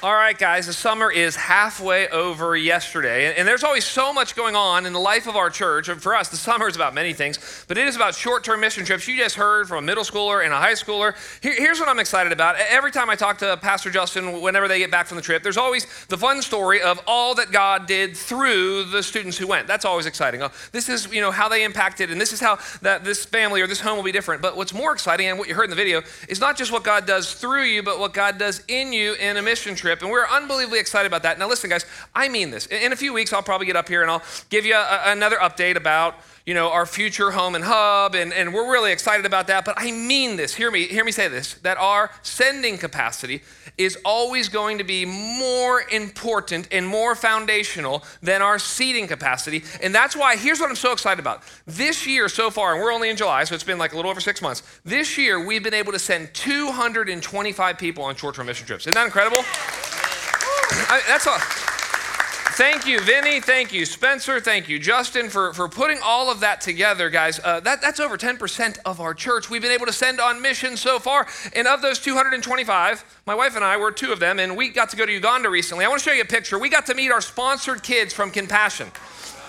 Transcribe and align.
All 0.00 0.14
right, 0.14 0.38
guys, 0.38 0.68
the 0.68 0.72
summer 0.72 1.10
is 1.10 1.34
halfway 1.34 2.06
over 2.10 2.56
yesterday, 2.56 3.34
and 3.34 3.48
there's 3.48 3.64
always 3.64 3.84
so 3.84 4.12
much 4.12 4.36
going 4.36 4.54
on 4.54 4.86
in 4.86 4.92
the 4.92 5.00
life 5.00 5.26
of 5.26 5.34
our 5.34 5.50
church. 5.50 5.88
And 5.88 6.00
for 6.00 6.14
us, 6.14 6.28
the 6.28 6.36
summer 6.36 6.68
is 6.68 6.76
about 6.76 6.94
many 6.94 7.12
things, 7.12 7.64
but 7.66 7.76
it 7.76 7.88
is 7.88 7.96
about 7.96 8.14
short 8.14 8.44
term 8.44 8.60
mission 8.60 8.84
trips. 8.84 9.08
You 9.08 9.16
just 9.16 9.34
heard 9.34 9.66
from 9.66 9.78
a 9.78 9.82
middle 9.82 10.04
schooler 10.04 10.44
and 10.44 10.52
a 10.52 10.56
high 10.56 10.74
schooler. 10.74 11.16
here's 11.42 11.80
what 11.80 11.88
I'm 11.88 11.98
excited 11.98 12.30
about. 12.30 12.54
Every 12.68 12.92
time 12.92 13.10
I 13.10 13.16
talk 13.16 13.38
to 13.38 13.56
Pastor 13.56 13.90
Justin, 13.90 14.40
whenever 14.40 14.68
they 14.68 14.78
get 14.78 14.92
back 14.92 15.08
from 15.08 15.16
the 15.16 15.22
trip, 15.22 15.42
there's 15.42 15.56
always 15.56 15.84
the 16.06 16.16
fun 16.16 16.42
story 16.42 16.80
of 16.80 17.00
all 17.08 17.34
that 17.34 17.50
God 17.50 17.88
did 17.88 18.16
through 18.16 18.84
the 18.84 19.02
students 19.02 19.36
who 19.36 19.48
went. 19.48 19.66
That's 19.66 19.84
always 19.84 20.06
exciting. 20.06 20.44
Oh, 20.44 20.52
this 20.70 20.88
is, 20.88 21.12
you 21.12 21.20
know, 21.20 21.32
how 21.32 21.48
they 21.48 21.64
impacted, 21.64 22.12
and 22.12 22.20
this 22.20 22.32
is 22.32 22.38
how 22.38 22.60
that 22.82 23.02
this 23.02 23.24
family 23.24 23.62
or 23.62 23.66
this 23.66 23.80
home 23.80 23.96
will 23.96 24.04
be 24.04 24.12
different. 24.12 24.42
But 24.42 24.56
what's 24.56 24.72
more 24.72 24.92
exciting, 24.92 25.26
and 25.26 25.40
what 25.40 25.48
you 25.48 25.56
heard 25.56 25.64
in 25.64 25.70
the 25.70 25.76
video, 25.76 26.02
is 26.28 26.38
not 26.38 26.56
just 26.56 26.70
what 26.70 26.84
God 26.84 27.04
does 27.04 27.34
through 27.34 27.64
you, 27.64 27.82
but 27.82 27.98
what 27.98 28.14
God 28.14 28.38
does 28.38 28.62
in 28.68 28.92
you 28.92 29.14
in 29.14 29.38
a 29.38 29.42
mission 29.42 29.74
trip 29.74 29.87
trip, 29.88 30.02
and 30.02 30.10
we're 30.10 30.26
unbelievably 30.26 30.78
excited 30.78 31.06
about 31.06 31.22
that. 31.22 31.38
Now, 31.38 31.48
listen, 31.48 31.70
guys, 31.70 31.86
I 32.14 32.28
mean 32.28 32.50
this. 32.50 32.66
In 32.66 32.92
a 32.92 32.96
few 32.96 33.14
weeks, 33.14 33.32
I'll 33.32 33.42
probably 33.42 33.66
get 33.66 33.76
up 33.76 33.88
here 33.88 34.02
and 34.02 34.10
I'll 34.10 34.22
give 34.50 34.66
you 34.66 34.74
a, 34.74 35.02
another 35.06 35.36
update 35.36 35.76
about 35.76 36.16
you 36.48 36.54
know 36.54 36.70
our 36.70 36.86
future 36.86 37.30
home 37.30 37.54
and 37.54 37.62
hub, 37.62 38.14
and, 38.14 38.32
and 38.32 38.54
we're 38.54 38.72
really 38.72 38.90
excited 38.90 39.26
about 39.26 39.48
that. 39.48 39.66
But 39.66 39.74
I 39.76 39.92
mean 39.92 40.36
this. 40.36 40.54
Hear 40.54 40.70
me, 40.70 40.86
hear 40.86 41.04
me 41.04 41.12
say 41.12 41.28
this: 41.28 41.52
that 41.56 41.76
our 41.76 42.10
sending 42.22 42.78
capacity 42.78 43.42
is 43.76 43.98
always 44.02 44.48
going 44.48 44.78
to 44.78 44.84
be 44.84 45.04
more 45.04 45.82
important 45.92 46.66
and 46.72 46.88
more 46.88 47.14
foundational 47.14 48.02
than 48.22 48.40
our 48.40 48.58
seating 48.58 49.06
capacity. 49.06 49.62
And 49.82 49.94
that's 49.94 50.16
why, 50.16 50.36
here's 50.36 50.58
what 50.58 50.70
I'm 50.70 50.74
so 50.74 50.92
excited 50.92 51.20
about. 51.20 51.42
This 51.66 52.06
year 52.06 52.30
so 52.30 52.50
far, 52.50 52.72
and 52.72 52.82
we're 52.82 52.94
only 52.94 53.10
in 53.10 53.16
July, 53.16 53.44
so 53.44 53.54
it's 53.54 53.62
been 53.62 53.78
like 53.78 53.92
a 53.92 53.96
little 53.96 54.10
over 54.10 54.20
six 54.20 54.40
months. 54.40 54.62
This 54.86 55.18
year, 55.18 55.44
we've 55.44 55.62
been 55.62 55.74
able 55.74 55.92
to 55.92 55.98
send 55.98 56.32
225 56.32 57.76
people 57.76 58.04
on 58.04 58.16
short 58.16 58.36
term 58.36 58.46
mission 58.46 58.66
trips. 58.66 58.84
Isn't 58.84 58.94
that 58.94 59.04
incredible? 59.04 59.44
I, 60.88 61.02
that's 61.06 61.26
all. 61.26 61.77
Thank 62.58 62.88
you, 62.88 62.98
Vinny. 62.98 63.40
Thank 63.40 63.72
you, 63.72 63.86
Spencer. 63.86 64.40
Thank 64.40 64.68
you, 64.68 64.80
Justin, 64.80 65.30
for, 65.30 65.52
for 65.52 65.68
putting 65.68 66.00
all 66.02 66.28
of 66.28 66.40
that 66.40 66.60
together, 66.60 67.08
guys. 67.08 67.38
Uh, 67.38 67.60
that, 67.60 67.80
that's 67.80 68.00
over 68.00 68.18
10% 68.18 68.78
of 68.84 69.00
our 69.00 69.14
church 69.14 69.48
we've 69.48 69.62
been 69.62 69.70
able 69.70 69.86
to 69.86 69.92
send 69.92 70.20
on 70.20 70.42
mission 70.42 70.76
so 70.76 70.98
far. 70.98 71.28
And 71.54 71.68
of 71.68 71.82
those 71.82 72.00
225, 72.00 73.22
my 73.26 73.34
wife 73.36 73.54
and 73.54 73.64
I 73.64 73.76
were 73.76 73.92
two 73.92 74.10
of 74.10 74.18
them, 74.18 74.40
and 74.40 74.56
we 74.56 74.70
got 74.70 74.88
to 74.88 74.96
go 74.96 75.06
to 75.06 75.12
Uganda 75.12 75.48
recently. 75.48 75.84
I 75.84 75.88
want 75.88 76.02
to 76.02 76.10
show 76.10 76.12
you 76.12 76.22
a 76.22 76.24
picture. 76.24 76.58
We 76.58 76.68
got 76.68 76.84
to 76.86 76.96
meet 76.96 77.12
our 77.12 77.20
sponsored 77.20 77.84
kids 77.84 78.12
from 78.12 78.32
Compassion. 78.32 78.90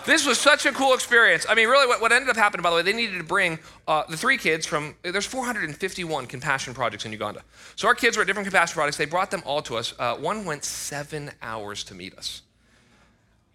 This 0.06 0.28
was 0.28 0.38
such 0.38 0.68
a 0.68 0.72
cool 0.72 0.94
experience. 0.94 1.48
I 1.50 1.56
mean, 1.56 1.68
really, 1.68 1.88
what, 1.88 2.02
what 2.02 2.12
ended 2.12 2.30
up 2.30 2.38
happening, 2.38 2.62
by 2.62 2.70
the 2.70 2.76
way, 2.76 2.84
they 2.84 2.94
needed 2.94 3.18
to 3.18 3.24
bring 3.24 3.58
uh, 3.88 4.04
the 4.08 4.18
three 4.18 4.38
kids 4.38 4.68
from, 4.68 4.94
there's 5.02 5.26
451 5.26 6.28
compassion 6.28 6.76
projects 6.76 7.06
in 7.08 7.12
Uganda. 7.12 7.42
So 7.76 7.88
our 7.88 7.96
kids 7.96 8.18
were 8.18 8.22
at 8.22 8.28
different 8.28 8.46
compassion 8.46 8.76
projects. 8.76 8.98
They 8.98 9.06
brought 9.06 9.32
them 9.32 9.42
all 9.48 9.64
to 9.64 9.78
us. 9.78 9.96
Uh, 9.98 10.16
one 10.18 10.46
went 10.46 10.64
seven 10.64 11.32
hours 11.42 11.84
to 11.86 11.96
meet 11.96 12.16
us. 12.16 12.44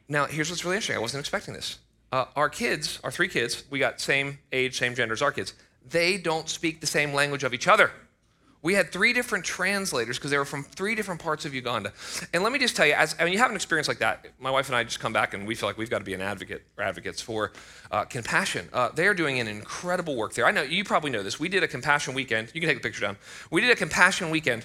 Now, 0.09 0.27
here's 0.27 0.51
what's 0.51 0.65
really 0.65 0.77
interesting. 0.77 0.97
I 0.97 1.01
wasn't 1.01 1.21
expecting 1.21 1.55
this. 1.55 1.79
Uh, 2.13 2.27
our 2.37 2.49
kids, 2.49 3.01
our 3.03 3.11
three 3.11 3.29
kids, 3.29 3.65
we 3.71 3.79
got 3.79 4.01
same 4.01 4.39
age, 4.53 4.79
same 4.79 4.95
gender 4.95 5.15
as 5.15 5.23
our 5.23 5.33
kids. 5.33 5.55
They 5.89 6.17
don't 6.17 6.49
speak 6.49 6.81
the 6.81 6.87
same 6.87 7.13
language 7.13 7.45
of 7.45 7.55
each 7.55 7.67
other. 7.67 7.91
We 8.63 8.73
had 8.73 8.91
three 8.91 9.13
different 9.13 9.45
translators 9.45 10.17
because 10.17 10.31
they 10.31 10.39
were 10.39 10.47
from 10.47 10.65
three 10.65 10.95
different 10.95 11.21
parts 11.21 11.45
of 11.45 11.55
Uganda. 11.55 11.93
And 12.33 12.43
let 12.43 12.51
me 12.51 12.59
just 12.59 12.75
tell 12.75 12.87
you, 12.87 12.95
as 12.95 13.15
I 13.21 13.25
mean, 13.25 13.35
you 13.35 13.39
have 13.39 13.51
an 13.51 13.57
experience 13.57 13.89
like 13.89 13.99
that. 13.99 14.25
My 14.39 14.51
wife 14.51 14.69
and 14.69 14.77
I 14.77 14.85
just 14.85 15.01
come 15.01 15.13
back 15.13 15.35
and 15.35 15.47
we 15.47 15.55
feel 15.55 15.69
like 15.69 15.77
we've 15.77 15.91
got 15.91 15.99
to 15.99 16.05
be 16.05 16.15
an 16.15 16.23
advocate 16.23 16.63
or 16.79 16.85
advocates 16.85 17.21
for 17.21 17.53
uh, 17.91 18.05
compassion. 18.05 18.69
Uh, 18.73 18.89
they 18.89 19.07
are 19.07 19.13
doing 19.13 19.39
an 19.39 19.49
incredible 19.49 20.17
work 20.17 20.33
there. 20.33 20.47
I 20.47 20.51
know 20.51 20.63
you 20.63 20.83
probably 20.83 21.11
know 21.11 21.23
this. 21.23 21.39
We 21.39 21.51
did 21.51 21.63
a 21.63 21.69
compassion 21.69 22.15
weekend. 22.15 22.53
You 22.55 22.61
can 22.63 22.71
take 22.71 22.79
a 22.79 22.81
picture 22.81 23.03
down. 23.03 23.19
We 23.51 23.61
did 23.61 23.71
a 23.71 23.77
compassion 23.77 24.31
weekend 24.31 24.65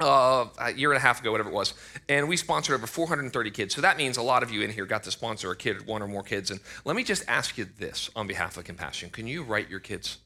uh, 0.00 0.46
a 0.58 0.72
year 0.72 0.90
and 0.90 0.96
a 0.96 1.00
half 1.00 1.20
ago, 1.20 1.32
whatever 1.32 1.50
it 1.50 1.54
was, 1.54 1.74
and 2.08 2.28
we 2.28 2.36
sponsored 2.36 2.74
over 2.74 2.86
430 2.86 3.50
kids. 3.50 3.74
So 3.74 3.80
that 3.80 3.96
means 3.96 4.16
a 4.16 4.22
lot 4.22 4.42
of 4.42 4.50
you 4.50 4.62
in 4.62 4.70
here 4.70 4.86
got 4.86 5.02
to 5.04 5.10
sponsor 5.10 5.50
a 5.50 5.56
kid, 5.56 5.86
one 5.86 6.02
or 6.02 6.08
more 6.08 6.22
kids. 6.22 6.50
And 6.50 6.60
let 6.84 6.96
me 6.96 7.04
just 7.04 7.24
ask 7.28 7.58
you 7.58 7.66
this 7.78 8.10
on 8.14 8.26
behalf 8.26 8.56
of 8.56 8.64
Compassion: 8.64 9.10
Can 9.10 9.26
you 9.26 9.42
write 9.42 9.68
your 9.68 9.80
kids? 9.80 10.18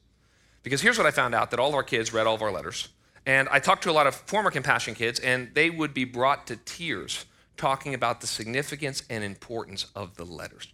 Because 0.61 0.81
here's 0.81 0.97
what 0.97 1.07
I 1.07 1.11
found 1.11 1.33
out: 1.35 1.51
that 1.51 1.59
all 1.59 1.69
of 1.69 1.75
our 1.75 1.83
kids 1.83 2.13
read 2.13 2.27
all 2.27 2.35
of 2.35 2.41
our 2.41 2.51
letters, 2.51 2.89
and 3.25 3.47
I 3.49 3.59
talked 3.59 3.83
to 3.83 3.91
a 3.91 3.93
lot 3.93 4.07
of 4.07 4.15
former 4.15 4.51
Compassion 4.51 4.95
kids, 4.95 5.19
and 5.19 5.49
they 5.53 5.69
would 5.69 5.93
be 5.93 6.05
brought 6.05 6.47
to 6.47 6.57
tears 6.57 7.25
talking 7.57 7.93
about 7.93 8.21
the 8.21 8.27
significance 8.27 9.03
and 9.09 9.23
importance 9.23 9.87
of 9.95 10.15
the 10.15 10.25
letters. 10.25 10.67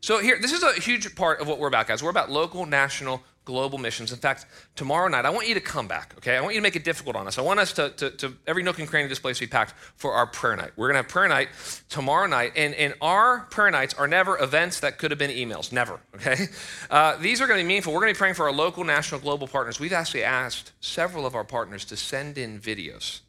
So 0.00 0.18
here, 0.18 0.38
this 0.38 0.52
is 0.52 0.62
a 0.62 0.74
huge 0.74 1.14
part 1.14 1.40
of 1.40 1.48
what 1.48 1.58
we're 1.58 1.68
about, 1.68 1.86
guys. 1.86 2.02
We're 2.02 2.10
about 2.10 2.30
local, 2.30 2.66
national, 2.66 3.22
global 3.44 3.78
missions. 3.78 4.12
In 4.12 4.18
fact, 4.18 4.46
tomorrow 4.74 5.08
night, 5.08 5.24
I 5.24 5.30
want 5.30 5.48
you 5.48 5.54
to 5.54 5.60
come 5.60 5.86
back, 5.86 6.14
okay? 6.18 6.36
I 6.36 6.40
want 6.40 6.54
you 6.54 6.60
to 6.60 6.62
make 6.62 6.76
it 6.76 6.84
difficult 6.84 7.16
on 7.16 7.26
us. 7.26 7.38
I 7.38 7.42
want 7.42 7.60
us 7.60 7.72
to, 7.74 7.90
to, 7.90 8.10
to 8.10 8.34
every 8.46 8.62
nook 8.62 8.78
and 8.78 8.88
cranny 8.88 9.04
of 9.04 9.10
this 9.10 9.18
place 9.18 9.38
be 9.38 9.46
packed 9.46 9.74
for 9.96 10.12
our 10.12 10.26
prayer 10.26 10.56
night. 10.56 10.72
We're 10.76 10.88
gonna 10.88 11.00
have 11.00 11.08
prayer 11.08 11.28
night 11.28 11.48
tomorrow 11.88 12.26
night, 12.26 12.52
and, 12.56 12.74
and 12.74 12.94
our 13.00 13.40
prayer 13.50 13.70
nights 13.70 13.94
are 13.94 14.08
never 14.08 14.38
events 14.38 14.80
that 14.80 14.98
could 14.98 15.10
have 15.10 15.18
been 15.18 15.30
emails, 15.30 15.72
never, 15.72 16.00
okay? 16.14 16.46
Uh, 16.90 17.16
these 17.16 17.40
are 17.40 17.46
gonna 17.46 17.60
be 17.60 17.66
meaningful. 17.66 17.92
We're 17.92 18.00
gonna 18.00 18.12
be 18.12 18.18
praying 18.18 18.34
for 18.34 18.46
our 18.46 18.52
local, 18.52 18.84
national, 18.84 19.20
global 19.20 19.46
partners. 19.46 19.78
We've 19.78 19.92
actually 19.92 20.24
asked 20.24 20.72
several 20.80 21.26
of 21.26 21.34
our 21.34 21.44
partners 21.44 21.84
to 21.86 21.96
send 21.96 22.38
in 22.38 22.58
videos 22.58 23.20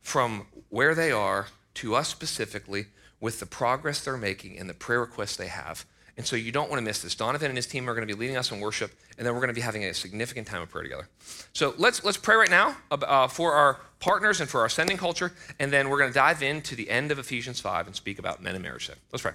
from 0.00 0.46
where 0.70 0.94
they 0.94 1.12
are 1.12 1.48
to 1.74 1.94
us 1.94 2.08
specifically 2.08 2.86
with 3.20 3.38
the 3.38 3.46
progress 3.46 4.04
they're 4.04 4.16
making 4.16 4.58
and 4.58 4.68
the 4.68 4.74
prayer 4.74 5.00
requests 5.00 5.36
they 5.36 5.46
have 5.46 5.86
and 6.16 6.26
so 6.26 6.36
you 6.36 6.52
don't 6.52 6.68
want 6.68 6.78
to 6.78 6.84
miss 6.84 7.00
this. 7.00 7.14
Donovan 7.14 7.48
and 7.48 7.56
his 7.56 7.66
team 7.66 7.88
are 7.88 7.94
going 7.94 8.06
to 8.06 8.14
be 8.14 8.18
leading 8.18 8.36
us 8.36 8.50
in 8.52 8.60
worship, 8.60 8.92
and 9.16 9.26
then 9.26 9.32
we're 9.34 9.40
going 9.40 9.48
to 9.48 9.54
be 9.54 9.60
having 9.60 9.84
a 9.84 9.94
significant 9.94 10.46
time 10.46 10.62
of 10.62 10.70
prayer 10.70 10.82
together. 10.82 11.08
So 11.52 11.74
let's, 11.78 12.04
let's 12.04 12.18
pray 12.18 12.36
right 12.36 12.50
now 12.50 12.76
uh, 12.90 13.28
for 13.28 13.54
our 13.54 13.80
partners 13.98 14.40
and 14.40 14.50
for 14.50 14.60
our 14.60 14.68
sending 14.68 14.96
culture, 14.96 15.32
and 15.58 15.72
then 15.72 15.88
we're 15.88 15.98
going 15.98 16.10
to 16.10 16.14
dive 16.14 16.42
into 16.42 16.76
the 16.76 16.90
end 16.90 17.10
of 17.10 17.18
Ephesians 17.18 17.60
5 17.60 17.86
and 17.86 17.96
speak 17.96 18.18
about 18.18 18.42
men 18.42 18.54
and 18.54 18.62
marriage. 18.62 18.90
Let's 19.10 19.22
pray. 19.22 19.32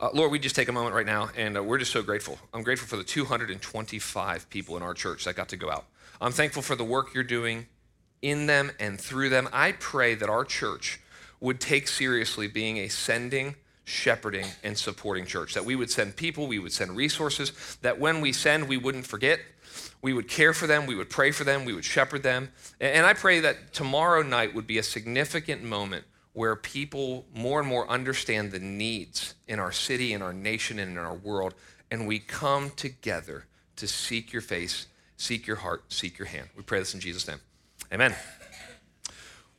Uh, 0.00 0.08
Lord, 0.12 0.32
we 0.32 0.38
just 0.38 0.56
take 0.56 0.68
a 0.68 0.72
moment 0.72 0.94
right 0.94 1.06
now, 1.06 1.30
and 1.36 1.56
uh, 1.56 1.62
we're 1.62 1.78
just 1.78 1.92
so 1.92 2.02
grateful. 2.02 2.38
I'm 2.52 2.62
grateful 2.62 2.88
for 2.88 2.96
the 2.96 3.04
225 3.04 4.50
people 4.50 4.76
in 4.76 4.82
our 4.82 4.94
church 4.94 5.24
that 5.24 5.36
got 5.36 5.48
to 5.50 5.56
go 5.56 5.70
out. 5.70 5.84
I'm 6.20 6.32
thankful 6.32 6.62
for 6.62 6.74
the 6.74 6.84
work 6.84 7.14
you're 7.14 7.22
doing 7.22 7.66
in 8.20 8.46
them 8.46 8.72
and 8.80 9.00
through 9.00 9.28
them. 9.28 9.48
I 9.52 9.72
pray 9.72 10.14
that 10.14 10.28
our 10.28 10.44
church 10.44 11.00
would 11.40 11.60
take 11.60 11.86
seriously 11.86 12.48
being 12.48 12.78
a 12.78 12.88
sending, 12.88 13.54
shepherding 13.84 14.46
and 14.62 14.76
supporting 14.76 15.26
church. 15.26 15.54
That 15.54 15.64
we 15.64 15.76
would 15.76 15.90
send 15.90 16.16
people, 16.16 16.46
we 16.46 16.58
would 16.58 16.72
send 16.72 16.96
resources, 16.96 17.78
that 17.82 17.98
when 17.98 18.20
we 18.20 18.32
send, 18.32 18.68
we 18.68 18.76
wouldn't 18.76 19.06
forget. 19.06 19.40
We 20.02 20.12
would 20.12 20.28
care 20.28 20.52
for 20.52 20.66
them, 20.66 20.86
we 20.86 20.94
would 20.94 21.08
pray 21.08 21.30
for 21.30 21.44
them, 21.44 21.64
we 21.64 21.72
would 21.72 21.84
shepherd 21.84 22.22
them. 22.22 22.50
And 22.80 23.06
I 23.06 23.14
pray 23.14 23.40
that 23.40 23.72
tomorrow 23.72 24.22
night 24.22 24.54
would 24.54 24.66
be 24.66 24.78
a 24.78 24.82
significant 24.82 25.62
moment 25.62 26.04
where 26.34 26.56
people 26.56 27.24
more 27.34 27.60
and 27.60 27.68
more 27.68 27.88
understand 27.88 28.52
the 28.52 28.58
needs 28.58 29.34
in 29.48 29.58
our 29.58 29.72
city, 29.72 30.12
in 30.12 30.20
our 30.20 30.32
nation, 30.32 30.78
and 30.78 30.92
in 30.92 30.98
our 30.98 31.14
world, 31.14 31.54
and 31.90 32.06
we 32.06 32.18
come 32.18 32.70
together 32.70 33.46
to 33.76 33.86
seek 33.86 34.32
your 34.32 34.42
face, 34.42 34.86
seek 35.16 35.46
your 35.46 35.56
heart, 35.56 35.84
seek 35.92 36.18
your 36.18 36.26
hand. 36.26 36.48
We 36.56 36.62
pray 36.64 36.80
this 36.80 36.92
in 36.92 37.00
Jesus' 37.00 37.26
name. 37.26 37.40
Amen. 37.92 38.14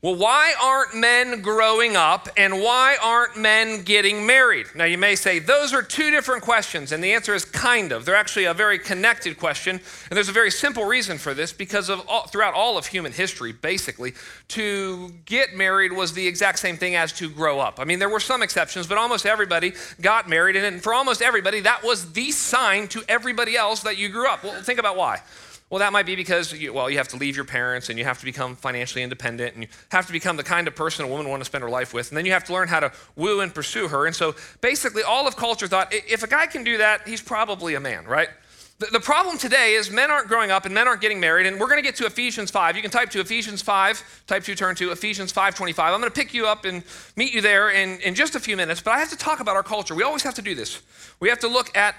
Well, 0.02 0.16
why 0.16 0.54
aren't 0.62 0.94
men 0.94 1.42
growing 1.42 1.96
up 1.96 2.30
and 2.38 2.62
why 2.62 2.96
aren't 3.02 3.38
men 3.38 3.82
getting 3.82 4.28
married? 4.28 4.68
Now, 4.76 4.84
you 4.84 5.00
may 5.00 5.16
say 5.16 5.40
those 5.40 5.74
are 5.74 5.82
two 5.82 6.12
different 6.12 6.44
questions, 6.44 6.92
and 6.92 7.04
the 7.04 7.14
answer 7.14 7.34
is 7.34 7.44
kind 7.44 7.92
of. 7.92 8.06
They're 8.06 8.14
actually 8.14 8.46
a 8.46 8.54
very 8.54 8.78
connected 8.78 9.40
question, 9.40 9.78
and 9.78 10.16
there's 10.16 10.30
a 10.30 10.34
very 10.34 10.52
simple 10.52 10.84
reason 10.84 11.18
for 11.18 11.34
this 11.34 11.52
because 11.52 11.90
of 11.90 12.08
all, 12.08 12.28
throughout 12.28 12.54
all 12.54 12.78
of 12.78 12.86
human 12.86 13.14
history, 13.14 13.52
basically, 13.52 14.14
to 14.50 15.12
get 15.26 15.56
married 15.56 15.92
was 15.92 16.14
the 16.14 16.28
exact 16.28 16.60
same 16.60 16.78
thing 16.78 16.96
as 16.96 17.12
to 17.14 17.28
grow 17.28 17.60
up. 17.60 17.80
I 17.80 17.86
mean, 17.86 17.98
there 17.98 18.10
were 18.10 18.20
some 18.20 18.44
exceptions, 18.44 18.86
but 18.86 19.00
almost 19.00 19.26
everybody 19.26 19.74
got 20.02 20.30
married, 20.30 20.56
and 20.56 20.84
for 20.84 20.94
almost 20.94 21.24
everybody, 21.24 21.62
that 21.62 21.84
was 21.84 22.12
the 22.12 22.30
sign 22.30 22.88
to 22.90 23.02
everybody 23.10 23.58
else 23.58 23.82
that 23.82 23.98
you 23.98 24.10
grew 24.10 24.28
up. 24.28 24.44
Well, 24.44 24.62
think 24.62 24.78
about 24.78 24.98
why. 24.98 25.22
Well, 25.70 25.80
that 25.80 25.92
might 25.92 26.06
be 26.06 26.16
because, 26.16 26.54
you, 26.54 26.74
well, 26.74 26.92
you 26.92 26.98
have 26.98 27.08
to 27.10 27.18
leave 27.18 27.36
your 27.36 27.46
parents 27.46 27.90
and 27.90 27.98
you 27.98 28.06
have 28.06 28.20
to 28.20 28.26
become 28.26 28.56
financially 28.56 29.02
independent 29.02 29.56
and 29.56 29.64
you 29.64 29.70
have 29.90 30.06
to 30.06 30.14
become 30.14 30.38
the 30.38 30.44
kind 30.44 30.68
of 30.68 30.76
person 30.76 31.06
a 31.06 31.08
woman 31.08 31.28
want 31.28 31.42
to 31.42 31.46
spend 31.46 31.64
her 31.64 31.70
life 31.70 31.92
with. 31.92 32.10
And 32.10 32.18
then 32.18 32.26
you 32.26 32.34
have 32.34 32.44
to 32.46 32.54
learn 32.54 32.68
how 32.68 32.82
to 32.82 32.92
woo 33.16 33.40
and 33.40 33.54
pursue 33.54 33.88
her. 33.88 34.06
And 34.06 34.16
so 34.16 34.36
basically, 34.62 35.02
all 35.02 35.28
of 35.28 35.36
culture 35.36 35.68
thought 35.68 35.92
if 35.92 36.22
a 36.22 36.28
guy 36.28 36.46
can 36.46 36.64
do 36.64 36.78
that, 36.78 37.08
he's 37.08 37.22
probably 37.22 37.74
a 37.74 37.80
man, 37.80 38.06
right? 38.06 38.30
The, 38.78 38.88
the 38.88 39.00
problem 39.00 39.38
today 39.40 39.74
is 39.74 39.90
men 39.90 40.12
aren't 40.12 40.28
growing 40.28 40.52
up 40.52 40.66
and 40.66 40.74
men 40.74 40.88
aren't 40.88 41.02
getting 41.02 41.20
married. 41.20 41.48
And 41.48 41.60
we're 41.60 41.68
going 41.68 41.82
to 41.82 41.84
get 41.84 41.96
to 41.96 42.06
Ephesians 42.06 42.52
5. 42.52 42.76
You 42.76 42.82
can 42.82 42.92
type 42.92 43.10
to 43.12 43.22
Ephesians 43.22 43.62
5, 43.62 44.24
type 44.28 44.44
to 44.44 44.54
turn 44.54 44.76
to 44.76 44.92
Ephesians 44.92 45.34
5.25. 45.34 45.80
I'm 45.80 46.00
going 46.00 46.04
to 46.04 46.12
pick 46.12 46.34
you 46.34 46.46
up 46.46 46.66
and 46.66 46.84
meet 47.16 47.34
you 47.34 47.42
there 47.42 47.72
in, 47.72 48.00
in 48.02 48.14
just 48.14 48.36
a 48.36 48.40
few 48.40 48.56
minutes. 48.56 48.82
But 48.82 48.92
I 48.92 49.00
have 49.00 49.10
to 49.10 49.18
talk 49.18 49.40
about 49.40 49.56
our 49.56 49.64
culture. 49.64 49.96
We 49.96 50.04
always 50.04 50.24
have 50.24 50.36
to 50.36 50.42
do 50.42 50.54
this. 50.54 50.82
We 51.20 51.30
have 51.30 51.40
to 51.40 51.48
look 51.48 51.76
at 51.76 51.96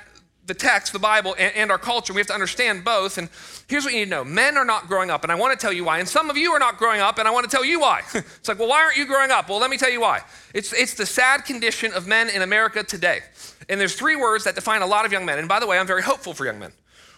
the 0.47 0.55
text, 0.55 0.93
the 0.93 0.99
Bible, 0.99 1.35
and, 1.39 1.55
and, 1.55 1.71
our 1.71 1.79
culture. 1.79 2.13
We 2.13 2.21
have 2.21 2.29
to 2.29 2.35
understand 2.35 2.85
both. 2.85 3.19
And 3.19 3.29
here's 3.69 3.85
what 3.85 3.93
you 3.93 4.01
need 4.01 4.07
to 4.07 4.11
know 4.11 4.25
men 4.25 4.57
are 4.57 4.65
not 4.65 4.87
growing 4.87 5.11
up, 5.11 5.23
and 5.25 5.33
I 5.33 5.35
want 5.35 5.59
to 5.59 5.63
tell 5.63 5.73
you 5.73 5.85
why. 5.85 5.99
And 5.99 6.09
some 6.09 6.31
of 6.31 6.37
you 6.37 6.53
are 6.53 6.59
not 6.59 6.79
growing 6.79 7.01
up, 7.01 7.19
and 7.19 7.27
I 7.27 7.31
want 7.31 7.45
to 7.45 7.51
tell 7.51 7.65
you 7.65 7.81
why. 7.81 8.03
it's 8.15 8.49
like, 8.49 8.59
well, 8.59 8.69
why 8.69 8.83
aren't 8.83 8.97
you 8.97 9.07
growing 9.07 9.31
up? 9.31 9.49
Well, 9.49 9.59
let 9.59 9.71
me 9.71 9.77
tell 9.77 9.91
you 9.91 10.01
why. 10.01 10.21
It's, 10.55 10.73
it's 10.73 10.95
the 10.95 11.07
sad 11.07 11.45
condition 11.45 11.93
of 11.93 12.07
men 12.07 12.29
in 12.29 12.43
America 12.43 12.83
today. 12.83 13.21
And 13.69 13.81
there's 13.81 13.95
three 13.95 14.17
words 14.17 14.45
that 14.45 14.55
define 14.55 14.83
a 14.83 14.87
lot 14.87 15.05
of 15.05 15.13
young 15.13 15.25
men. 15.27 15.39
And 15.39 15.49
by 15.49 15.59
the 15.59 15.67
way, 15.67 15.79
I'm 15.79 15.87
very 15.87 16.03
hopeful 16.03 16.35
for 16.35 16.45
young 16.45 16.59
men. 16.59 16.73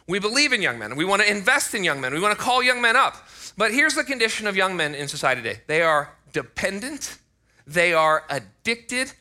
We 0.06 0.18
believe 0.18 0.54
in 0.54 0.62
young 0.62 0.78
men. 0.78 0.96
We 0.96 1.04
want 1.04 1.20
to 1.20 1.30
invest 1.30 1.74
in 1.74 1.84
young 1.84 2.00
men. 2.00 2.14
We 2.14 2.20
want 2.20 2.36
to 2.36 2.42
call 2.42 2.62
young 2.62 2.80
men 2.80 2.96
up. 2.96 3.28
But 3.58 3.72
here's 3.72 3.94
the 3.94 4.04
condition 4.04 4.46
of 4.46 4.56
young 4.56 4.76
men 4.76 4.94
in 4.94 5.08
society 5.08 5.42
today 5.42 5.60
they 5.66 5.82
are 5.82 6.14
dependent, 6.32 7.18
they 7.66 7.92
are 7.92 8.24
addicted, 8.30 9.12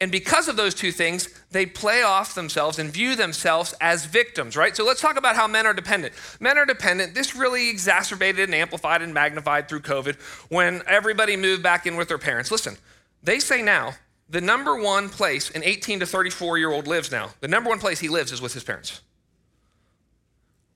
and 0.00 0.12
because 0.12 0.46
of 0.48 0.56
those 0.56 0.74
two 0.74 0.92
things, 0.92 1.28
they 1.50 1.64
play 1.64 2.02
off 2.02 2.34
themselves 2.34 2.78
and 2.78 2.92
view 2.92 3.16
themselves 3.16 3.74
as 3.80 4.04
victims, 4.04 4.54
right? 4.54 4.76
So 4.76 4.84
let's 4.84 5.00
talk 5.00 5.16
about 5.16 5.36
how 5.36 5.46
men 5.46 5.66
are 5.66 5.72
dependent. 5.72 6.12
Men 6.38 6.58
are 6.58 6.66
dependent. 6.66 7.14
This 7.14 7.34
really 7.34 7.70
exacerbated 7.70 8.44
and 8.44 8.54
amplified 8.54 9.00
and 9.00 9.14
magnified 9.14 9.68
through 9.68 9.80
COVID 9.80 10.16
when 10.50 10.82
everybody 10.86 11.36
moved 11.36 11.62
back 11.62 11.86
in 11.86 11.96
with 11.96 12.08
their 12.08 12.18
parents. 12.18 12.50
Listen, 12.50 12.76
they 13.22 13.38
say 13.38 13.62
now 13.62 13.94
the 14.28 14.40
number 14.40 14.76
one 14.76 15.08
place 15.08 15.50
an 15.50 15.62
18 15.64 16.00
to 16.00 16.06
34 16.06 16.58
year 16.58 16.72
old 16.72 16.86
lives 16.86 17.10
now, 17.10 17.30
the 17.40 17.48
number 17.48 17.70
one 17.70 17.78
place 17.78 17.98
he 17.98 18.08
lives 18.08 18.32
is 18.32 18.42
with 18.42 18.52
his 18.52 18.64
parents. 18.64 19.00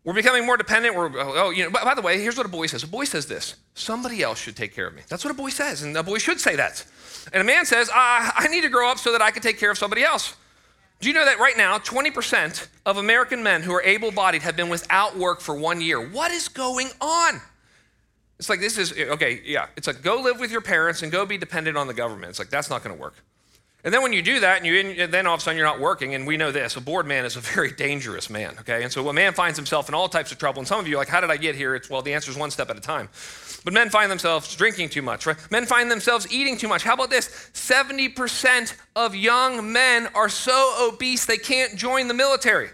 We're 0.05 0.15
becoming 0.15 0.47
more 0.47 0.57
dependent. 0.57 0.97
We're, 0.97 1.09
oh, 1.19 1.35
oh, 1.37 1.51
you 1.51 1.65
know, 1.65 1.71
by, 1.71 1.85
by 1.85 1.95
the 1.95 2.01
way, 2.01 2.21
here's 2.21 2.37
what 2.37 2.47
a 2.47 2.51
boy 2.51 2.67
says. 2.67 2.83
A 2.83 2.87
boy 2.87 3.05
says 3.05 3.27
this 3.27 3.57
somebody 3.75 4.23
else 4.23 4.41
should 4.41 4.57
take 4.57 4.75
care 4.75 4.87
of 4.87 4.95
me. 4.95 5.03
That's 5.09 5.25
what 5.25 5.31
a 5.31 5.37
boy 5.37 5.51
says, 5.51 5.83
and 5.83 5.97
a 5.97 6.03
boy 6.03 6.19
should 6.19 6.41
say 6.41 6.57
that. 6.57 6.85
And 7.33 7.43
a 7.43 7.45
man 7.45 7.67
says, 7.67 7.91
I, 7.93 8.33
I 8.35 8.49
need 8.49 8.63
to 8.63 8.71
grow 8.71 8.91
up 8.91 8.99
so 8.99 9.13
that 9.13 9.21
I 9.21 9.31
can 9.31 9.43
take 9.43 9.59
care 9.59 9.71
of 9.71 9.79
somebody 9.79 10.03
else. 10.03 10.35
Do 11.01 11.09
you 11.09 11.15
know 11.15 11.25
that 11.25 11.39
right 11.39 11.57
now, 11.57 11.79
20% 11.79 12.69
of 12.85 12.99
American 12.99 13.43
men 13.43 13.63
who 13.63 13.73
are 13.73 13.83
able 13.83 14.11
bodied 14.11 14.43
have 14.43 14.57
been 14.57 14.69
without 14.69 15.17
work 15.17 15.41
for 15.41 15.55
one 15.55 15.81
year? 15.81 16.01
What 16.01 16.31
is 16.31 16.49
going 16.49 16.89
on? 17.01 17.41
It's 18.39 18.49
like, 18.49 18.61
this 18.61 18.79
is, 18.79 18.93
okay, 18.93 19.41
yeah. 19.45 19.67
It's 19.77 19.87
like, 19.87 20.03
go 20.03 20.21
live 20.21 20.41
with 20.41 20.51
your 20.51 20.61
parents 20.61 21.03
and 21.03 21.11
go 21.11 21.25
be 21.25 21.39
dependent 21.39 21.77
on 21.77 21.87
the 21.87 21.95
government. 21.95 22.31
It's 22.31 22.39
like, 22.39 22.51
that's 22.51 22.69
not 22.69 22.83
going 22.83 22.95
to 22.95 23.01
work. 23.01 23.15
And 23.83 23.95
then 23.95 24.03
when 24.03 24.13
you 24.13 24.21
do 24.21 24.41
that, 24.41 24.59
and 24.59 24.67
you 24.67 25.07
then 25.07 25.27
all 25.27 25.35
of 25.35 25.41
a 25.41 25.43
sudden 25.43 25.57
you're 25.57 25.67
not 25.67 25.81
working, 25.81 26.15
and 26.15 26.27
we 26.27 26.37
know 26.37 26.53
this, 26.53 26.77
a 26.77 26.81
bored 26.81 27.07
man 27.07 27.25
is 27.25 27.37
a 27.37 27.41
very 27.41 27.71
dangerous 27.71 28.29
man, 28.29 28.55
okay? 28.61 28.83
And 28.83 28.93
so 28.93 29.09
a 29.09 29.13
man 29.13 29.33
finds 29.33 29.57
himself 29.59 29.89
in 29.89 29.95
all 29.95 30.09
types 30.09 30.33
of 30.33 30.39
trouble, 30.39 30.61
and 30.61 30.69
some 30.69 30.81
of 30.81 30.87
you 30.87 30.97
are 30.97 30.99
like, 30.99 31.09
how 31.09 31.21
did 31.21 31.31
I 31.31 31.37
get 31.37 31.55
here? 31.55 31.75
It's, 31.75 31.89
well, 31.89 32.03
the 32.03 32.13
answer 32.13 32.31
is 32.31 32.37
one 32.37 32.51
step 32.51 32.69
at 32.71 32.77
a 32.77 32.81
time. 32.81 33.09
But 33.65 33.73
men 33.73 33.91
find 33.91 34.11
themselves 34.11 34.55
drinking 34.55 34.91
too 34.91 35.03
much, 35.03 35.27
right? 35.27 35.37
Men 35.51 35.67
find 35.67 35.91
themselves 35.91 36.31
eating 36.33 36.57
too 36.57 36.69
much. 36.69 36.83
How 36.83 36.95
about 36.95 37.11
this? 37.11 37.29
70% 37.55 38.75
of 38.97 39.15
young 39.15 39.73
men 39.73 40.09
are 40.15 40.29
so 40.29 40.89
obese 40.89 41.27
they 41.27 41.39
can't 41.39 41.77
join 41.77 42.09
the 42.09 42.15
military. 42.15 42.71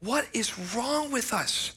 What 0.00 0.26
is 0.32 0.58
wrong 0.74 1.10
with 1.10 1.32
us? 1.32 1.74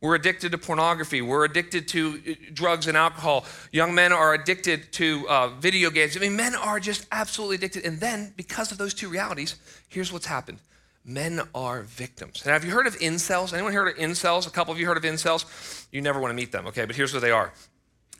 We're 0.00 0.14
addicted 0.14 0.52
to 0.52 0.58
pornography. 0.58 1.22
We're 1.22 1.44
addicted 1.44 1.88
to 1.88 2.22
uh, 2.28 2.34
drugs 2.52 2.86
and 2.86 2.96
alcohol. 2.96 3.44
Young 3.72 3.94
men 3.94 4.12
are 4.12 4.34
addicted 4.34 4.92
to 4.92 5.28
uh, 5.28 5.48
video 5.48 5.90
games. 5.90 6.16
I 6.16 6.20
mean, 6.20 6.36
men 6.36 6.54
are 6.54 6.78
just 6.78 7.06
absolutely 7.10 7.56
addicted. 7.56 7.84
And 7.84 7.98
then, 7.98 8.32
because 8.36 8.70
of 8.70 8.78
those 8.78 8.94
two 8.94 9.08
realities, 9.08 9.56
here's 9.88 10.12
what's 10.12 10.26
happened 10.26 10.58
men 11.04 11.40
are 11.54 11.82
victims. 11.82 12.44
Now, 12.44 12.52
have 12.52 12.64
you 12.64 12.70
heard 12.70 12.86
of 12.86 12.98
incels? 12.98 13.54
Anyone 13.54 13.72
heard 13.72 13.88
of 13.88 13.96
incels? 13.96 14.46
A 14.46 14.50
couple 14.50 14.72
of 14.72 14.78
you 14.78 14.86
heard 14.86 14.98
of 14.98 15.02
incels? 15.02 15.86
You 15.90 16.02
never 16.02 16.20
want 16.20 16.30
to 16.30 16.36
meet 16.36 16.52
them, 16.52 16.66
okay? 16.66 16.84
But 16.84 16.96
here's 16.96 17.12
what 17.12 17.22
they 17.22 17.30
are 17.30 17.52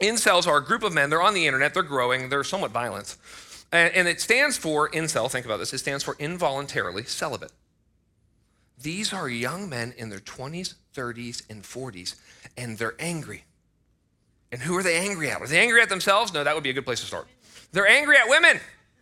incels 0.00 0.46
are 0.46 0.58
a 0.58 0.64
group 0.64 0.82
of 0.82 0.92
men, 0.92 1.10
they're 1.10 1.22
on 1.22 1.34
the 1.34 1.46
internet, 1.46 1.74
they're 1.74 1.82
growing, 1.82 2.28
they're 2.28 2.44
somewhat 2.44 2.70
violent. 2.70 3.16
And, 3.72 3.92
and 3.94 4.08
it 4.08 4.20
stands 4.20 4.56
for 4.56 4.88
incel, 4.90 5.30
think 5.30 5.44
about 5.44 5.58
this, 5.58 5.72
it 5.74 5.78
stands 5.78 6.04
for 6.04 6.16
involuntarily 6.18 7.04
celibate. 7.04 7.52
These 8.80 9.12
are 9.12 9.28
young 9.28 9.68
men 9.68 9.92
in 9.96 10.08
their 10.08 10.20
20s, 10.20 10.74
30s, 10.94 11.42
and 11.50 11.62
40s, 11.62 12.14
and 12.56 12.78
they're 12.78 12.94
angry. 12.98 13.44
And 14.52 14.62
who 14.62 14.76
are 14.76 14.82
they 14.82 14.96
angry 14.96 15.30
at? 15.30 15.40
Are 15.40 15.46
they 15.46 15.58
angry 15.58 15.82
at 15.82 15.88
themselves? 15.88 16.32
No, 16.32 16.44
that 16.44 16.54
would 16.54 16.64
be 16.64 16.70
a 16.70 16.72
good 16.72 16.84
place 16.84 17.00
to 17.00 17.06
start. 17.06 17.26
They're 17.72 17.88
angry 17.88 18.16
at 18.16 18.28
women. 18.28 18.60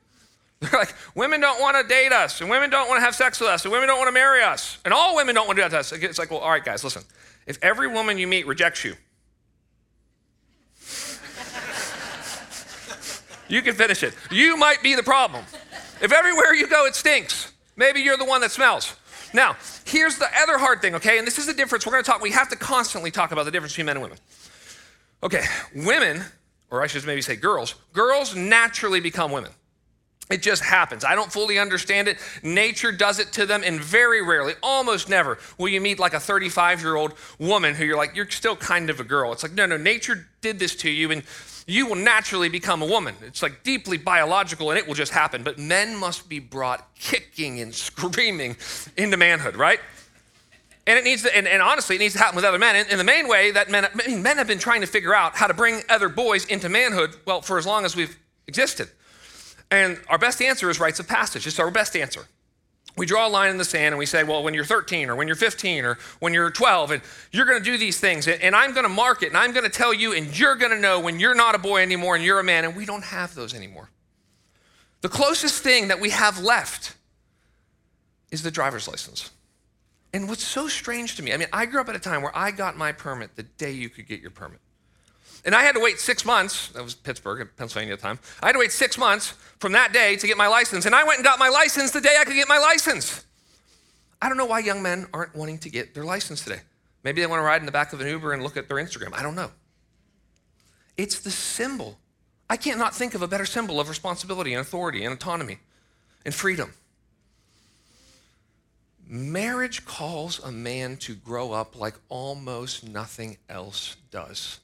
They're 0.60 0.80
like, 0.80 0.94
women 1.14 1.42
don't 1.42 1.60
want 1.60 1.76
to 1.76 1.86
date 1.86 2.12
us, 2.12 2.40
and 2.40 2.48
women 2.48 2.70
don't 2.70 2.88
want 2.88 2.98
to 2.98 3.04
have 3.04 3.14
sex 3.14 3.38
with 3.38 3.50
us, 3.50 3.64
and 3.64 3.72
women 3.72 3.88
don't 3.88 3.98
want 3.98 4.08
to 4.08 4.12
marry 4.12 4.42
us, 4.42 4.78
and 4.86 4.94
all 4.94 5.14
women 5.14 5.34
don't 5.34 5.46
want 5.46 5.58
to 5.58 5.64
do 5.64 5.68
that 5.68 5.74
to 5.74 5.80
us. 5.80 5.92
It's 5.92 6.18
like, 6.18 6.30
well, 6.30 6.40
all 6.40 6.50
right, 6.50 6.64
guys, 6.64 6.82
listen. 6.82 7.02
If 7.46 7.58
every 7.62 7.88
woman 7.88 8.16
you 8.16 8.26
meet 8.26 8.46
rejects 8.46 8.82
you, 8.82 8.94
you 13.48 13.60
can 13.60 13.74
finish 13.74 14.02
it. 14.02 14.14
You 14.30 14.56
might 14.56 14.82
be 14.82 14.94
the 14.94 15.02
problem. 15.02 15.44
If 16.00 16.10
everywhere 16.10 16.54
you 16.54 16.68
go 16.68 16.86
it 16.86 16.94
stinks, 16.94 17.52
maybe 17.76 18.00
you're 18.00 18.16
the 18.16 18.24
one 18.24 18.40
that 18.40 18.50
smells. 18.50 18.96
Now, 19.32 19.56
here's 19.84 20.18
the 20.18 20.28
other 20.42 20.58
hard 20.58 20.80
thing, 20.80 20.94
okay? 20.94 21.18
And 21.18 21.26
this 21.26 21.38
is 21.38 21.46
the 21.46 21.54
difference. 21.54 21.86
We're 21.86 21.92
going 21.92 22.04
to 22.04 22.10
talk, 22.10 22.20
we 22.22 22.30
have 22.30 22.48
to 22.50 22.56
constantly 22.56 23.10
talk 23.10 23.32
about 23.32 23.44
the 23.44 23.50
difference 23.50 23.72
between 23.72 23.86
men 23.86 23.96
and 23.96 24.02
women. 24.02 24.18
Okay, 25.22 25.42
women, 25.74 26.22
or 26.70 26.82
I 26.82 26.86
should 26.86 27.04
maybe 27.06 27.22
say 27.22 27.36
girls, 27.36 27.74
girls 27.92 28.34
naturally 28.34 29.00
become 29.00 29.32
women. 29.32 29.50
It 30.28 30.42
just 30.42 30.64
happens. 30.64 31.04
I 31.04 31.14
don't 31.14 31.30
fully 31.30 31.58
understand 31.58 32.08
it. 32.08 32.18
Nature 32.42 32.90
does 32.90 33.20
it 33.20 33.32
to 33.34 33.46
them, 33.46 33.62
and 33.64 33.80
very 33.80 34.22
rarely, 34.22 34.54
almost 34.60 35.08
never, 35.08 35.38
will 35.56 35.68
you 35.68 35.80
meet 35.80 36.00
like 36.00 36.14
a 36.14 36.20
35 36.20 36.80
year 36.80 36.96
old 36.96 37.14
woman 37.38 37.74
who 37.74 37.84
you're 37.84 37.96
like, 37.96 38.16
you're 38.16 38.28
still 38.28 38.56
kind 38.56 38.90
of 38.90 38.98
a 38.98 39.04
girl. 39.04 39.32
It's 39.32 39.44
like, 39.44 39.52
no, 39.52 39.66
no, 39.66 39.76
nature 39.76 40.26
did 40.40 40.58
this 40.58 40.74
to 40.76 40.90
you, 40.90 41.12
and 41.12 41.22
you 41.68 41.86
will 41.86 41.96
naturally 41.96 42.48
become 42.48 42.82
a 42.82 42.86
woman. 42.86 43.14
It's 43.22 43.42
like 43.42 43.62
deeply 43.62 43.98
biological, 43.98 44.70
and 44.70 44.78
it 44.78 44.86
will 44.86 44.94
just 44.94 45.12
happen. 45.12 45.44
But 45.44 45.58
men 45.58 45.96
must 45.96 46.28
be 46.28 46.40
brought 46.40 46.92
kicking 46.96 47.60
and 47.60 47.72
screaming 47.72 48.56
into 48.96 49.16
manhood, 49.16 49.56
right? 49.56 49.80
And 50.88 50.98
it 50.98 51.04
needs 51.04 51.22
to, 51.22 51.36
and, 51.36 51.46
and 51.48 51.60
honestly, 51.62 51.96
it 51.96 51.98
needs 52.00 52.14
to 52.14 52.20
happen 52.20 52.36
with 52.36 52.44
other 52.44 52.58
men. 52.58 52.76
And, 52.76 52.88
and 52.90 52.98
the 52.98 53.04
main 53.04 53.28
way 53.28 53.52
that 53.52 53.70
men, 53.70 53.84
I 53.84 54.08
mean, 54.08 54.22
men 54.22 54.38
have 54.38 54.46
been 54.46 54.58
trying 54.58 54.80
to 54.80 54.86
figure 54.86 55.14
out 55.14 55.36
how 55.36 55.46
to 55.46 55.54
bring 55.54 55.82
other 55.88 56.08
boys 56.08 56.44
into 56.46 56.68
manhood, 56.68 57.16
well, 57.26 57.42
for 57.42 57.58
as 57.58 57.66
long 57.66 57.84
as 57.84 57.94
we've 57.94 58.16
existed. 58.46 58.88
And 59.70 60.00
our 60.08 60.18
best 60.18 60.40
answer 60.40 60.70
is 60.70 60.78
rites 60.78 61.00
of 61.00 61.08
passage. 61.08 61.46
It's 61.46 61.58
our 61.58 61.70
best 61.70 61.96
answer. 61.96 62.26
We 62.96 63.04
draw 63.04 63.26
a 63.26 63.28
line 63.28 63.50
in 63.50 63.58
the 63.58 63.64
sand 63.64 63.88
and 63.92 63.98
we 63.98 64.06
say, 64.06 64.24
well, 64.24 64.42
when 64.42 64.54
you're 64.54 64.64
13 64.64 65.10
or 65.10 65.16
when 65.16 65.26
you're 65.26 65.36
15 65.36 65.84
or 65.84 65.98
when 66.18 66.32
you're 66.32 66.50
12, 66.50 66.92
and 66.92 67.02
you're 67.30 67.44
going 67.44 67.58
to 67.58 67.64
do 67.64 67.76
these 67.76 68.00
things, 68.00 68.26
and 68.26 68.56
I'm 68.56 68.72
going 68.72 68.84
to 68.84 68.88
mark 68.88 69.22
it, 69.22 69.28
and 69.28 69.36
I'm 69.36 69.52
going 69.52 69.64
to 69.64 69.70
tell 69.70 69.92
you, 69.92 70.14
and 70.14 70.38
you're 70.38 70.56
going 70.56 70.72
to 70.72 70.78
know 70.78 71.00
when 71.00 71.20
you're 71.20 71.34
not 71.34 71.54
a 71.54 71.58
boy 71.58 71.82
anymore 71.82 72.16
and 72.16 72.24
you're 72.24 72.40
a 72.40 72.44
man, 72.44 72.64
and 72.64 72.74
we 72.74 72.86
don't 72.86 73.04
have 73.04 73.34
those 73.34 73.52
anymore. 73.54 73.90
The 75.02 75.10
closest 75.10 75.62
thing 75.62 75.88
that 75.88 76.00
we 76.00 76.10
have 76.10 76.40
left 76.40 76.96
is 78.30 78.42
the 78.42 78.50
driver's 78.50 78.88
license. 78.88 79.30
And 80.14 80.28
what's 80.28 80.44
so 80.44 80.66
strange 80.66 81.16
to 81.16 81.22
me, 81.22 81.34
I 81.34 81.36
mean, 81.36 81.48
I 81.52 81.66
grew 81.66 81.80
up 81.82 81.90
at 81.90 81.96
a 81.96 82.00
time 82.00 82.22
where 82.22 82.36
I 82.36 82.50
got 82.50 82.78
my 82.78 82.92
permit 82.92 83.36
the 83.36 83.42
day 83.42 83.72
you 83.72 83.90
could 83.90 84.06
get 84.06 84.20
your 84.20 84.30
permit. 84.30 84.60
And 85.46 85.54
I 85.54 85.62
had 85.62 85.76
to 85.76 85.80
wait 85.80 86.00
six 86.00 86.24
months, 86.24 86.68
that 86.70 86.82
was 86.82 86.94
Pittsburgh, 86.94 87.48
Pennsylvania 87.56 87.96
time. 87.96 88.18
I 88.42 88.46
had 88.46 88.54
to 88.54 88.58
wait 88.58 88.72
six 88.72 88.98
months 88.98 89.28
from 89.60 89.72
that 89.72 89.92
day 89.92 90.16
to 90.16 90.26
get 90.26 90.36
my 90.36 90.48
license. 90.48 90.86
And 90.86 90.94
I 90.94 91.04
went 91.04 91.18
and 91.18 91.24
got 91.24 91.38
my 91.38 91.48
license 91.48 91.92
the 91.92 92.00
day 92.00 92.16
I 92.20 92.24
could 92.24 92.34
get 92.34 92.48
my 92.48 92.58
license. 92.58 93.24
I 94.20 94.28
don't 94.28 94.36
know 94.36 94.46
why 94.46 94.58
young 94.58 94.82
men 94.82 95.06
aren't 95.14 95.36
wanting 95.36 95.58
to 95.58 95.70
get 95.70 95.94
their 95.94 96.02
license 96.02 96.42
today. 96.42 96.60
Maybe 97.04 97.20
they 97.20 97.28
want 97.28 97.38
to 97.38 97.44
ride 97.44 97.62
in 97.62 97.66
the 97.66 97.72
back 97.72 97.92
of 97.92 98.00
an 98.00 98.08
Uber 98.08 98.32
and 98.32 98.42
look 98.42 98.56
at 98.56 98.66
their 98.66 98.78
Instagram. 98.78 99.14
I 99.14 99.22
don't 99.22 99.36
know. 99.36 99.52
It's 100.96 101.20
the 101.20 101.30
symbol. 101.30 101.96
I 102.50 102.56
can't 102.56 102.78
not 102.78 102.92
think 102.92 103.14
of 103.14 103.22
a 103.22 103.28
better 103.28 103.46
symbol 103.46 103.78
of 103.78 103.88
responsibility 103.88 104.52
and 104.52 104.60
authority 104.60 105.04
and 105.04 105.14
autonomy 105.14 105.58
and 106.24 106.34
freedom. 106.34 106.72
Marriage 109.06 109.84
calls 109.84 110.40
a 110.42 110.50
man 110.50 110.96
to 110.96 111.14
grow 111.14 111.52
up 111.52 111.78
like 111.78 111.94
almost 112.08 112.82
nothing 112.82 113.36
else 113.48 113.94
does. 114.10 114.58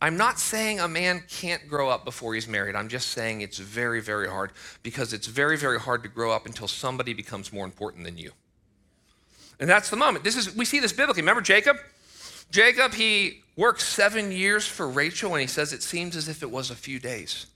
I'm 0.00 0.16
not 0.16 0.38
saying 0.38 0.78
a 0.78 0.86
man 0.86 1.24
can't 1.28 1.68
grow 1.68 1.88
up 1.88 2.04
before 2.04 2.34
he's 2.34 2.46
married. 2.46 2.76
I'm 2.76 2.88
just 2.88 3.08
saying 3.08 3.40
it's 3.40 3.58
very, 3.58 4.00
very 4.00 4.28
hard 4.28 4.52
because 4.82 5.12
it's 5.12 5.26
very, 5.26 5.56
very 5.56 5.80
hard 5.80 6.04
to 6.04 6.08
grow 6.08 6.30
up 6.30 6.46
until 6.46 6.68
somebody 6.68 7.14
becomes 7.14 7.52
more 7.52 7.64
important 7.64 8.04
than 8.04 8.16
you. 8.16 8.30
And 9.58 9.68
that's 9.68 9.90
the 9.90 9.96
moment. 9.96 10.22
This 10.22 10.36
is 10.36 10.54
we 10.54 10.64
see 10.64 10.78
this 10.78 10.92
biblically. 10.92 11.22
Remember 11.22 11.40
Jacob? 11.40 11.78
Jacob, 12.50 12.94
he 12.94 13.42
worked 13.56 13.80
seven 13.80 14.30
years 14.30 14.66
for 14.66 14.88
Rachel, 14.88 15.34
and 15.34 15.40
he 15.40 15.46
says 15.46 15.72
it 15.72 15.82
seems 15.82 16.16
as 16.16 16.28
if 16.28 16.42
it 16.42 16.50
was 16.50 16.70
a 16.70 16.76
few 16.76 16.98
days. 16.98 17.46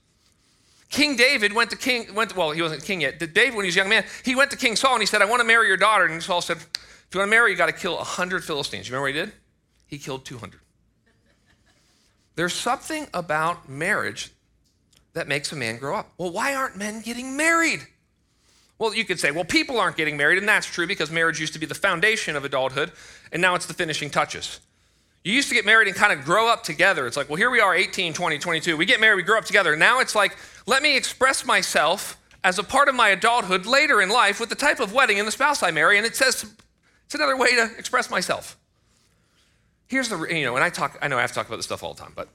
King 0.89 1.15
David 1.15 1.53
went 1.53 1.71
to 1.71 1.77
King, 1.77 2.13
went 2.13 2.31
to, 2.31 2.37
well, 2.37 2.51
he 2.51 2.61
wasn't 2.61 2.83
king 2.83 3.01
yet. 3.01 3.17
David, 3.17 3.55
when 3.55 3.63
he 3.63 3.69
was 3.69 3.75
a 3.75 3.79
young 3.79 3.89
man, 3.89 4.05
he 4.23 4.35
went 4.35 4.51
to 4.51 4.57
King 4.57 4.75
Saul 4.75 4.93
and 4.93 5.01
he 5.01 5.07
said, 5.07 5.23
I 5.23 5.25
want 5.25 5.39
to 5.39 5.47
marry 5.47 5.67
your 5.67 5.77
daughter. 5.77 6.05
And 6.05 6.21
Saul 6.21 6.41
said, 6.41 6.57
If 6.57 7.07
you 7.13 7.19
want 7.19 7.29
to 7.29 7.35
marry, 7.35 7.49
you 7.49 7.57
got 7.57 7.65
to 7.65 7.71
kill 7.71 7.95
100 7.95 8.43
Philistines. 8.43 8.87
You 8.87 8.93
remember 8.93 9.19
what 9.19 9.25
he 9.25 9.31
did? 9.31 9.33
He 9.87 9.97
killed 9.97 10.25
200. 10.25 10.59
There's 12.35 12.53
something 12.53 13.07
about 13.13 13.69
marriage 13.69 14.31
that 15.13 15.27
makes 15.27 15.51
a 15.51 15.55
man 15.55 15.77
grow 15.77 15.95
up. 15.95 16.11
Well, 16.17 16.31
why 16.31 16.55
aren't 16.55 16.75
men 16.75 17.01
getting 17.01 17.37
married? 17.37 17.81
Well, 18.79 18.93
you 18.93 19.05
could 19.05 19.19
say, 19.19 19.31
well, 19.31 19.45
people 19.45 19.79
aren't 19.79 19.97
getting 19.97 20.17
married, 20.17 20.39
and 20.39 20.47
that's 20.47 20.65
true 20.65 20.87
because 20.87 21.11
marriage 21.11 21.39
used 21.39 21.53
to 21.53 21.59
be 21.59 21.65
the 21.65 21.75
foundation 21.75 22.35
of 22.35 22.43
adulthood, 22.43 22.91
and 23.31 23.41
now 23.41 23.55
it's 23.55 23.67
the 23.67 23.73
finishing 23.73 24.09
touches. 24.09 24.59
You 25.23 25.31
used 25.31 25.47
to 25.49 25.55
get 25.55 25.65
married 25.65 25.87
and 25.87 25.95
kind 25.95 26.11
of 26.11 26.25
grow 26.25 26.49
up 26.49 26.63
together. 26.63 27.07
It's 27.07 27.15
like, 27.15 27.29
well, 27.29 27.37
here 27.37 27.49
we 27.49 27.61
are, 27.61 27.73
18, 27.73 28.13
20, 28.13 28.39
22. 28.39 28.75
We 28.75 28.85
get 28.85 28.99
married, 28.99 29.15
we 29.15 29.23
grow 29.23 29.37
up 29.37 29.45
together. 29.45 29.75
Now 29.75 29.99
it's 29.99 30.15
like, 30.15 30.35
let 30.65 30.83
me 30.83 30.97
express 30.97 31.45
myself 31.45 32.17
as 32.43 32.59
a 32.59 32.63
part 32.63 32.89
of 32.89 32.95
my 32.95 33.09
adulthood 33.09 33.65
later 33.65 34.01
in 34.01 34.09
life 34.09 34.39
with 34.39 34.49
the 34.49 34.55
type 34.55 34.79
of 34.79 34.91
wedding 34.91 35.19
and 35.19 35.27
the 35.27 35.31
spouse 35.31 35.63
I 35.63 35.71
marry, 35.71 35.97
and 35.97 36.05
it 36.05 36.15
says 36.15 36.45
it's 37.05 37.15
another 37.15 37.37
way 37.37 37.55
to 37.55 37.69
express 37.77 38.09
myself. 38.09 38.57
Here's 39.93 40.09
the, 40.09 40.17
you 40.23 40.43
know, 40.43 40.55
and 40.55 40.63
I 40.63 40.71
talk, 40.71 40.97
I 41.03 41.07
know 41.07 41.19
I 41.19 41.21
have 41.21 41.29
to 41.29 41.35
talk 41.35 41.45
about 41.45 41.57
this 41.57 41.67
stuff 41.67 41.83
all 41.83 41.93
the 41.93 42.01
time, 42.01 42.13
but 42.15 42.27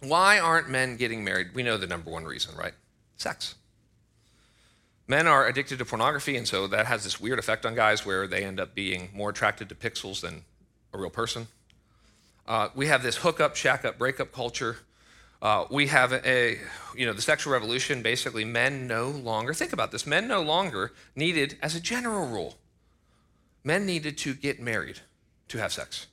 why 0.00 0.38
aren't 0.38 0.70
men 0.70 0.96
getting 0.96 1.22
married? 1.22 1.48
We 1.52 1.62
know 1.62 1.76
the 1.76 1.86
number 1.86 2.10
one 2.10 2.24
reason, 2.24 2.56
right? 2.56 2.72
Sex. 3.18 3.56
Men 5.06 5.26
are 5.26 5.46
addicted 5.46 5.78
to 5.80 5.84
pornography, 5.84 6.38
and 6.38 6.48
so 6.48 6.66
that 6.68 6.86
has 6.86 7.04
this 7.04 7.20
weird 7.20 7.38
effect 7.38 7.66
on 7.66 7.74
guys 7.74 8.06
where 8.06 8.26
they 8.26 8.44
end 8.44 8.58
up 8.58 8.74
being 8.74 9.10
more 9.12 9.28
attracted 9.28 9.68
to 9.68 9.74
pixels 9.74 10.22
than 10.22 10.44
a 10.94 10.96
real 10.96 11.10
person. 11.10 11.48
Uh, 12.48 12.70
we 12.74 12.86
have 12.86 13.02
this 13.02 13.16
hookup, 13.16 13.56
shack 13.56 13.84
up, 13.84 13.98
breakup 13.98 14.32
culture. 14.32 14.78
Uh, 15.42 15.66
we 15.70 15.88
have 15.88 16.14
a, 16.14 16.58
you 16.96 17.04
know, 17.04 17.12
the 17.12 17.20
sexual 17.20 17.52
revolution, 17.52 18.00
basically, 18.00 18.46
men 18.46 18.86
no 18.86 19.10
longer, 19.10 19.52
think 19.52 19.74
about 19.74 19.92
this, 19.92 20.06
men 20.06 20.26
no 20.26 20.40
longer 20.40 20.94
needed, 21.14 21.58
as 21.60 21.74
a 21.74 21.80
general 21.80 22.26
rule, 22.26 22.56
men 23.62 23.84
needed 23.84 24.16
to 24.16 24.32
get 24.32 24.62
married 24.62 25.00
to 25.48 25.58
have 25.58 25.74
sex. 25.74 26.06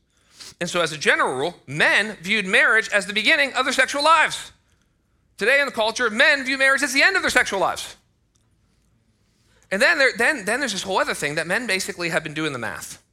And 0.63 0.69
so, 0.69 0.79
as 0.79 0.93
a 0.93 0.97
general 0.97 1.35
rule, 1.35 1.55
men 1.67 2.15
viewed 2.21 2.45
marriage 2.45 2.87
as 2.93 3.05
the 3.05 3.11
beginning 3.11 3.51
of 3.51 3.65
their 3.65 3.73
sexual 3.73 4.01
lives. 4.01 4.53
Today 5.37 5.59
in 5.59 5.65
the 5.65 5.73
culture, 5.73 6.09
men 6.09 6.45
view 6.45 6.57
marriage 6.57 6.81
as 6.81 6.93
the 6.93 7.03
end 7.03 7.17
of 7.17 7.21
their 7.21 7.29
sexual 7.29 7.59
lives. 7.59 7.97
And 9.71 9.81
then, 9.81 9.97
there, 9.97 10.11
then, 10.17 10.45
then 10.45 10.61
there's 10.61 10.71
this 10.71 10.83
whole 10.83 10.99
other 10.99 11.13
thing 11.13 11.35
that 11.35 11.47
men 11.47 11.67
basically 11.67 12.07
have 12.07 12.23
been 12.23 12.33
doing 12.33 12.53
the 12.53 12.59
math. 12.59 13.03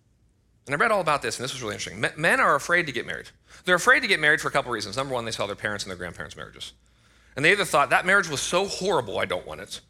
And 0.66 0.76
I 0.76 0.78
read 0.78 0.92
all 0.92 1.00
about 1.00 1.22
this, 1.22 1.38
and 1.38 1.44
this 1.44 1.52
was 1.52 1.60
really 1.60 1.74
interesting. 1.74 2.06
Men 2.16 2.38
are 2.38 2.54
afraid 2.54 2.86
to 2.86 2.92
get 2.92 3.04
married. 3.04 3.30
They're 3.64 3.74
afraid 3.74 3.98
to 4.02 4.06
get 4.06 4.20
married 4.20 4.40
for 4.40 4.46
a 4.46 4.52
couple 4.52 4.70
reasons. 4.70 4.96
Number 4.96 5.14
one, 5.14 5.24
they 5.24 5.32
saw 5.32 5.48
their 5.48 5.56
parents 5.56 5.82
and 5.82 5.90
their 5.90 5.98
grandparents' 5.98 6.36
marriages. 6.36 6.72
And 7.34 7.44
they 7.44 7.50
either 7.50 7.64
thought 7.64 7.90
that 7.90 8.06
marriage 8.06 8.28
was 8.28 8.40
so 8.40 8.66
horrible, 8.66 9.18
I 9.18 9.24
don't 9.24 9.44
want 9.44 9.60
it. 9.60 9.80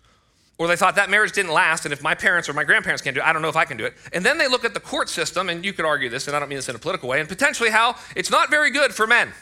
Or 0.61 0.69
they 0.69 0.77
thought 0.77 0.97
that 0.97 1.09
marriage 1.09 1.33
didn't 1.33 1.53
last, 1.53 1.87
and 1.87 1.93
if 1.95 2.03
my 2.03 2.15
parents 2.15 2.47
or 2.47 2.53
my 2.53 2.65
grandparents 2.65 3.01
can't 3.01 3.15
do 3.15 3.23
it, 3.23 3.27
I 3.27 3.33
don't 3.33 3.41
know 3.41 3.49
if 3.49 3.57
I 3.57 3.65
can 3.65 3.79
do 3.79 3.87
it. 3.87 3.95
And 4.13 4.23
then 4.23 4.37
they 4.37 4.47
look 4.47 4.63
at 4.63 4.75
the 4.75 4.81
court 4.81 5.09
system, 5.09 5.49
and 5.49 5.65
you 5.65 5.73
could 5.73 5.87
argue 5.87 6.11
this, 6.11 6.27
and 6.27 6.37
I 6.37 6.39
don't 6.39 6.51
mean 6.51 6.59
this 6.59 6.69
in 6.69 6.77
a 6.77 6.79
political 6.79 7.09
way, 7.09 7.19
and 7.19 7.27
potentially 7.27 7.71
how 7.71 7.97
it's 8.15 8.31
not 8.31 8.51
very 8.51 8.71
good 8.71 8.93
for 8.93 9.07
men. 9.07 9.33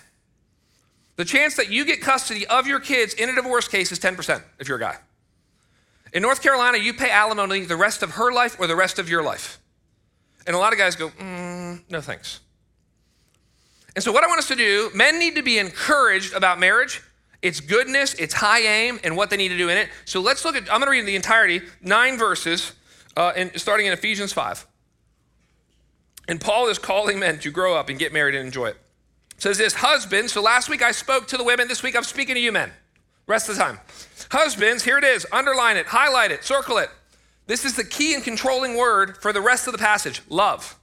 The 1.16 1.24
chance 1.24 1.56
that 1.56 1.72
you 1.72 1.84
get 1.84 2.00
custody 2.00 2.46
of 2.46 2.68
your 2.68 2.78
kids 2.78 3.14
in 3.14 3.28
a 3.28 3.34
divorce 3.34 3.66
case 3.66 3.90
is 3.90 3.98
10% 3.98 4.40
if 4.60 4.68
you're 4.68 4.76
a 4.76 4.80
guy. 4.80 4.96
In 6.12 6.22
North 6.22 6.40
Carolina, 6.40 6.78
you 6.78 6.94
pay 6.94 7.10
alimony 7.10 7.64
the 7.64 7.74
rest 7.74 8.04
of 8.04 8.12
her 8.12 8.30
life 8.30 8.54
or 8.60 8.68
the 8.68 8.76
rest 8.76 9.00
of 9.00 9.08
your 9.08 9.24
life. 9.24 9.58
And 10.46 10.54
a 10.54 10.58
lot 10.60 10.72
of 10.72 10.78
guys 10.78 10.94
go, 10.94 11.08
mm, 11.08 11.82
no 11.90 12.00
thanks. 12.00 12.38
And 13.96 14.04
so, 14.04 14.12
what 14.12 14.22
I 14.22 14.28
want 14.28 14.38
us 14.38 14.46
to 14.46 14.54
do, 14.54 14.92
men 14.94 15.18
need 15.18 15.34
to 15.34 15.42
be 15.42 15.58
encouraged 15.58 16.32
about 16.32 16.60
marriage, 16.60 17.02
its 17.42 17.60
goodness, 17.60 18.14
its 18.14 18.34
high 18.34 18.60
aim, 18.60 18.98
and 19.04 19.16
what 19.16 19.30
they 19.30 19.36
need 19.36 19.48
to 19.50 19.58
do 19.58 19.68
in 19.68 19.78
it. 19.78 19.88
So, 20.04 20.20
let's 20.20 20.44
look 20.44 20.56
at, 20.56 20.62
I'm 20.64 20.80
going 20.80 20.86
to 20.86 20.90
read 20.90 21.06
the 21.06 21.16
entirety, 21.16 21.62
nine 21.80 22.18
verses, 22.18 22.72
uh, 23.16 23.32
in, 23.36 23.56
starting 23.58 23.86
in 23.86 23.92
Ephesians 23.92 24.32
5. 24.32 24.66
And 26.28 26.40
Paul 26.40 26.68
is 26.68 26.78
calling 26.78 27.18
men 27.18 27.38
to 27.40 27.50
grow 27.50 27.74
up 27.74 27.88
and 27.88 27.98
get 27.98 28.12
married 28.12 28.34
and 28.34 28.44
enjoy 28.44 28.66
it. 28.66 28.76
it 29.34 29.42
says 29.42 29.58
this 29.58 29.74
Husbands, 29.74 30.32
so 30.32 30.42
last 30.42 30.68
week 30.68 30.82
I 30.82 30.92
spoke 30.92 31.26
to 31.28 31.36
the 31.36 31.44
women, 31.44 31.68
this 31.68 31.82
week 31.82 31.96
I'm 31.96 32.04
speaking 32.04 32.34
to 32.34 32.40
you 32.40 32.52
men. 32.52 32.70
Rest 33.26 33.48
of 33.48 33.56
the 33.56 33.62
time. 33.62 33.80
Husbands, 34.30 34.84
here 34.84 34.98
it 34.98 35.04
is. 35.04 35.26
Underline 35.32 35.76
it, 35.76 35.86
highlight 35.86 36.30
it, 36.30 36.44
circle 36.44 36.78
it. 36.78 36.90
This 37.46 37.64
is 37.64 37.76
the 37.76 37.84
key 37.84 38.14
and 38.14 38.22
controlling 38.22 38.76
word 38.76 39.16
for 39.18 39.32
the 39.32 39.40
rest 39.40 39.66
of 39.66 39.72
the 39.72 39.78
passage 39.78 40.22
love, 40.28 40.78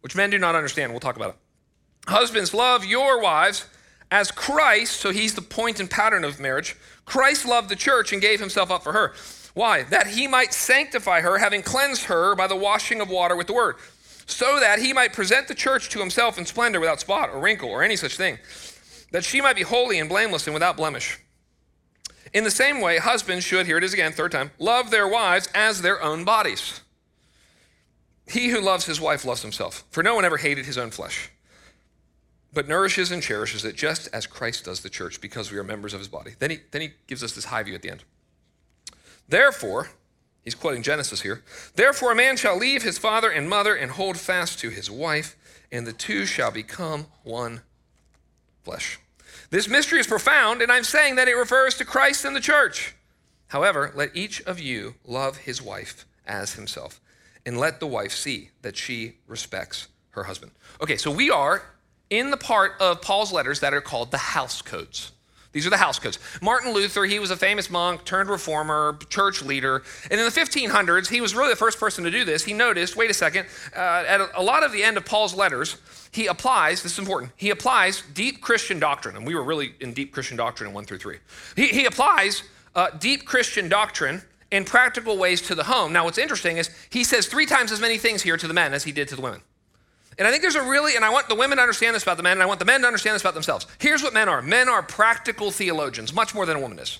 which 0.00 0.14
men 0.14 0.30
do 0.30 0.38
not 0.38 0.54
understand. 0.54 0.92
We'll 0.92 1.00
talk 1.00 1.16
about 1.16 1.30
it. 1.30 1.36
Husbands, 2.06 2.54
love 2.54 2.84
your 2.84 3.20
wives 3.20 3.66
as 4.12 4.30
Christ, 4.30 5.00
so 5.00 5.10
he's 5.10 5.34
the 5.34 5.40
point 5.40 5.80
and 5.80 5.90
pattern 5.90 6.22
of 6.22 6.38
marriage. 6.38 6.76
Christ 7.06 7.46
loved 7.46 7.70
the 7.70 7.76
church 7.76 8.12
and 8.12 8.20
gave 8.20 8.40
himself 8.40 8.70
up 8.70 8.84
for 8.84 8.92
her. 8.92 9.14
Why? 9.54 9.84
That 9.84 10.08
he 10.08 10.28
might 10.28 10.52
sanctify 10.52 11.22
her, 11.22 11.38
having 11.38 11.62
cleansed 11.62 12.04
her 12.04 12.36
by 12.36 12.46
the 12.46 12.54
washing 12.54 13.00
of 13.00 13.08
water 13.08 13.34
with 13.34 13.46
the 13.46 13.54
word, 13.54 13.76
so 14.26 14.60
that 14.60 14.80
he 14.80 14.92
might 14.92 15.14
present 15.14 15.48
the 15.48 15.54
church 15.54 15.88
to 15.88 15.98
himself 15.98 16.36
in 16.36 16.44
splendor 16.44 16.78
without 16.78 17.00
spot 17.00 17.30
or 17.30 17.40
wrinkle 17.40 17.70
or 17.70 17.82
any 17.82 17.96
such 17.96 18.18
thing, 18.18 18.38
that 19.12 19.24
she 19.24 19.40
might 19.40 19.56
be 19.56 19.62
holy 19.62 19.98
and 19.98 20.10
blameless 20.10 20.46
and 20.46 20.52
without 20.52 20.76
blemish. 20.76 21.18
In 22.34 22.44
the 22.44 22.50
same 22.50 22.82
way, 22.82 22.98
husbands 22.98 23.46
should, 23.46 23.64
here 23.64 23.78
it 23.78 23.84
is 23.84 23.94
again, 23.94 24.12
third 24.12 24.32
time, 24.32 24.50
love 24.58 24.90
their 24.90 25.08
wives 25.08 25.48
as 25.54 25.80
their 25.80 26.02
own 26.02 26.24
bodies. 26.24 26.82
He 28.28 28.48
who 28.48 28.60
loves 28.60 28.84
his 28.84 29.00
wife 29.00 29.24
loves 29.24 29.40
himself, 29.40 29.84
for 29.90 30.02
no 30.02 30.14
one 30.14 30.26
ever 30.26 30.36
hated 30.36 30.66
his 30.66 30.76
own 30.76 30.90
flesh, 30.90 31.30
but 32.52 32.68
nourishes 32.68 33.10
and 33.10 33.22
cherishes 33.22 33.64
it 33.64 33.76
just 33.76 34.08
as 34.12 34.26
Christ 34.26 34.64
does 34.66 34.80
the 34.80 34.90
church 34.90 35.20
because 35.20 35.50
we 35.50 35.58
are 35.58 35.64
members 35.64 35.94
of 35.94 36.00
his 36.00 36.08
body. 36.08 36.32
Then 36.38 36.50
he, 36.50 36.58
then 36.70 36.82
he 36.82 36.90
gives 37.06 37.22
us 37.22 37.32
this 37.32 37.46
high 37.46 37.62
view 37.62 37.74
at 37.74 37.82
the 37.82 37.90
end. 37.90 38.04
Therefore, 39.28 39.90
he's 40.42 40.54
quoting 40.54 40.82
Genesis 40.82 41.22
here, 41.22 41.42
therefore 41.76 42.12
a 42.12 42.16
man 42.16 42.36
shall 42.36 42.56
leave 42.56 42.82
his 42.82 42.98
father 42.98 43.30
and 43.30 43.48
mother 43.48 43.74
and 43.74 43.92
hold 43.92 44.18
fast 44.18 44.58
to 44.58 44.70
his 44.70 44.90
wife, 44.90 45.36
and 45.70 45.86
the 45.86 45.92
two 45.92 46.26
shall 46.26 46.50
become 46.50 47.06
one 47.22 47.62
flesh. 48.62 48.98
This 49.50 49.68
mystery 49.68 50.00
is 50.00 50.06
profound, 50.06 50.62
and 50.62 50.70
I'm 50.70 50.84
saying 50.84 51.16
that 51.16 51.28
it 51.28 51.34
refers 51.34 51.76
to 51.76 51.84
Christ 51.84 52.24
and 52.24 52.36
the 52.36 52.40
church. 52.40 52.94
However, 53.48 53.92
let 53.94 54.16
each 54.16 54.40
of 54.42 54.60
you 54.60 54.94
love 55.06 55.38
his 55.38 55.60
wife 55.60 56.06
as 56.26 56.54
himself, 56.54 57.00
and 57.44 57.58
let 57.58 57.80
the 57.80 57.86
wife 57.86 58.12
see 58.12 58.50
that 58.62 58.76
she 58.76 59.16
respects 59.26 59.88
her 60.10 60.24
husband. 60.24 60.52
Okay, 60.80 60.96
so 60.96 61.10
we 61.10 61.30
are 61.30 61.62
in 62.12 62.30
the 62.30 62.36
part 62.36 62.74
of 62.78 63.00
Paul's 63.00 63.32
letters 63.32 63.60
that 63.60 63.72
are 63.72 63.80
called 63.80 64.10
the 64.10 64.18
house 64.18 64.60
codes. 64.60 65.12
These 65.52 65.66
are 65.66 65.70
the 65.70 65.78
house 65.78 65.98
codes. 65.98 66.18
Martin 66.42 66.74
Luther, 66.74 67.04
he 67.06 67.18
was 67.18 67.30
a 67.30 67.36
famous 67.36 67.70
monk, 67.70 68.04
turned 68.04 68.28
reformer, 68.28 68.98
church 69.08 69.42
leader. 69.42 69.82
And 70.10 70.20
in 70.20 70.26
the 70.26 70.30
1500s, 70.30 71.08
he 71.08 71.22
was 71.22 71.34
really 71.34 71.50
the 71.50 71.56
first 71.56 71.80
person 71.80 72.04
to 72.04 72.10
do 72.10 72.26
this. 72.26 72.44
He 72.44 72.52
noticed, 72.52 72.96
wait 72.96 73.10
a 73.10 73.14
second, 73.14 73.46
uh, 73.74 74.04
at 74.06 74.20
a, 74.34 74.42
lot 74.42 74.62
of 74.62 74.72
the 74.72 74.82
end 74.82 74.98
of 74.98 75.06
Paul's 75.06 75.34
letters, 75.34 75.78
he 76.10 76.26
applies, 76.26 76.82
this 76.82 76.92
is 76.92 76.98
important, 76.98 77.32
he 77.36 77.48
applies 77.48 78.02
deep 78.12 78.42
Christian 78.42 78.78
doctrine. 78.78 79.16
And 79.16 79.26
we 79.26 79.34
were 79.34 79.42
really 79.42 79.74
in 79.80 79.94
deep 79.94 80.12
Christian 80.12 80.36
doctrine 80.36 80.68
in 80.68 80.74
1 80.74 80.84
through 80.84 80.98
3. 80.98 81.16
He, 81.56 81.68
he 81.68 81.86
applies 81.86 82.42
uh, 82.74 82.90
deep 82.90 83.24
Christian 83.24 83.70
doctrine 83.70 84.20
in 84.50 84.66
practical 84.66 85.16
ways 85.16 85.40
to 85.42 85.54
the 85.54 85.64
home. 85.64 85.94
Now, 85.94 86.04
what's 86.04 86.18
interesting 86.18 86.58
is 86.58 86.68
he 86.90 87.04
says 87.04 87.26
three 87.26 87.46
times 87.46 87.72
as 87.72 87.80
many 87.80 87.96
things 87.96 88.20
here 88.22 88.36
to 88.36 88.46
the 88.46 88.54
men 88.54 88.74
as 88.74 88.84
he 88.84 88.92
did 88.92 89.08
to 89.08 89.16
the 89.16 89.22
women. 89.22 89.40
And 90.18 90.28
I 90.28 90.30
think 90.30 90.42
there's 90.42 90.54
a 90.54 90.62
really, 90.62 90.96
and 90.96 91.04
I 91.04 91.10
want 91.10 91.28
the 91.28 91.34
women 91.34 91.56
to 91.56 91.62
understand 91.62 91.94
this 91.94 92.02
about 92.02 92.16
the 92.16 92.22
men, 92.22 92.32
and 92.32 92.42
I 92.42 92.46
want 92.46 92.58
the 92.58 92.66
men 92.66 92.80
to 92.82 92.86
understand 92.86 93.14
this 93.14 93.22
about 93.22 93.34
themselves. 93.34 93.66
Here's 93.78 94.02
what 94.02 94.12
men 94.12 94.28
are 94.28 94.42
men 94.42 94.68
are 94.68 94.82
practical 94.82 95.50
theologians, 95.50 96.12
much 96.12 96.34
more 96.34 96.46
than 96.46 96.56
a 96.56 96.60
woman 96.60 96.78
is. 96.78 96.98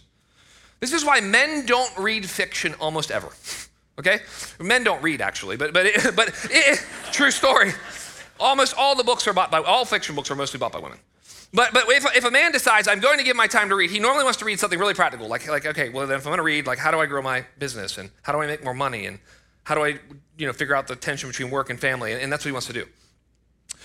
This 0.80 0.92
is 0.92 1.04
why 1.04 1.20
men 1.20 1.66
don't 1.66 1.96
read 1.96 2.28
fiction 2.28 2.74
almost 2.80 3.10
ever. 3.10 3.28
Okay? 3.98 4.20
Men 4.58 4.84
don't 4.84 5.02
read, 5.02 5.20
actually, 5.20 5.58
but, 5.58 5.74
but, 5.74 5.84
it, 5.84 6.16
but 6.16 6.30
it, 6.50 6.82
true 7.12 7.30
story. 7.30 7.72
Almost 8.40 8.74
all 8.76 8.96
the 8.96 9.04
books 9.04 9.28
are 9.28 9.34
bought 9.34 9.50
by, 9.50 9.58
all 9.58 9.84
fiction 9.84 10.16
books 10.16 10.30
are 10.30 10.34
mostly 10.34 10.58
bought 10.58 10.72
by 10.72 10.78
women. 10.78 10.98
But, 11.52 11.74
but 11.74 11.84
if, 11.88 12.06
if 12.16 12.24
a 12.24 12.30
man 12.30 12.50
decides 12.50 12.88
I'm 12.88 13.00
going 13.00 13.18
to 13.18 13.24
give 13.24 13.36
my 13.36 13.46
time 13.46 13.68
to 13.68 13.74
read, 13.74 13.90
he 13.90 13.98
normally 13.98 14.24
wants 14.24 14.38
to 14.38 14.46
read 14.46 14.58
something 14.58 14.78
really 14.78 14.94
practical, 14.94 15.28
like, 15.28 15.46
like 15.46 15.66
okay, 15.66 15.90
well, 15.90 16.06
then 16.06 16.16
if 16.16 16.26
I'm 16.26 16.30
going 16.30 16.38
to 16.38 16.42
read, 16.42 16.66
like, 16.66 16.78
how 16.78 16.90
do 16.90 16.98
I 16.98 17.06
grow 17.06 17.20
my 17.20 17.44
business? 17.58 17.98
And 17.98 18.10
how 18.22 18.32
do 18.32 18.40
I 18.40 18.46
make 18.46 18.64
more 18.64 18.72
money? 18.72 19.04
And 19.04 19.18
how 19.64 19.74
do 19.74 19.84
I, 19.84 19.98
you 20.38 20.46
know, 20.46 20.54
figure 20.54 20.74
out 20.74 20.88
the 20.88 20.96
tension 20.96 21.28
between 21.28 21.50
work 21.50 21.68
and 21.68 21.78
family? 21.78 22.12
And, 22.12 22.22
and 22.22 22.32
that's 22.32 22.44
what 22.44 22.48
he 22.48 22.52
wants 22.52 22.68
to 22.68 22.72
do. 22.72 22.86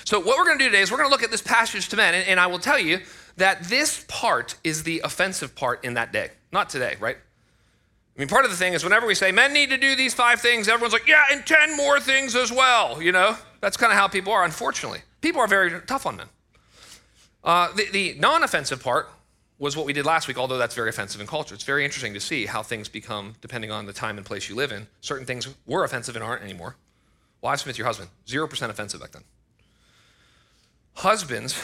So, 0.05 0.19
what 0.19 0.37
we're 0.37 0.45
going 0.45 0.57
to 0.57 0.63
do 0.63 0.69
today 0.69 0.81
is 0.81 0.91
we're 0.91 0.97
going 0.97 1.09
to 1.09 1.11
look 1.11 1.23
at 1.23 1.31
this 1.31 1.41
passage 1.41 1.89
to 1.89 1.95
men, 1.95 2.13
and, 2.13 2.27
and 2.27 2.39
I 2.39 2.47
will 2.47 2.59
tell 2.59 2.79
you 2.79 2.99
that 3.37 3.63
this 3.65 4.05
part 4.07 4.55
is 4.63 4.83
the 4.83 5.01
offensive 5.03 5.55
part 5.55 5.83
in 5.83 5.93
that 5.95 6.11
day, 6.11 6.31
not 6.51 6.69
today, 6.69 6.95
right? 6.99 7.17
I 8.17 8.19
mean, 8.19 8.27
part 8.27 8.45
of 8.45 8.51
the 8.51 8.57
thing 8.57 8.73
is 8.73 8.83
whenever 8.83 9.05
we 9.05 9.13
say 9.13 9.31
men 9.31 9.53
need 9.53 9.69
to 9.69 9.77
do 9.77 9.95
these 9.95 10.13
five 10.13 10.41
things, 10.41 10.67
everyone's 10.67 10.93
like, 10.93 11.07
yeah, 11.07 11.23
and 11.31 11.45
10 11.45 11.77
more 11.77 11.99
things 11.99 12.35
as 12.35 12.51
well, 12.51 12.99
you 12.99 13.11
know? 13.11 13.37
That's 13.61 13.77
kind 13.77 13.91
of 13.91 13.97
how 13.97 14.07
people 14.07 14.33
are, 14.33 14.43
unfortunately. 14.43 15.01
People 15.21 15.39
are 15.39 15.47
very 15.47 15.81
tough 15.81 16.07
on 16.07 16.17
men. 16.17 16.27
Uh, 17.43 17.71
the, 17.75 17.85
the 17.91 18.15
non 18.19 18.43
offensive 18.43 18.81
part 18.81 19.07
was 19.59 19.77
what 19.77 19.85
we 19.85 19.93
did 19.93 20.05
last 20.05 20.27
week, 20.27 20.37
although 20.37 20.57
that's 20.57 20.73
very 20.73 20.89
offensive 20.89 21.21
in 21.21 21.27
culture. 21.27 21.53
It's 21.53 21.63
very 21.63 21.85
interesting 21.85 22.13
to 22.15 22.19
see 22.19 22.47
how 22.47 22.63
things 22.63 22.89
become, 22.89 23.35
depending 23.41 23.71
on 23.71 23.85
the 23.85 23.93
time 23.93 24.17
and 24.17 24.25
place 24.25 24.49
you 24.49 24.55
live 24.55 24.71
in. 24.71 24.87
Certain 25.01 25.25
things 25.25 25.47
were 25.67 25.83
offensive 25.83 26.15
and 26.15 26.23
aren't 26.23 26.43
anymore. 26.43 26.75
Wives 27.41 27.61
submit 27.61 27.75
to 27.75 27.79
your 27.79 27.87
husband, 27.87 28.09
0% 28.27 28.69
offensive 28.69 28.99
back 28.99 29.11
then. 29.11 29.23
Husbands, 30.97 31.55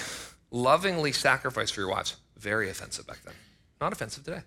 lovingly 0.52 1.12
sacrifice 1.12 1.72
for 1.72 1.82
your 1.82 1.90
wives. 1.90 2.18
Very 2.38 2.70
offensive 2.70 3.08
back 3.08 3.18
then. 3.25 3.34
Not 3.82 3.92
offensive 3.92 4.24
today. 4.24 4.42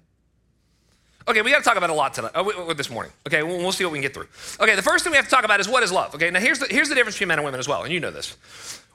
Okay, 1.26 1.42
we 1.42 1.50
got 1.50 1.58
to 1.58 1.64
talk 1.64 1.76
about 1.76 1.90
a 1.90 1.92
lot 1.92 2.14
tonight, 2.14 2.30
uh, 2.36 2.72
this 2.72 2.88
morning. 2.88 3.12
Okay, 3.26 3.42
we'll, 3.42 3.58
we'll 3.58 3.72
see 3.72 3.84
what 3.84 3.92
we 3.92 3.98
can 3.98 4.02
get 4.02 4.14
through. 4.14 4.28
Okay, 4.60 4.76
the 4.76 4.82
first 4.82 5.02
thing 5.02 5.10
we 5.10 5.16
have 5.16 5.24
to 5.24 5.30
talk 5.30 5.44
about 5.44 5.58
is 5.58 5.68
what 5.68 5.82
is 5.82 5.90
love. 5.90 6.14
Okay, 6.14 6.30
now 6.30 6.38
here's 6.38 6.60
the, 6.60 6.66
here's 6.70 6.88
the 6.88 6.94
difference 6.94 7.16
between 7.16 7.26
men 7.26 7.38
and 7.40 7.44
women 7.44 7.58
as 7.58 7.66
well, 7.66 7.82
and 7.82 7.92
you 7.92 7.98
know 7.98 8.12
this. 8.12 8.36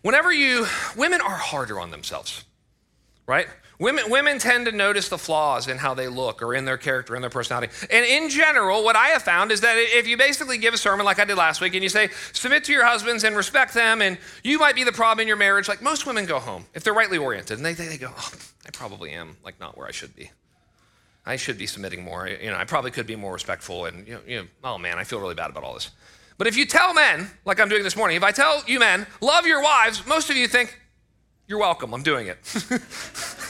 Whenever 0.01 0.31
you, 0.31 0.65
women 0.95 1.19
are 1.19 1.36
harder 1.36 1.77
on 1.77 1.91
themselves, 1.91 2.45
right? 3.27 3.48
Women, 3.81 4.11
women 4.11 4.38
tend 4.38 4.67
to 4.67 4.71
notice 4.71 5.09
the 5.09 5.17
flaws 5.17 5.67
in 5.67 5.79
how 5.79 5.95
they 5.95 6.07
look 6.07 6.43
or 6.43 6.53
in 6.53 6.65
their 6.65 6.77
character, 6.77 7.15
in 7.15 7.21
their 7.21 7.31
personality. 7.31 7.73
And 7.89 8.05
in 8.05 8.29
general, 8.29 8.83
what 8.83 8.95
I 8.95 9.07
have 9.07 9.23
found 9.23 9.51
is 9.51 9.61
that 9.61 9.73
if 9.75 10.07
you 10.07 10.17
basically 10.17 10.59
give 10.59 10.75
a 10.75 10.77
sermon 10.77 11.03
like 11.03 11.17
I 11.17 11.25
did 11.25 11.35
last 11.35 11.61
week 11.61 11.73
and 11.73 11.81
you 11.81 11.89
say, 11.89 12.09
submit 12.31 12.63
to 12.65 12.71
your 12.71 12.85
husbands 12.85 13.23
and 13.23 13.35
respect 13.35 13.73
them, 13.73 14.03
and 14.03 14.19
you 14.43 14.59
might 14.59 14.75
be 14.75 14.83
the 14.83 14.91
problem 14.91 15.23
in 15.23 15.27
your 15.27 15.35
marriage, 15.35 15.67
like 15.67 15.81
most 15.81 16.05
women 16.05 16.27
go 16.27 16.38
home 16.38 16.67
if 16.75 16.83
they're 16.83 16.93
rightly 16.93 17.17
oriented 17.17 17.57
and 17.57 17.65
they, 17.65 17.73
they, 17.73 17.88
they 17.88 17.97
go, 17.97 18.11
oh, 18.15 18.31
I 18.67 18.69
probably 18.69 19.13
am 19.13 19.35
like 19.43 19.59
not 19.59 19.75
where 19.75 19.88
I 19.88 19.91
should 19.91 20.15
be. 20.15 20.29
I 21.25 21.35
should 21.35 21.57
be 21.57 21.65
submitting 21.65 22.03
more. 22.03 22.27
You 22.27 22.51
know, 22.51 22.57
I 22.57 22.65
probably 22.65 22.91
could 22.91 23.07
be 23.07 23.15
more 23.15 23.33
respectful. 23.33 23.85
And, 23.85 24.07
you 24.07 24.13
know, 24.13 24.21
you 24.27 24.38
know, 24.41 24.47
oh 24.63 24.77
man, 24.77 25.00
I 25.00 25.05
feel 25.05 25.19
really 25.19 25.33
bad 25.33 25.50
about 25.50 25.63
all 25.63 25.73
this. 25.73 25.89
But 26.38 26.45
if 26.45 26.55
you 26.55 26.67
tell 26.67 26.93
men, 26.93 27.31
like 27.45 27.59
I'm 27.59 27.67
doing 27.67 27.81
this 27.81 27.95
morning, 27.95 28.15
if 28.15 28.23
I 28.23 28.31
tell 28.31 28.61
you 28.67 28.79
men, 28.79 29.07
love 29.21 29.47
your 29.47 29.63
wives, 29.63 30.05
most 30.05 30.29
of 30.29 30.38
you 30.38 30.47
think, 30.47 30.77
you're 31.47 31.57
welcome, 31.57 31.95
I'm 31.95 32.03
doing 32.03 32.27
it. 32.27 32.38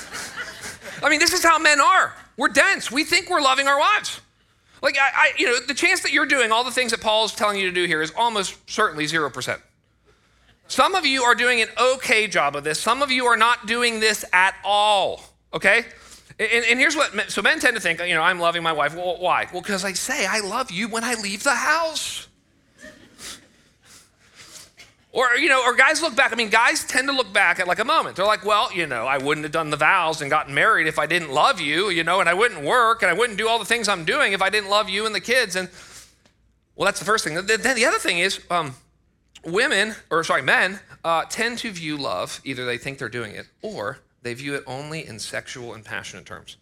I 1.04 1.10
mean, 1.10 1.20
this 1.20 1.34
is 1.34 1.44
how 1.44 1.58
men 1.60 1.80
are. 1.80 2.14
We're 2.38 2.50
dense. 2.50 2.92
We 2.92 3.04
think 3.04 3.30
we're 3.30 3.42
loving 3.42 3.68
our 3.68 3.80
wives. 3.80 4.22
Like, 4.82 4.98
I, 4.98 5.10
I, 5.14 5.32
you 5.38 5.46
know, 5.46 5.60
the 5.60 5.74
chance 5.74 6.02
that 6.02 6.12
you're 6.12 6.26
doing 6.26 6.52
all 6.52 6.64
the 6.64 6.72
things 6.72 6.92
that 6.92 7.02
Paul 7.02 7.26
is 7.26 7.34
telling 7.34 7.60
you 7.60 7.68
to 7.68 7.74
do 7.74 7.86
here 7.86 8.02
is 8.02 8.12
almost 8.16 8.58
certainly 8.70 9.06
0%. 9.06 9.62
Some 10.68 10.96
of 10.96 11.06
you 11.06 11.24
are 11.24 11.36
doing 11.36 11.62
an 11.62 11.68
okay 11.80 12.28
job 12.28 12.56
of 12.56 12.64
this. 12.64 12.80
Some 12.80 13.02
of 13.02 13.12
you 13.12 13.26
are 13.26 13.38
not 13.38 13.68
doing 13.68 14.00
this 14.00 14.26
at 14.34 14.56
all. 14.64 15.22
okay? 15.54 15.86
And, 16.40 16.66
and, 16.66 16.80
here's 16.80 16.96
what, 16.96 17.30
so 17.30 17.42
men 17.42 17.60
tend 17.60 17.76
to 17.76 17.82
think, 17.82 18.00
you 18.00 18.16
know, 18.16 18.22
I'm 18.22 18.40
loving 18.40 18.64
my 18.64 18.72
wife. 18.72 18.96
Well, 18.96 19.18
why? 19.20 19.48
Well, 19.52 19.62
because 19.62 19.86
I 19.86 19.94
say 19.94 20.26
I 20.26 20.40
love 20.40 20.72
you 20.72 20.88
when 20.88 21.04
I 21.04 21.14
leave 21.16 21.44
the 21.44 21.54
house. 21.54 22.28
Or, 25.14 25.36
you 25.36 25.50
know, 25.50 25.62
or 25.66 25.76
guys 25.76 26.02
look 26.02 26.16
back. 26.16 26.32
I 26.32 26.36
mean, 26.36 26.50
guys 26.50 26.86
tend 26.86 27.10
to 27.10 27.14
look 27.14 27.34
back 27.34 27.60
at 27.60 27.68
like 27.68 27.80
a 27.80 27.86
moment. 27.86 28.16
They're 28.16 28.26
like, 28.26 28.46
well, 28.46 28.72
you 28.72 28.88
know, 28.88 29.06
I 29.06 29.18
wouldn't 29.18 29.44
have 29.44 29.52
done 29.52 29.70
the 29.70 29.78
vows 29.78 30.22
and 30.22 30.32
gotten 30.32 30.54
married 30.54 30.88
if 30.88 30.98
I 30.98 31.06
didn't 31.06 31.32
love 31.32 31.60
you, 31.60 31.90
you 31.90 32.04
know, 32.06 32.22
and 32.22 32.30
I 32.30 32.34
wouldn't 32.34 32.64
work 32.64 33.02
and 33.02 33.12
I 33.12 33.14
wouldn't 33.14 33.38
do 33.38 33.50
all 33.50 33.60
the 33.60 33.66
things 33.66 33.90
I'm 33.90 34.06
doing 34.06 34.32
if 34.32 34.42
I 34.42 34.50
didn't 34.50 34.70
love 34.70 34.88
you 34.88 35.06
and 35.06 35.14
the 35.14 35.20
kids. 35.20 35.58
And, 35.58 35.68
well, 36.76 36.86
that's 36.86 37.00
the 37.00 37.06
first 37.06 37.26
thing. 37.26 37.34
Then 37.34 37.76
the 37.76 37.86
other 37.86 37.98
thing 37.98 38.20
is, 38.20 38.40
um, 38.50 38.76
women, 39.44 39.96
or 40.10 40.24
sorry, 40.24 40.44
men, 40.44 40.80
uh, 41.04 41.26
tend 41.30 41.58
to 41.58 41.72
view 41.72 41.98
love, 41.98 42.40
either 42.46 42.66
they 42.66 42.78
think 42.78 42.98
they're 42.98 43.10
doing 43.10 43.36
it 43.36 43.48
or 43.62 44.00
they 44.22 44.34
view 44.34 44.56
it 44.56 44.64
only 44.66 45.06
in 45.06 45.20
sexual 45.20 45.74
and 45.74 45.84
passionate 45.84 46.26
terms. 46.26 46.56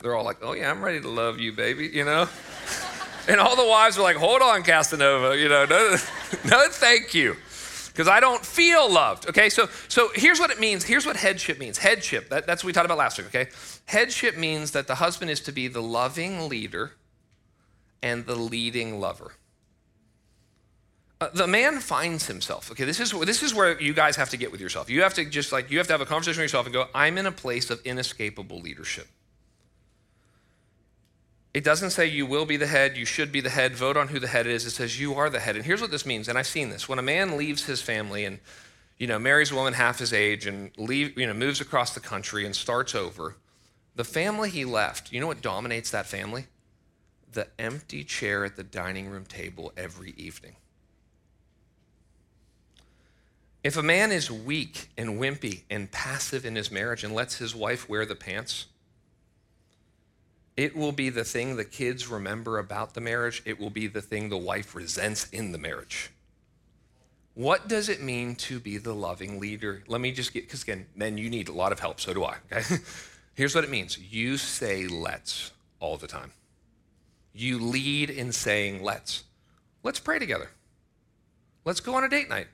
They're 0.00 0.14
all 0.14 0.24
like, 0.24 0.38
oh, 0.42 0.52
yeah, 0.52 0.70
I'm 0.70 0.84
ready 0.84 1.00
to 1.00 1.08
love 1.08 1.40
you, 1.40 1.52
baby, 1.52 1.88
you 1.88 2.04
know? 2.04 2.28
and 3.28 3.40
all 3.40 3.56
the 3.56 3.66
wives 3.66 3.96
are 3.96 4.02
like, 4.02 4.16
hold 4.16 4.42
on, 4.42 4.62
Casanova, 4.62 5.38
you 5.38 5.48
know, 5.48 5.64
no, 5.64 5.96
no 6.44 6.68
thank 6.68 7.14
you 7.14 7.34
because 7.98 8.08
I 8.08 8.20
don't 8.20 8.46
feel 8.46 8.88
loved. 8.88 9.28
Okay, 9.28 9.48
so 9.48 9.68
so 9.88 10.10
here's 10.14 10.38
what 10.38 10.50
it 10.50 10.60
means. 10.60 10.84
Here's 10.84 11.04
what 11.04 11.16
headship 11.16 11.58
means. 11.58 11.78
Headship. 11.78 12.28
That, 12.28 12.46
that's 12.46 12.62
what 12.62 12.68
we 12.68 12.72
talked 12.72 12.84
about 12.84 12.96
last 12.96 13.18
week. 13.18 13.26
Okay, 13.26 13.48
headship 13.86 14.36
means 14.36 14.70
that 14.70 14.86
the 14.86 14.94
husband 14.94 15.32
is 15.32 15.40
to 15.40 15.52
be 15.52 15.66
the 15.66 15.82
loving 15.82 16.48
leader 16.48 16.92
and 18.00 18.24
the 18.24 18.36
leading 18.36 19.00
lover. 19.00 19.32
Uh, 21.20 21.30
the 21.34 21.48
man 21.48 21.80
finds 21.80 22.28
himself. 22.28 22.70
Okay, 22.70 22.84
this 22.84 23.00
is 23.00 23.10
this 23.10 23.42
is 23.42 23.52
where 23.52 23.80
you 23.80 23.92
guys 23.92 24.14
have 24.14 24.30
to 24.30 24.36
get 24.36 24.52
with 24.52 24.60
yourself. 24.60 24.88
You 24.88 25.02
have 25.02 25.14
to 25.14 25.24
just 25.24 25.50
like 25.50 25.68
you 25.68 25.78
have 25.78 25.88
to 25.88 25.92
have 25.92 26.00
a 26.00 26.06
conversation 26.06 26.38
with 26.38 26.52
yourself 26.52 26.66
and 26.66 26.72
go, 26.72 26.86
I'm 26.94 27.18
in 27.18 27.26
a 27.26 27.32
place 27.32 27.68
of 27.68 27.84
inescapable 27.84 28.60
leadership. 28.60 29.08
It 31.58 31.64
doesn't 31.64 31.90
say 31.90 32.06
you 32.06 32.24
will 32.24 32.46
be 32.46 32.56
the 32.56 32.68
head, 32.68 32.96
you 32.96 33.04
should 33.04 33.32
be 33.32 33.40
the 33.40 33.50
head, 33.50 33.74
vote 33.74 33.96
on 33.96 34.06
who 34.06 34.20
the 34.20 34.28
head 34.28 34.46
is. 34.46 34.64
It 34.64 34.70
says 34.70 35.00
you 35.00 35.14
are 35.14 35.28
the 35.28 35.40
head. 35.40 35.56
And 35.56 35.64
here's 35.64 35.80
what 35.80 35.90
this 35.90 36.06
means, 36.06 36.28
and 36.28 36.38
I've 36.38 36.46
seen 36.46 36.70
this. 36.70 36.88
When 36.88 37.00
a 37.00 37.02
man 37.02 37.36
leaves 37.36 37.64
his 37.64 37.82
family 37.82 38.24
and 38.24 38.38
you 38.96 39.08
know, 39.08 39.18
marries 39.18 39.50
a 39.50 39.56
woman 39.56 39.72
half 39.72 39.98
his 39.98 40.12
age 40.12 40.46
and 40.46 40.70
leave, 40.78 41.18
you 41.18 41.26
know, 41.26 41.34
moves 41.34 41.60
across 41.60 41.94
the 41.94 42.00
country 42.00 42.46
and 42.46 42.54
starts 42.54 42.94
over, 42.94 43.34
the 43.96 44.04
family 44.04 44.50
he 44.50 44.64
left, 44.64 45.10
you 45.10 45.20
know 45.20 45.26
what 45.26 45.42
dominates 45.42 45.90
that 45.90 46.06
family? 46.06 46.46
The 47.32 47.48
empty 47.58 48.04
chair 48.04 48.44
at 48.44 48.54
the 48.54 48.62
dining 48.62 49.08
room 49.08 49.24
table 49.24 49.72
every 49.76 50.14
evening. 50.16 50.54
If 53.64 53.76
a 53.76 53.82
man 53.82 54.12
is 54.12 54.30
weak 54.30 54.90
and 54.96 55.20
wimpy 55.20 55.62
and 55.68 55.90
passive 55.90 56.46
in 56.46 56.54
his 56.54 56.70
marriage 56.70 57.02
and 57.02 57.12
lets 57.12 57.38
his 57.38 57.52
wife 57.52 57.88
wear 57.88 58.06
the 58.06 58.14
pants, 58.14 58.66
it 60.58 60.74
will 60.74 60.90
be 60.90 61.08
the 61.08 61.22
thing 61.22 61.54
the 61.54 61.64
kids 61.64 62.08
remember 62.08 62.58
about 62.58 62.94
the 62.94 63.00
marriage. 63.00 63.42
It 63.44 63.60
will 63.60 63.70
be 63.70 63.86
the 63.86 64.02
thing 64.02 64.28
the 64.28 64.36
wife 64.36 64.74
resents 64.74 65.28
in 65.30 65.52
the 65.52 65.58
marriage. 65.58 66.10
What 67.34 67.68
does 67.68 67.88
it 67.88 68.02
mean 68.02 68.34
to 68.34 68.58
be 68.58 68.76
the 68.76 68.92
loving 68.92 69.38
leader? 69.38 69.84
Let 69.86 70.00
me 70.00 70.10
just 70.10 70.32
get, 70.32 70.46
because 70.46 70.64
again, 70.64 70.86
men, 70.96 71.16
you 71.16 71.30
need 71.30 71.48
a 71.48 71.52
lot 71.52 71.70
of 71.70 71.78
help. 71.78 72.00
So 72.00 72.12
do 72.12 72.24
I. 72.24 72.38
Okay? 72.50 72.78
Here's 73.34 73.54
what 73.54 73.62
it 73.62 73.70
means 73.70 73.98
you 73.98 74.36
say 74.36 74.88
let's 74.88 75.52
all 75.78 75.96
the 75.96 76.08
time. 76.08 76.32
You 77.32 77.60
lead 77.60 78.10
in 78.10 78.32
saying 78.32 78.82
let's. 78.82 79.22
Let's 79.84 80.00
pray 80.00 80.18
together. 80.18 80.50
Let's 81.64 81.78
go 81.78 81.94
on 81.94 82.02
a 82.02 82.08
date 82.08 82.28
night. 82.28 82.48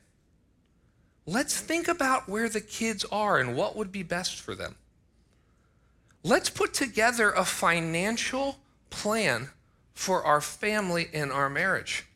Let's 1.24 1.58
think 1.58 1.88
about 1.88 2.28
where 2.28 2.50
the 2.50 2.60
kids 2.60 3.06
are 3.10 3.38
and 3.38 3.56
what 3.56 3.76
would 3.76 3.90
be 3.90 4.02
best 4.02 4.42
for 4.42 4.54
them 4.54 4.76
let's 6.24 6.50
put 6.50 6.74
together 6.74 7.30
a 7.30 7.44
financial 7.44 8.58
plan 8.90 9.50
for 9.94 10.24
our 10.24 10.40
family 10.40 11.08
and 11.12 11.30
our 11.30 11.48
marriage. 11.48 12.06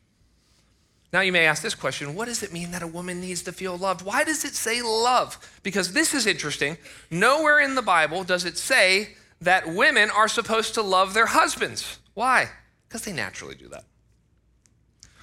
Now, 1.13 1.21
you 1.21 1.31
may 1.31 1.45
ask 1.45 1.63
this 1.63 1.75
question 1.75 2.13
what 2.13 2.25
does 2.25 2.43
it 2.43 2.51
mean 2.51 2.71
that 2.71 2.83
a 2.83 2.87
woman 2.87 3.21
needs 3.21 3.41
to 3.43 3.51
feel 3.51 3.77
loved? 3.77 4.01
Why 4.01 4.23
does 4.23 4.43
it 4.43 4.53
say 4.55 4.81
love? 4.81 5.37
Because 5.63 5.93
this 5.93 6.13
is 6.13 6.27
interesting. 6.27 6.77
Nowhere 7.09 7.59
in 7.59 7.75
the 7.75 7.81
Bible 7.81 8.23
does 8.23 8.45
it 8.45 8.57
say 8.57 9.15
that 9.41 9.73
women 9.73 10.09
are 10.11 10.27
supposed 10.27 10.73
to 10.73 10.81
love 10.81 11.13
their 11.13 11.27
husbands. 11.27 11.99
Why? 12.13 12.49
Because 12.87 13.03
they 13.03 13.13
naturally 13.13 13.55
do 13.55 13.69
that. 13.69 13.85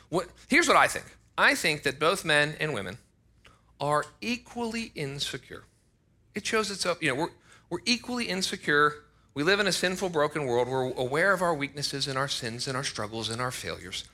What, 0.09 0.29
here's 0.49 0.69
what 0.69 0.77
I 0.77 0.89
think 0.89 1.05
I 1.37 1.55
think 1.55 1.83
that 1.83 1.99
both 1.99 2.25
men 2.25 2.57
and 2.59 2.73
women 2.73 2.99
are 3.81 4.07
equally 4.21 4.93
insecure. 4.95 5.65
It 6.35 6.47
shows 6.47 6.71
itself, 6.71 6.99
you 7.03 7.15
know, 7.15 7.29
we're, 7.71 7.79
equally 7.85 8.27
insecure. 8.27 9.05
We 9.35 9.43
live 9.43 9.61
in 9.61 9.67
a 9.67 9.73
sinful, 9.73 10.11
broken 10.11 10.47
world. 10.47 10.69
We're 10.69 10.93
aware 10.93 11.33
of 11.33 11.43
our 11.43 11.55
weaknesses 11.55 12.09
and 12.09 12.17
our 12.17 12.29
sins 12.29 12.67
and 12.69 12.77
our 12.77 12.85
struggles 12.85 13.29
and 13.29 13.41
our 13.41 13.51
failures. 13.51 14.05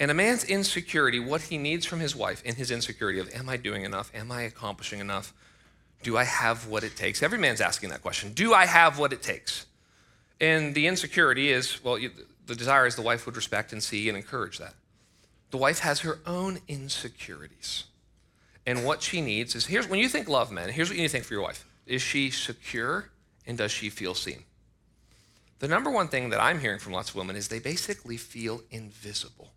And 0.00 0.10
a 0.10 0.14
man's 0.14 0.44
insecurity, 0.44 1.18
what 1.18 1.42
he 1.42 1.58
needs 1.58 1.84
from 1.84 2.00
his 2.00 2.14
wife 2.14 2.42
in 2.44 2.54
his 2.54 2.70
insecurity 2.70 3.18
of, 3.18 3.32
am 3.34 3.48
I 3.48 3.56
doing 3.56 3.84
enough? 3.84 4.10
Am 4.14 4.30
I 4.30 4.42
accomplishing 4.42 5.00
enough? 5.00 5.32
Do 6.02 6.16
I 6.16 6.24
have 6.24 6.68
what 6.68 6.84
it 6.84 6.96
takes? 6.96 7.22
Every 7.22 7.38
man's 7.38 7.60
asking 7.60 7.90
that 7.90 8.02
question. 8.02 8.32
Do 8.32 8.54
I 8.54 8.66
have 8.66 8.98
what 8.98 9.12
it 9.12 9.22
takes? 9.22 9.66
And 10.40 10.74
the 10.74 10.86
insecurity 10.86 11.50
is, 11.50 11.82
well, 11.82 11.98
the 12.46 12.54
desire 12.54 12.86
is 12.86 12.94
the 12.94 13.02
wife 13.02 13.26
would 13.26 13.36
respect 13.36 13.72
and 13.72 13.82
see 13.82 14.08
and 14.08 14.16
encourage 14.16 14.58
that. 14.58 14.74
The 15.50 15.56
wife 15.56 15.80
has 15.80 16.00
her 16.00 16.20
own 16.26 16.60
insecurities. 16.68 17.84
And 18.66 18.84
what 18.84 19.02
she 19.02 19.20
needs 19.20 19.54
is 19.54 19.66
here's 19.66 19.88
when 19.88 19.98
you 19.98 20.08
think 20.08 20.28
love 20.28 20.52
men, 20.52 20.68
here's 20.68 20.88
what 20.88 20.96
you 20.96 21.02
need 21.02 21.08
to 21.08 21.12
think 21.12 21.24
for 21.24 21.34
your 21.34 21.42
wife. 21.42 21.64
Is 21.88 22.02
she 22.02 22.30
secure 22.30 23.10
and 23.46 23.56
does 23.56 23.72
she 23.72 23.88
feel 23.88 24.14
seen? 24.14 24.44
The 25.58 25.68
number 25.68 25.90
one 25.90 26.08
thing 26.08 26.28
that 26.30 26.40
I'm 26.40 26.60
hearing 26.60 26.78
from 26.78 26.92
lots 26.92 27.08
of 27.10 27.16
women 27.16 27.34
is 27.34 27.48
they 27.48 27.58
basically 27.58 28.18
feel 28.18 28.62
invisible. 28.70 29.50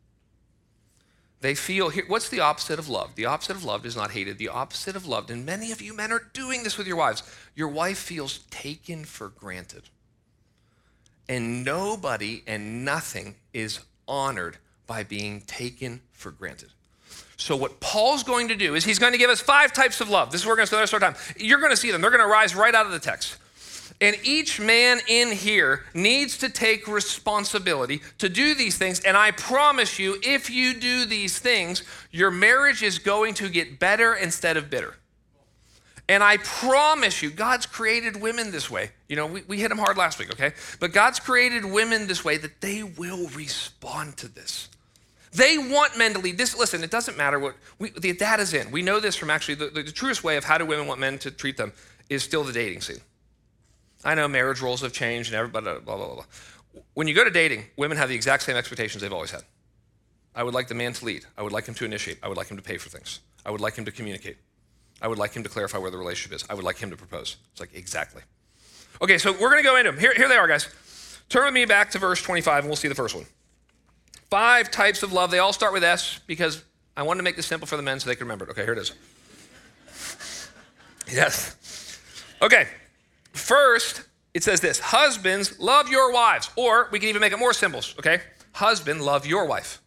They 1.42 1.56
feel, 1.56 1.92
what's 2.08 2.30
the 2.30 2.40
opposite 2.40 2.80
of 2.80 2.88
love? 2.88 3.16
The 3.16 3.26
opposite 3.26 3.58
of 3.58 3.66
love 3.66 3.86
is 3.86 3.96
not 3.96 4.12
hated. 4.12 4.38
The 4.38 4.50
opposite 4.50 4.96
of 4.96 5.08
loved, 5.08 5.30
and 5.30 5.46
many 5.46 5.72
of 5.72 5.82
you 5.82 5.96
men 5.96 6.12
are 6.12 6.30
doing 6.34 6.64
this 6.64 6.78
with 6.78 6.88
your 6.88 6.96
wives, 6.96 7.24
your 7.54 7.68
wife 7.68 7.98
feels 7.98 8.40
taken 8.50 9.04
for 9.04 9.28
granted. 9.28 9.84
And 11.28 11.66
nobody 11.66 12.44
and 12.48 12.86
nothing 12.86 13.36
is 13.54 13.80
honored 14.08 14.58
by 14.88 15.04
being 15.04 15.42
taken 15.42 16.02
for 16.12 16.32
granted. 16.32 16.70
So, 17.42 17.56
what 17.56 17.80
Paul's 17.80 18.22
going 18.22 18.50
to 18.50 18.56
do 18.56 18.76
is 18.76 18.86
he's 18.86 19.00
going 19.00 19.14
to 19.14 19.18
give 19.18 19.32
us 19.32 19.42
five 19.42 19.74
types 19.74 20.00
of 20.00 20.10
love. 20.10 20.32
This 20.32 20.42
is 20.42 20.46
where 20.46 20.52
we're 20.54 20.58
going 20.58 20.68
to 20.68 20.88
spend 20.88 21.04
our 21.04 21.12
time. 21.12 21.20
You're 21.38 21.58
going 21.58 21.72
to 21.72 21.78
see 21.78 21.90
them, 21.90 22.00
they're 22.00 22.12
going 22.12 22.22
to 22.22 22.28
rise 22.28 22.56
right 22.56 22.74
out 22.74 22.86
of 22.86 22.92
the 22.92 23.00
text. 23.00 23.38
And 24.00 24.16
each 24.24 24.60
man 24.60 25.00
in 25.08 25.32
here 25.32 25.86
needs 25.96 26.38
to 26.38 26.50
take 26.50 26.88
responsibility 26.88 28.02
to 28.20 28.30
do 28.30 28.54
these 28.54 28.78
things. 28.78 29.00
And 29.00 29.18
I 29.18 29.32
promise 29.32 29.98
you, 29.98 30.18
if 30.24 30.52
you 30.52 30.76
do 30.76 31.06
these 31.06 31.40
things, 31.40 31.82
your 32.12 32.30
marriage 32.30 32.84
is 32.84 33.00
going 33.00 33.34
to 33.36 33.50
get 33.50 33.80
better 33.80 34.14
instead 34.14 34.56
of 34.56 34.70
bitter. 34.70 34.96
And 36.08 36.24
I 36.24 36.38
promise 36.38 37.24
you, 37.24 37.32
God's 37.32 37.66
created 37.66 38.22
women 38.22 38.52
this 38.52 38.70
way. 38.70 38.92
You 39.08 39.16
know, 39.16 39.26
we, 39.26 39.42
we 39.48 39.58
hit 39.60 39.70
them 39.70 39.80
hard 39.80 39.98
last 39.98 40.20
week, 40.20 40.32
okay? 40.34 40.54
But 40.80 40.94
God's 40.94 41.20
created 41.20 41.66
women 41.66 42.06
this 42.06 42.24
way 42.24 42.38
that 42.38 42.62
they 42.62 42.84
will 42.84 43.30
respond 43.30 44.18
to 44.18 44.28
this. 44.28 44.70
They 45.34 45.58
want 45.58 45.98
men 45.98 46.14
to 46.14 46.20
lead. 46.20 46.38
This, 46.38 46.58
listen, 46.58 46.84
it 46.84 46.92
doesn't 46.92 47.18
matter 47.18 47.40
what 47.40 47.56
we, 47.80 47.92
the 47.92 48.14
data's 48.14 48.54
in. 48.54 48.70
We 48.70 48.82
know 48.82 49.00
this 49.00 49.16
from 49.16 49.30
actually 49.30 49.56
the, 49.56 49.68
the, 49.68 49.84
the 49.84 49.92
truest 49.92 50.24
way 50.24 50.36
of 50.36 50.44
how 50.44 50.58
do 50.58 50.66
women 50.66 50.88
want 50.88 51.00
men 51.00 51.18
to 51.20 51.32
treat 51.32 51.56
them 51.56 51.72
is 52.10 52.22
still 52.24 52.44
the 52.44 52.52
dating 52.52 52.82
scene. 52.82 53.00
I 54.04 54.16
know 54.16 54.28
marriage 54.28 54.62
roles 54.62 54.82
have 54.82 54.92
changed 54.92 55.30
and 55.30 55.38
everybody, 55.38 55.64
blah, 55.64 55.96
blah, 55.96 55.96
blah, 55.96 56.16
blah. 56.16 56.26
When 56.94 57.08
you 57.08 57.14
go 57.14 57.24
to 57.24 57.30
dating, 57.30 57.66
women 57.78 57.98
have 57.98 58.10
the 58.10 58.16
exact 58.16 58.44
same 58.44 58.58
expectations 58.58 59.02
they've 59.02 59.14
always 59.14 59.32
had. 59.32 59.44
I 60.36 60.44
would 60.44 60.54
like 60.54 60.68
the 60.68 60.76
man 60.76 60.94
to 60.94 61.06
lead. 61.06 61.26
I 61.38 61.44
would 61.44 61.52
like 61.52 61.66
him 61.66 61.76
to 61.76 61.86
initiate. 61.86 62.20
I 62.24 62.28
would 62.28 62.38
like 62.38 62.48
him 62.50 62.58
to 62.58 62.64
pay 62.64 62.78
for 62.78 62.90
things. 62.90 63.20
I 63.46 63.52
would 63.52 63.62
like 63.62 63.76
him 63.76 63.86
to 63.86 63.92
communicate. 63.92 64.38
I 65.02 65.08
would 65.08 65.18
like 65.18 65.34
him 65.34 65.44
to 65.44 65.50
clarify 65.50 65.78
where 65.78 65.92
the 65.92 65.98
relationship 65.98 66.36
is. 66.36 66.46
I 66.50 66.54
would 66.54 66.64
like 66.64 66.78
him 66.78 66.90
to 66.90 66.98
propose. 66.98 67.38
It's 67.52 67.60
like, 67.60 67.74
exactly. 67.74 68.22
Okay, 69.02 69.18
so 69.18 69.32
we're 69.32 69.50
going 69.50 69.58
to 69.58 69.64
go 69.64 69.78
into 69.78 69.92
them. 69.92 70.00
Here, 70.00 70.14
here 70.16 70.30
they 70.30 70.36
are, 70.38 70.48
guys. 70.48 70.68
Turn 71.28 71.46
with 71.46 71.54
me 71.54 71.66
back 71.66 71.92
to 71.92 72.00
verse 72.00 72.22
25 72.22 72.64
and 72.64 72.70
we'll 72.70 72.76
see 72.76 72.88
the 72.88 72.96
first 72.96 73.16
one. 73.16 73.26
Five 74.32 74.72
types 74.72 75.04
of 75.04 75.12
love. 75.12 75.30
They 75.30 75.40
all 75.40 75.52
start 75.54 75.74
with 75.74 75.84
S 75.84 76.20
because 76.26 76.64
I 76.96 77.04
wanted 77.04 77.20
to 77.20 77.24
make 77.24 77.36
this 77.36 77.46
simple 77.46 77.68
for 77.68 77.76
the 77.76 77.84
men 77.84 78.00
so 78.00 78.10
they 78.10 78.16
can 78.16 78.26
remember 78.26 78.46
it. 78.46 78.52
Okay, 78.52 78.64
here 78.64 78.74
it 78.74 78.80
is. 78.80 78.94
Yes. 81.12 82.00
Okay. 82.42 82.68
First, 83.34 84.04
it 84.34 84.44
says 84.44 84.62
this 84.62 84.80
Husbands, 84.80 85.60
love 85.60 85.90
your 85.90 86.14
wives. 86.14 86.50
Or 86.56 86.88
we 86.92 87.00
can 87.00 87.10
even 87.10 87.20
make 87.20 87.34
it 87.34 87.40
more 87.40 87.52
simple, 87.52 87.82
okay? 88.00 88.22
Husband, 88.54 89.02
love 89.02 89.26
your 89.26 89.46
wife. 89.46 89.82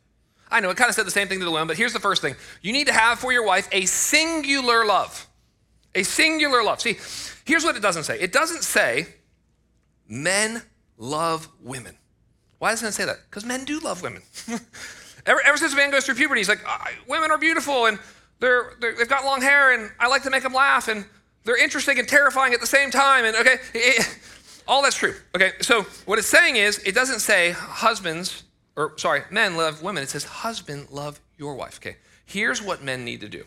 I 0.50 0.60
know 0.60 0.68
it 0.68 0.76
kind 0.76 0.90
of 0.90 0.94
said 0.94 1.06
the 1.06 1.10
same 1.10 1.26
thing 1.26 1.38
to 1.38 1.44
the 1.44 1.50
women, 1.50 1.66
but 1.66 1.78
here's 1.78 1.94
the 1.94 2.00
first 2.00 2.20
thing 2.20 2.36
you 2.60 2.72
need 2.72 2.86
to 2.86 2.92
have 2.92 3.18
for 3.18 3.32
your 3.32 3.46
wife 3.46 3.66
a 3.72 3.86
singular 3.86 4.84
love. 4.84 5.26
A 5.94 6.02
singular 6.02 6.62
love. 6.62 6.82
See, 6.82 6.98
here's 7.46 7.64
what 7.64 7.76
it 7.76 7.80
doesn't 7.80 8.04
say 8.04 8.20
it 8.20 8.32
doesn't 8.32 8.62
say 8.62 9.06
men 10.06 10.62
love 10.98 11.48
women. 11.62 11.96
Why 12.64 12.70
doesn't 12.70 12.88
it 12.88 12.92
say 12.92 13.04
that? 13.04 13.18
Because 13.28 13.44
men 13.44 13.66
do 13.66 13.78
love 13.78 14.00
women. 14.00 14.22
ever, 15.26 15.38
ever, 15.44 15.58
since 15.58 15.74
a 15.74 15.76
man 15.76 15.90
goes 15.90 16.06
through 16.06 16.14
puberty, 16.14 16.40
he's 16.40 16.48
like, 16.48 16.64
women 17.06 17.30
are 17.30 17.36
beautiful 17.36 17.84
and 17.84 17.98
they're, 18.40 18.72
they 18.80 18.94
have 18.94 19.08
got 19.10 19.22
long 19.22 19.42
hair 19.42 19.74
and 19.74 19.92
I 20.00 20.08
like 20.08 20.22
to 20.22 20.30
make 20.30 20.44
them 20.44 20.54
laugh 20.54 20.88
and 20.88 21.04
They're 21.44 21.62
interesting 21.62 21.98
and 21.98 22.08
terrifying 22.08 22.54
at 22.54 22.62
the 22.62 22.66
same 22.66 22.90
time. 22.90 23.26
And 23.26 23.36
okay, 23.36 23.56
it, 23.74 24.18
all 24.66 24.80
that's 24.80 24.96
true. 24.96 25.14
Okay, 25.34 25.52
so 25.60 25.82
what 26.06 26.18
it's 26.18 26.26
saying 26.26 26.56
is, 26.56 26.78
it 26.86 26.94
doesn't 26.94 27.20
say 27.20 27.50
husbands, 27.50 28.44
or 28.76 28.94
sorry, 28.96 29.24
men 29.30 29.58
love 29.58 29.82
women. 29.82 30.02
It 30.02 30.08
says 30.08 30.24
husband 30.24 30.88
love 30.90 31.20
your 31.36 31.56
wife. 31.56 31.78
Okay, 31.82 31.98
here's 32.24 32.62
what 32.62 32.82
men 32.82 33.04
need 33.04 33.20
to 33.20 33.28
do 33.28 33.44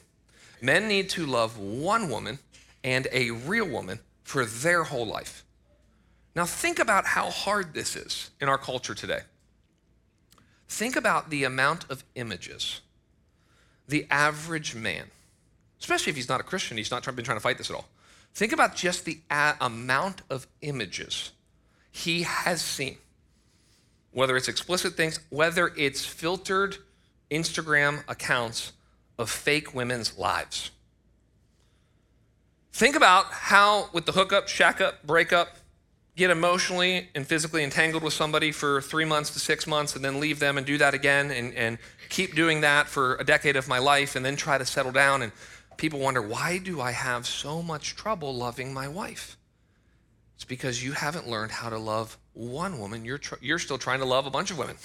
men 0.62 0.88
need 0.88 1.10
to 1.10 1.25
love 1.25 1.58
one 1.58 2.12
woman 2.12 2.38
and 2.84 3.08
a 3.12 3.32
real 3.32 3.67
woman 3.67 3.97
for 4.23 4.45
their 4.45 4.84
whole 4.84 5.08
life. 5.08 5.43
Now, 6.38 6.45
think 6.45 6.78
about 6.78 7.08
how 7.08 7.32
hard 7.32 7.73
this 7.73 7.95
is 7.95 8.30
in 8.39 8.47
our 8.47 8.60
culture 8.60 8.93
today. 8.93 9.21
Think 10.69 10.95
about 10.95 11.32
the 11.32 11.43
amount 11.43 11.86
of 11.89 12.04
images 12.13 12.82
the 13.88 14.06
average 14.12 14.76
man, 14.76 15.06
especially 15.80 16.10
if 16.10 16.17
he's 16.17 16.28
not 16.28 16.41
a 16.41 16.43
Christian, 16.43 16.76
he's 16.78 16.91
not 16.91 17.04
been 17.15 17.23
trying 17.23 17.38
to 17.38 17.41
fight 17.41 17.58
this 17.58 17.69
at 17.69 17.76
all. 17.76 17.88
Think 18.34 18.52
about 18.52 18.76
just 18.76 19.06
the 19.06 19.19
amount 19.32 20.23
of 20.30 20.45
images 20.62 21.32
he 21.89 22.23
has 22.23 22.62
seen, 22.62 22.97
whether 24.12 24.36
it's 24.36 24.50
explicit 24.50 24.93
things, 24.93 25.21
whether 25.30 25.71
it's 25.78 26.06
filtered 26.06 26.78
Instagram 27.32 28.04
accounts 28.10 28.73
of 29.17 29.30
fake 29.32 29.73
women's 29.73 30.17
lives. 30.17 30.69
Think 32.73 32.97
about 32.97 33.28
how, 33.32 33.89
with 33.93 34.06
the 34.06 34.12
hookup, 34.12 34.50
shack 34.50 34.82
up, 34.82 35.02
breakup, 35.08 35.56
get 36.17 36.32
emotionally 36.32 37.08
and 37.13 37.25
physically 37.27 37.63
entangled 37.63 38.03
with 38.03 38.12
somebody 38.12 38.51
for 38.51 38.82
three 38.82 39.06
months 39.06 39.30
to 39.30 39.39
six 39.39 39.67
months 39.67 39.95
and 39.95 40.03
then 40.03 40.19
leave 40.19 40.39
them 40.39 40.58
and 40.58 40.65
do 40.65 40.77
that 40.80 40.95
again 40.95 41.30
and, 41.30 41.53
and 41.53 41.77
keep 42.10 42.36
doing 42.36 42.62
that 42.62 42.88
for 42.88 43.15
a 43.17 43.23
decade 43.23 43.56
of 43.56 43.67
my 43.67 43.77
life 43.77 44.15
and 44.15 44.25
then 44.25 44.36
try 44.36 44.58
to 44.58 44.65
settle 44.65 44.91
down. 44.91 45.21
And 45.21 45.32
people 45.77 45.99
wonder, 45.99 46.21
why 46.21 46.58
do 46.58 46.82
I 46.82 46.91
have 46.91 47.27
so 47.27 47.62
much 47.62 47.95
trouble 47.95 48.36
loving 48.36 48.73
my 48.73 48.88
wife? 48.88 49.38
It's 50.36 50.43
because 50.43 50.84
you 50.84 50.93
haven't 50.93 51.30
learned 51.30 51.51
how 51.51 51.69
to 51.69 51.77
love 51.77 52.17
one 52.34 52.80
woman. 52.80 53.06
You're, 53.06 53.19
tr- 53.19 53.36
you're 53.39 53.60
still 53.60 53.77
trying 53.77 53.99
to 53.99 54.06
love 54.06 54.25
a 54.25 54.32
bunch 54.32 54.49
of 54.49 54.58
women. 54.58 54.77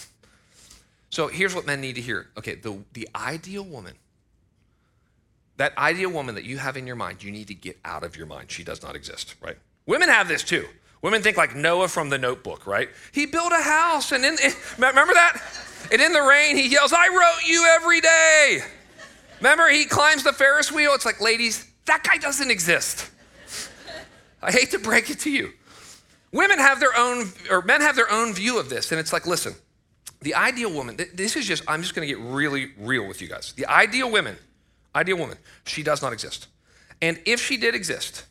So 1.08 1.28
here's 1.28 1.54
what 1.54 1.66
men 1.66 1.80
need 1.80 1.94
to 1.94 2.02
hear. 2.02 2.28
Okay, 2.36 2.56
the, 2.56 2.78
the 2.92 3.08
ideal 3.16 3.64
woman, 3.64 3.94
that 5.56 5.76
ideal 5.78 6.10
woman 6.10 6.34
that 6.34 6.44
you 6.44 6.58
have 6.58 6.76
in 6.76 6.86
your 6.86 6.96
mind, 6.96 7.22
you 7.22 7.30
need 7.30 7.48
to 7.48 7.54
get 7.54 7.78
out 7.86 8.04
of 8.04 8.16
your 8.16 8.26
mind. 8.26 8.50
She 8.50 8.64
does 8.64 8.82
not 8.82 8.96
exist, 8.96 9.34
right? 9.40 9.56
Women 9.86 10.10
have 10.10 10.28
this 10.28 10.42
too. 10.42 10.66
Women 11.02 11.20
think 11.20 11.36
like 11.36 11.56
Noah 11.56 11.88
from 11.88 12.08
the 12.08 12.18
notebook, 12.18 12.66
right? 12.66 12.88
He 13.12 13.26
built 13.26 13.52
a 13.52 13.62
house, 13.62 14.12
and 14.12 14.24
in, 14.24 14.36
remember 14.78 15.12
that? 15.14 15.42
And 15.90 16.00
in 16.00 16.12
the 16.12 16.22
rain, 16.22 16.56
he 16.56 16.68
yells, 16.68 16.92
I 16.92 17.08
wrote 17.08 17.46
you 17.46 17.66
every 17.76 18.00
day. 18.00 18.60
Remember, 19.38 19.68
he 19.68 19.84
climbs 19.84 20.22
the 20.22 20.32
Ferris 20.32 20.70
wheel. 20.70 20.92
It's 20.94 21.04
like, 21.04 21.20
ladies, 21.20 21.68
that 21.86 22.04
guy 22.04 22.16
doesn't 22.18 22.50
exist. 22.50 23.10
I 24.40 24.52
hate 24.52 24.70
to 24.70 24.78
break 24.78 25.10
it 25.10 25.18
to 25.20 25.30
you. 25.30 25.52
Women 26.30 26.58
have 26.58 26.80
their 26.80 26.96
own, 26.96 27.32
or 27.50 27.62
men 27.62 27.80
have 27.80 27.96
their 27.96 28.10
own 28.10 28.32
view 28.32 28.58
of 28.58 28.68
this. 28.68 28.92
And 28.92 29.00
it's 29.00 29.12
like, 29.12 29.26
listen, 29.26 29.54
the 30.22 30.34
ideal 30.34 30.72
woman, 30.72 30.96
this 31.14 31.36
is 31.36 31.46
just, 31.46 31.64
I'm 31.68 31.82
just 31.82 31.94
gonna 31.94 32.06
get 32.06 32.18
really 32.20 32.70
real 32.78 33.06
with 33.06 33.20
you 33.20 33.28
guys. 33.28 33.52
The 33.52 33.66
ideal 33.66 34.10
woman, 34.10 34.36
ideal 34.94 35.18
woman, 35.18 35.36
she 35.66 35.82
does 35.82 36.00
not 36.00 36.12
exist. 36.12 36.46
And 37.02 37.20
if 37.26 37.44
she 37.44 37.56
did 37.56 37.74
exist 37.74 38.24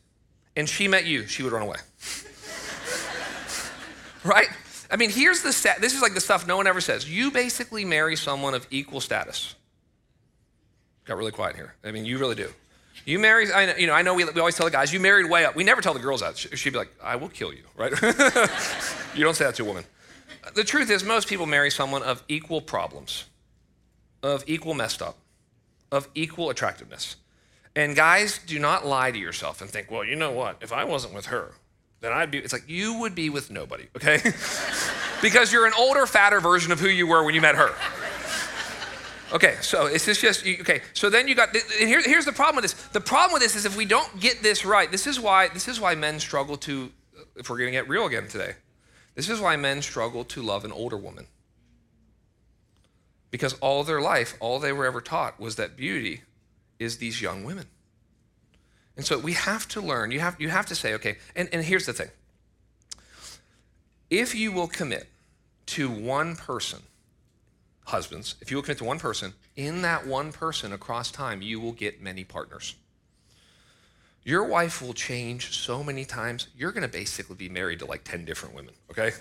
and 0.55 0.67
she 0.67 0.87
met 0.87 1.05
you, 1.05 1.27
she 1.27 1.43
would 1.43 1.51
run 1.51 1.61
away. 1.61 1.77
Right? 4.23 4.47
I 4.89 4.97
mean, 4.97 5.09
here's 5.09 5.41
the 5.41 5.53
set. 5.53 5.79
This 5.79 5.95
is 5.95 6.01
like 6.01 6.13
the 6.13 6.21
stuff 6.21 6.45
no 6.45 6.57
one 6.57 6.67
ever 6.67 6.81
says. 6.81 7.09
You 7.09 7.31
basically 7.31 7.85
marry 7.85 8.15
someone 8.15 8.53
of 8.53 8.67
equal 8.69 8.99
status. 8.99 9.55
Got 11.05 11.17
really 11.17 11.31
quiet 11.31 11.55
here. 11.55 11.73
I 11.83 11.91
mean, 11.91 12.05
you 12.05 12.17
really 12.17 12.35
do. 12.35 12.49
You 13.05 13.17
marry, 13.17 13.51
I 13.51 13.65
know, 13.65 13.75
you 13.75 13.87
know, 13.87 13.93
I 13.93 14.01
know 14.01 14.13
we, 14.13 14.25
we 14.25 14.39
always 14.39 14.55
tell 14.55 14.65
the 14.65 14.71
guys, 14.71 14.93
you 14.93 14.99
married 14.99 15.29
way 15.29 15.45
up. 15.45 15.55
We 15.55 15.63
never 15.63 15.81
tell 15.81 15.93
the 15.93 15.99
girls 15.99 16.21
that. 16.21 16.37
She'd 16.37 16.73
be 16.73 16.77
like, 16.77 16.91
I 17.01 17.15
will 17.15 17.29
kill 17.29 17.51
you, 17.51 17.63
right? 17.75 17.91
you 19.15 19.23
don't 19.23 19.35
say 19.35 19.45
that 19.45 19.55
to 19.55 19.63
a 19.63 19.65
woman. 19.65 19.85
The 20.53 20.63
truth 20.63 20.89
is, 20.91 21.03
most 21.03 21.27
people 21.27 21.45
marry 21.45 21.71
someone 21.71 22.03
of 22.03 22.23
equal 22.27 22.61
problems, 22.61 23.25
of 24.21 24.43
equal 24.45 24.73
messed 24.73 25.01
up, 25.01 25.17
of 25.91 26.07
equal 26.13 26.49
attractiveness. 26.49 27.15
And 27.75 27.95
guys, 27.95 28.39
do 28.39 28.59
not 28.59 28.85
lie 28.85 29.11
to 29.11 29.17
yourself 29.17 29.61
and 29.61 29.69
think, 29.69 29.89
well, 29.89 30.03
you 30.03 30.15
know 30.15 30.31
what? 30.31 30.57
If 30.61 30.73
I 30.73 30.83
wasn't 30.83 31.13
with 31.13 31.27
her, 31.27 31.53
then 32.01 32.11
I'd 32.11 32.31
be, 32.31 32.39
it's 32.39 32.51
like 32.51 32.67
you 32.67 32.99
would 32.99 33.15
be 33.15 33.29
with 33.29 33.51
nobody, 33.51 33.87
okay? 33.95 34.17
because 35.21 35.53
you're 35.53 35.67
an 35.67 35.73
older, 35.77 36.05
fatter 36.05 36.39
version 36.39 36.71
of 36.71 36.79
who 36.79 36.89
you 36.89 37.07
were 37.07 37.23
when 37.23 37.35
you 37.35 37.41
met 37.41 37.55
her. 37.55 37.69
Okay, 39.33 39.55
so 39.61 39.85
it's 39.85 40.05
just, 40.05 40.45
okay, 40.45 40.81
so 40.93 41.09
then 41.09 41.27
you 41.27 41.35
got, 41.35 41.55
here, 41.77 42.01
here's 42.01 42.25
the 42.25 42.33
problem 42.33 42.57
with 42.57 42.63
this. 42.63 42.87
The 42.89 42.99
problem 42.99 43.33
with 43.33 43.41
this 43.41 43.55
is 43.55 43.65
if 43.65 43.77
we 43.77 43.85
don't 43.85 44.19
get 44.19 44.43
this 44.43 44.65
right, 44.65 44.91
this 44.91 45.07
is 45.07 45.19
why, 45.19 45.47
this 45.47 45.67
is 45.67 45.79
why 45.79 45.95
men 45.95 46.19
struggle 46.19 46.57
to, 46.57 46.91
if 47.37 47.49
we're 47.49 47.59
gonna 47.59 47.71
get 47.71 47.87
real 47.87 48.07
again 48.07 48.27
today, 48.27 48.55
this 49.15 49.29
is 49.29 49.39
why 49.39 49.55
men 49.55 49.81
struggle 49.81 50.25
to 50.25 50.41
love 50.41 50.65
an 50.65 50.71
older 50.71 50.97
woman. 50.97 51.27
Because 53.29 53.53
all 53.59 53.83
their 53.83 54.01
life, 54.01 54.35
all 54.39 54.59
they 54.59 54.73
were 54.73 54.85
ever 54.85 54.99
taught 54.99 55.39
was 55.39 55.55
that 55.55 55.77
beauty 55.77 56.23
is 56.79 56.97
these 56.97 57.21
young 57.21 57.43
women. 57.43 57.67
And 58.97 59.05
so 59.05 59.17
we 59.17 59.33
have 59.33 59.67
to 59.69 59.81
learn, 59.81 60.11
you 60.11 60.19
have, 60.19 60.39
you 60.39 60.49
have 60.49 60.65
to 60.67 60.75
say, 60.75 60.93
okay, 60.95 61.17
and, 61.35 61.49
and 61.53 61.63
here's 61.63 61.85
the 61.85 61.93
thing. 61.93 62.09
If 64.09 64.35
you 64.35 64.51
will 64.51 64.67
commit 64.67 65.07
to 65.67 65.89
one 65.89 66.35
person, 66.35 66.79
husbands, 67.85 68.35
if 68.41 68.51
you 68.51 68.57
will 68.57 68.63
commit 68.63 68.79
to 68.79 68.83
one 68.83 68.99
person, 68.99 69.33
in 69.55 69.81
that 69.83 70.05
one 70.05 70.31
person 70.31 70.73
across 70.73 71.11
time, 71.11 71.41
you 71.41 71.59
will 71.59 71.71
get 71.71 72.01
many 72.01 72.23
partners. 72.23 72.75
Your 74.23 74.43
wife 74.43 74.81
will 74.81 74.93
change 74.93 75.57
so 75.57 75.83
many 75.83 76.05
times, 76.05 76.47
you're 76.55 76.71
gonna 76.71 76.87
basically 76.87 77.35
be 77.35 77.49
married 77.49 77.79
to 77.79 77.85
like 77.85 78.03
10 78.03 78.25
different 78.25 78.53
women, 78.53 78.73
okay? 78.91 79.11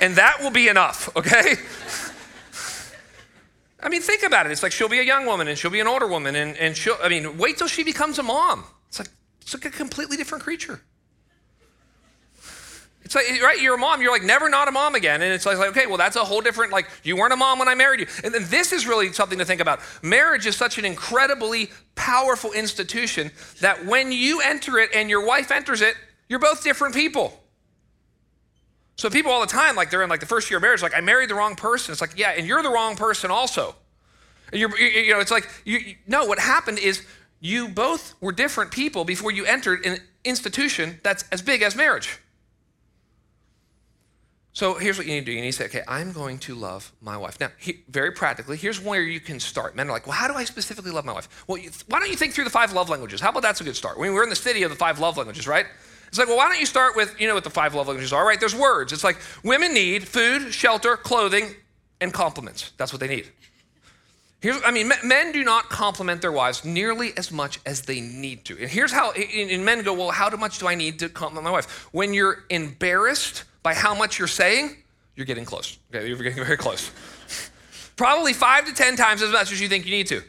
And 0.00 0.16
that 0.16 0.38
will 0.40 0.50
be 0.50 0.68
enough, 0.68 1.14
okay? 1.16 1.54
I 3.80 3.88
mean, 3.88 4.02
think 4.02 4.24
about 4.24 4.46
it. 4.46 4.52
It's 4.52 4.64
like 4.64 4.72
she'll 4.72 4.88
be 4.88 4.98
a 4.98 5.04
young 5.04 5.26
woman 5.26 5.46
and 5.46 5.56
she'll 5.56 5.70
be 5.70 5.78
an 5.78 5.86
older 5.86 6.08
woman, 6.08 6.34
and, 6.34 6.56
and 6.56 6.76
she'll, 6.76 6.96
I 7.02 7.08
mean, 7.08 7.38
wait 7.38 7.58
till 7.58 7.68
she 7.68 7.84
becomes 7.84 8.18
a 8.18 8.24
mom. 8.24 8.64
It's 8.88 8.98
like, 8.98 9.08
it's 9.48 9.54
like 9.54 9.72
a 9.72 9.74
completely 9.74 10.18
different 10.18 10.44
creature. 10.44 10.78
It's 13.02 13.14
like, 13.14 13.24
right, 13.42 13.58
you're 13.58 13.76
a 13.76 13.78
mom, 13.78 14.02
you're 14.02 14.12
like 14.12 14.22
never 14.22 14.50
not 14.50 14.68
a 14.68 14.72
mom 14.72 14.94
again. 14.94 15.22
And 15.22 15.32
it's 15.32 15.46
like, 15.46 15.56
okay, 15.56 15.86
well, 15.86 15.96
that's 15.96 16.16
a 16.16 16.24
whole 16.24 16.42
different, 16.42 16.70
like, 16.70 16.86
you 17.02 17.16
weren't 17.16 17.32
a 17.32 17.36
mom 17.36 17.58
when 17.58 17.66
I 17.66 17.74
married 17.74 18.00
you. 18.00 18.06
And 18.22 18.34
then 18.34 18.44
this 18.50 18.74
is 18.74 18.86
really 18.86 19.10
something 19.14 19.38
to 19.38 19.46
think 19.46 19.62
about. 19.62 19.80
Marriage 20.02 20.44
is 20.44 20.54
such 20.54 20.76
an 20.76 20.84
incredibly 20.84 21.70
powerful 21.94 22.52
institution 22.52 23.30
that 23.62 23.86
when 23.86 24.12
you 24.12 24.42
enter 24.42 24.78
it 24.78 24.90
and 24.94 25.08
your 25.08 25.24
wife 25.24 25.50
enters 25.50 25.80
it, 25.80 25.94
you're 26.28 26.38
both 26.38 26.62
different 26.62 26.94
people. 26.94 27.42
So 28.96 29.08
people 29.08 29.32
all 29.32 29.40
the 29.40 29.46
time, 29.46 29.76
like 29.76 29.90
they're 29.90 30.02
in 30.02 30.10
like 30.10 30.20
the 30.20 30.26
first 30.26 30.50
year 30.50 30.58
of 30.58 30.62
marriage, 30.62 30.82
like 30.82 30.94
I 30.94 31.00
married 31.00 31.30
the 31.30 31.36
wrong 31.36 31.56
person. 31.56 31.92
It's 31.92 32.02
like, 32.02 32.18
yeah, 32.18 32.34
and 32.36 32.46
you're 32.46 32.62
the 32.62 32.70
wrong 32.70 32.96
person 32.96 33.30
also. 33.30 33.74
And 34.52 34.60
you're, 34.60 34.78
you 34.78 35.14
know, 35.14 35.20
it's 35.20 35.30
like, 35.30 35.48
you, 35.64 35.78
you, 35.78 35.94
no, 36.06 36.26
what 36.26 36.38
happened 36.38 36.78
is 36.78 37.02
you 37.40 37.68
both 37.68 38.14
were 38.20 38.32
different 38.32 38.70
people 38.70 39.04
before 39.04 39.30
you 39.30 39.44
entered 39.44 39.84
an 39.86 39.98
institution 40.24 41.00
that's 41.02 41.24
as 41.30 41.42
big 41.42 41.62
as 41.62 41.76
marriage. 41.76 42.18
So 44.52 44.74
here's 44.74 44.98
what 44.98 45.06
you 45.06 45.12
need 45.12 45.20
to 45.20 45.26
do. 45.26 45.32
You 45.32 45.40
need 45.40 45.52
to 45.52 45.56
say, 45.56 45.66
okay, 45.66 45.82
I'm 45.86 46.10
going 46.10 46.38
to 46.40 46.54
love 46.56 46.90
my 47.00 47.16
wife. 47.16 47.38
Now, 47.38 47.50
he, 47.58 47.84
very 47.88 48.10
practically, 48.10 48.56
here's 48.56 48.80
where 48.80 49.02
you 49.02 49.20
can 49.20 49.38
start. 49.38 49.76
Men 49.76 49.88
are 49.88 49.92
like, 49.92 50.08
well, 50.08 50.16
how 50.16 50.26
do 50.26 50.34
I 50.34 50.42
specifically 50.42 50.90
love 50.90 51.04
my 51.04 51.12
wife? 51.12 51.44
Well, 51.46 51.62
why 51.86 52.00
don't 52.00 52.10
you 52.10 52.16
think 52.16 52.32
through 52.32 52.42
the 52.42 52.50
five 52.50 52.72
love 52.72 52.88
languages? 52.88 53.20
How 53.20 53.30
about 53.30 53.42
that's 53.42 53.60
a 53.60 53.64
good 53.64 53.76
start? 53.76 53.98
I 53.98 54.02
mean, 54.02 54.14
we're 54.14 54.24
in 54.24 54.30
the 54.30 54.36
city 54.36 54.64
of 54.64 54.70
the 54.70 54.76
five 54.76 54.98
love 54.98 55.16
languages, 55.16 55.46
right? 55.46 55.66
It's 56.08 56.18
like, 56.18 56.26
well, 56.26 56.38
why 56.38 56.48
don't 56.48 56.58
you 56.58 56.66
start 56.66 56.96
with, 56.96 57.20
you 57.20 57.28
know 57.28 57.34
what 57.34 57.44
the 57.44 57.50
five 57.50 57.74
love 57.76 57.86
languages 57.86 58.12
are, 58.12 58.26
right? 58.26 58.40
There's 58.40 58.54
words. 58.54 58.92
It's 58.92 59.04
like 59.04 59.18
women 59.44 59.72
need 59.74 60.08
food, 60.08 60.52
shelter, 60.52 60.96
clothing, 60.96 61.54
and 62.00 62.12
compliments. 62.12 62.72
That's 62.78 62.92
what 62.92 62.98
they 62.98 63.08
need. 63.08 63.28
Here's, 64.40 64.62
I 64.64 64.70
mean, 64.70 64.92
men 65.02 65.32
do 65.32 65.42
not 65.42 65.68
compliment 65.68 66.22
their 66.22 66.30
wives 66.30 66.64
nearly 66.64 67.12
as 67.16 67.32
much 67.32 67.58
as 67.66 67.82
they 67.82 68.00
need 68.00 68.44
to. 68.44 68.56
And 68.58 68.70
here's 68.70 68.92
how, 68.92 69.10
and 69.10 69.64
men 69.64 69.82
go, 69.82 69.94
well, 69.94 70.10
how 70.10 70.30
much 70.36 70.58
do 70.58 70.68
I 70.68 70.76
need 70.76 71.00
to 71.00 71.08
compliment 71.08 71.44
my 71.44 71.50
wife? 71.50 71.88
When 71.92 72.14
you're 72.14 72.44
embarrassed 72.48 73.44
by 73.64 73.74
how 73.74 73.96
much 73.96 74.18
you're 74.18 74.28
saying, 74.28 74.76
you're 75.16 75.26
getting 75.26 75.44
close. 75.44 75.78
Okay, 75.92 76.06
you're 76.06 76.16
getting 76.18 76.44
very 76.44 76.56
close. 76.56 76.92
Probably 77.96 78.32
five 78.32 78.64
to 78.66 78.72
10 78.72 78.94
times 78.94 79.22
as 79.22 79.32
much 79.32 79.50
as 79.50 79.60
you 79.60 79.68
think 79.68 79.84
you 79.84 79.90
need 79.90 80.06
to. 80.06 80.22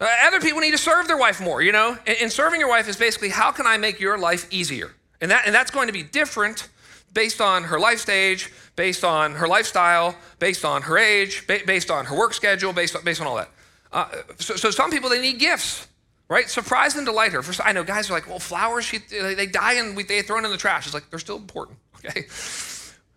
Uh, 0.00 0.08
other 0.24 0.40
people 0.40 0.60
need 0.60 0.72
to 0.72 0.78
serve 0.78 1.06
their 1.06 1.16
wife 1.16 1.40
more, 1.40 1.62
you 1.62 1.70
know? 1.70 1.96
And, 2.08 2.16
and 2.22 2.32
serving 2.32 2.58
your 2.58 2.68
wife 2.68 2.88
is 2.88 2.96
basically, 2.96 3.28
how 3.28 3.52
can 3.52 3.68
I 3.68 3.76
make 3.76 4.00
your 4.00 4.18
life 4.18 4.52
easier? 4.52 4.90
And, 5.20 5.30
that, 5.30 5.44
and 5.46 5.54
that's 5.54 5.70
going 5.70 5.86
to 5.86 5.92
be 5.92 6.02
different 6.02 6.68
based 7.14 7.40
on 7.40 7.64
her 7.64 7.78
life 7.78 8.00
stage, 8.00 8.52
based 8.76 9.04
on 9.04 9.32
her 9.36 9.48
lifestyle, 9.48 10.16
based 10.38 10.64
on 10.64 10.82
her 10.82 10.98
age, 10.98 11.46
ba- 11.46 11.60
based 11.66 11.90
on 11.90 12.04
her 12.06 12.16
work 12.16 12.34
schedule, 12.34 12.72
based 12.72 12.96
on, 12.96 13.04
based 13.04 13.20
on 13.20 13.26
all 13.26 13.36
that. 13.36 13.50
Uh, 13.92 14.06
so, 14.38 14.56
so, 14.56 14.70
some 14.70 14.90
people, 14.90 15.08
they 15.08 15.20
need 15.22 15.38
gifts, 15.38 15.86
right? 16.28 16.50
Surprise 16.50 16.96
and 16.96 17.06
delight 17.06 17.32
her. 17.32 17.42
First, 17.42 17.60
I 17.64 17.70
know 17.72 17.84
guys 17.84 18.10
are 18.10 18.12
like, 18.12 18.28
well, 18.28 18.40
flowers, 18.40 18.84
she, 18.84 18.98
they 18.98 19.46
die 19.46 19.74
and 19.74 19.96
we, 19.96 20.02
they 20.02 20.20
throw 20.22 20.38
it 20.38 20.44
in 20.44 20.50
the 20.50 20.56
trash. 20.56 20.86
It's 20.86 20.94
like, 20.94 21.08
they're 21.10 21.20
still 21.20 21.36
important, 21.36 21.78
okay? 22.04 22.22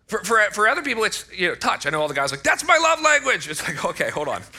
For, 0.06 0.22
for, 0.24 0.40
for 0.52 0.68
other 0.68 0.82
people, 0.82 1.04
it's, 1.04 1.26
you 1.36 1.48
know, 1.48 1.54
touch. 1.56 1.84
I 1.84 1.90
know 1.90 2.00
all 2.00 2.08
the 2.08 2.14
guys 2.14 2.30
like, 2.30 2.44
that's 2.44 2.64
my 2.64 2.78
love 2.78 3.02
language. 3.02 3.48
It's 3.48 3.66
like, 3.66 3.84
okay, 3.84 4.08
hold 4.10 4.28
on. 4.28 4.42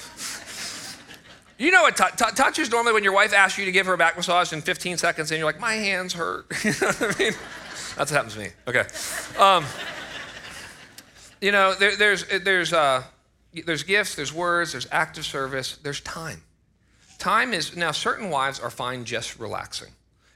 You 1.60 1.72
know 1.72 1.82
what 1.82 1.98
t- 1.98 2.06
t- 2.16 2.32
touch 2.36 2.58
is 2.58 2.72
normally 2.72 2.94
when 2.94 3.04
your 3.04 3.12
wife 3.12 3.34
asks 3.34 3.60
you 3.60 3.66
to 3.66 3.72
give 3.74 3.86
her 3.86 3.94
a 3.94 3.98
back 3.98 4.16
massage 4.16 4.54
in 4.54 4.62
15 4.62 4.98
seconds 4.98 5.30
and 5.30 5.38
you're 5.38 5.46
like, 5.46 5.60
my 5.60 5.74
hands 5.74 6.14
hurt. 6.14 6.46
you 6.64 6.72
know 6.72 6.88
what 6.88 7.20
I 7.20 7.20
mean? 7.22 7.34
That's 8.00 8.12
what 8.12 8.16
happens 8.16 8.36
to 8.36 8.40
me. 8.40 8.50
Okay. 8.66 8.86
Um, 9.38 9.66
you 11.42 11.52
know, 11.52 11.76
there, 11.76 11.98
there's, 11.98 12.26
there's, 12.44 12.72
uh, 12.72 13.04
there's 13.66 13.84
gifts, 13.84 14.16
there's 14.16 14.34
words, 14.34 14.72
there's 14.72 14.88
active 14.90 15.26
service, 15.26 15.78
there's 15.84 16.00
time. 16.00 16.42
Time 17.18 17.54
is, 17.54 17.76
now, 17.76 17.92
certain 17.92 18.30
wives 18.30 18.58
are 18.58 18.70
fine 18.70 19.04
just 19.04 19.38
relaxing. 19.38 19.90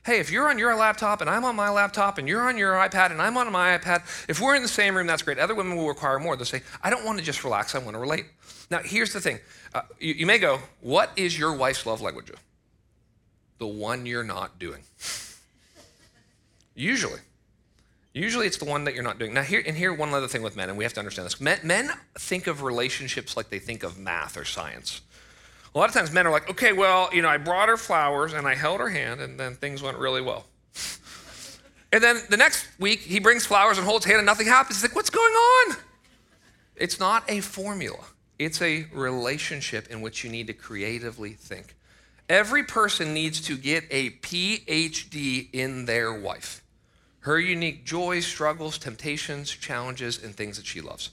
Hey, 0.05 0.19
if 0.19 0.29
you're 0.29 0.49
on 0.49 0.59
your 0.59 0.75
laptop 0.75 1.21
and 1.21 1.29
I'm 1.29 1.45
on 1.45 1.55
my 1.55 1.69
laptop 1.69 2.17
and 2.17 2.27
you're 2.27 2.49
on 2.49 2.57
your 2.57 2.73
iPad 2.73 3.11
and 3.11 3.21
I'm 3.21 3.37
on 3.37 3.49
my 3.49 3.77
iPad, 3.77 4.01
if 4.27 4.41
we're 4.41 4.55
in 4.55 4.61
the 4.61 4.67
same 4.67 4.93
room, 4.93 5.07
that's 5.07 5.21
great. 5.21 5.39
Other 5.39 5.55
women 5.55 5.77
will 5.77 5.87
require 5.87 6.19
more. 6.19 6.35
They'll 6.35 6.43
say, 6.43 6.63
I 6.83 6.89
don't 6.89 7.05
want 7.05 7.17
to 7.19 7.23
just 7.23 7.45
relax, 7.45 7.75
I 7.75 7.77
want 7.77 7.93
to 7.93 7.99
relate. 7.99 8.25
Now, 8.69 8.79
here's 8.83 9.13
the 9.13 9.21
thing 9.21 9.39
uh, 9.73 9.83
you, 10.01 10.15
you 10.15 10.25
may 10.25 10.37
go, 10.37 10.59
What 10.81 11.11
is 11.15 11.39
your 11.39 11.53
wife's 11.53 11.85
love 11.85 12.01
language? 12.01 12.29
The 13.59 13.67
one 13.67 14.05
you're 14.05 14.25
not 14.25 14.59
doing. 14.59 14.81
Usually. 16.75 17.19
Usually 18.13 18.45
it's 18.45 18.57
the 18.57 18.65
one 18.65 18.83
that 18.83 18.93
you're 18.93 19.03
not 19.03 19.17
doing. 19.17 19.33
Now, 19.33 19.41
here, 19.41 19.63
and 19.65 19.75
here, 19.75 19.91
one 19.91 20.13
other 20.13 20.27
thing 20.27 20.43
with 20.43 20.55
men, 20.55 20.69
and 20.69 20.77
we 20.77 20.83
have 20.83 20.93
to 20.93 20.99
understand 20.99 21.25
this. 21.25 21.41
Men, 21.41 21.59
men 21.63 21.89
think 22.15 22.45
of 22.45 22.61
relationships 22.61 23.35
like 23.35 23.49
they 23.49 23.59
think 23.59 23.83
of 23.83 23.97
math 23.97 24.37
or 24.37 24.45
science. 24.45 25.01
A 25.73 25.79
lot 25.79 25.89
of 25.89 25.95
times 25.95 26.11
men 26.11 26.27
are 26.27 26.31
like, 26.31 26.49
okay, 26.49 26.73
well, 26.73 27.09
you 27.11 27.23
know, 27.23 27.29
I 27.29 27.37
brought 27.37 27.69
her 27.69 27.77
flowers 27.77 28.33
and 28.33 28.47
I 28.47 28.53
held 28.53 28.79
her 28.79 28.89
hand 28.89 29.21
and 29.21 29.39
then 29.39 29.55
things 29.55 29.81
went 29.81 29.97
really 29.97 30.21
well. 30.21 30.45
and 31.91 32.03
then 32.03 32.17
the 32.29 32.37
next 32.37 32.67
week 32.79 32.99
he 32.99 33.19
brings 33.19 33.45
flowers 33.45 33.79
and 33.79 33.87
holds 33.87 34.05
hand 34.05 34.17
and 34.17 34.25
nothing 34.25 34.45
happens. 34.45 34.77
He's 34.77 34.83
like, 34.83 34.95
what's 34.95 35.09
going 35.09 35.33
on? 35.33 35.77
It's 36.75 36.99
not 36.99 37.23
a 37.27 37.39
formula, 37.39 38.03
it's 38.37 38.61
a 38.61 38.85
relationship 38.93 39.87
in 39.89 40.01
which 40.01 40.23
you 40.23 40.29
need 40.29 40.47
to 40.47 40.53
creatively 40.53 41.33
think. 41.33 41.75
Every 42.29 42.63
person 42.63 43.13
needs 43.13 43.41
to 43.41 43.57
get 43.57 43.83
a 43.91 44.11
PhD 44.11 45.49
in 45.53 45.85
their 45.85 46.13
wife, 46.13 46.62
her 47.23 47.39
unique 47.39 47.85
joys, 47.85 48.25
struggles, 48.25 48.77
temptations, 48.77 49.49
challenges, 49.49 50.23
and 50.23 50.35
things 50.35 50.57
that 50.57 50.65
she 50.65 50.81
loves. 50.81 51.09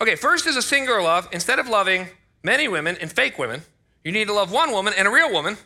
Okay, 0.00 0.16
first 0.16 0.46
is 0.46 0.56
a 0.56 0.62
singular 0.62 1.02
love. 1.02 1.28
Instead 1.32 1.58
of 1.58 1.68
loving 1.68 2.08
many 2.44 2.68
women 2.68 2.96
and 3.00 3.10
fake 3.10 3.38
women. 3.38 3.62
You 4.04 4.12
need 4.12 4.28
to 4.28 4.34
love 4.34 4.52
one 4.52 4.70
woman 4.70 4.92
and 4.96 5.08
a 5.08 5.10
real 5.10 5.32
woman. 5.32 5.56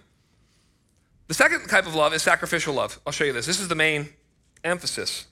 The 1.26 1.34
second 1.34 1.66
type 1.68 1.86
of 1.86 1.94
love 1.94 2.14
is 2.14 2.22
sacrificial 2.22 2.72
love. 2.72 2.98
I'll 3.06 3.12
show 3.12 3.24
you 3.24 3.34
this. 3.34 3.44
This 3.44 3.60
is 3.60 3.68
the 3.68 3.74
main 3.74 4.10
emphasis 4.64 5.26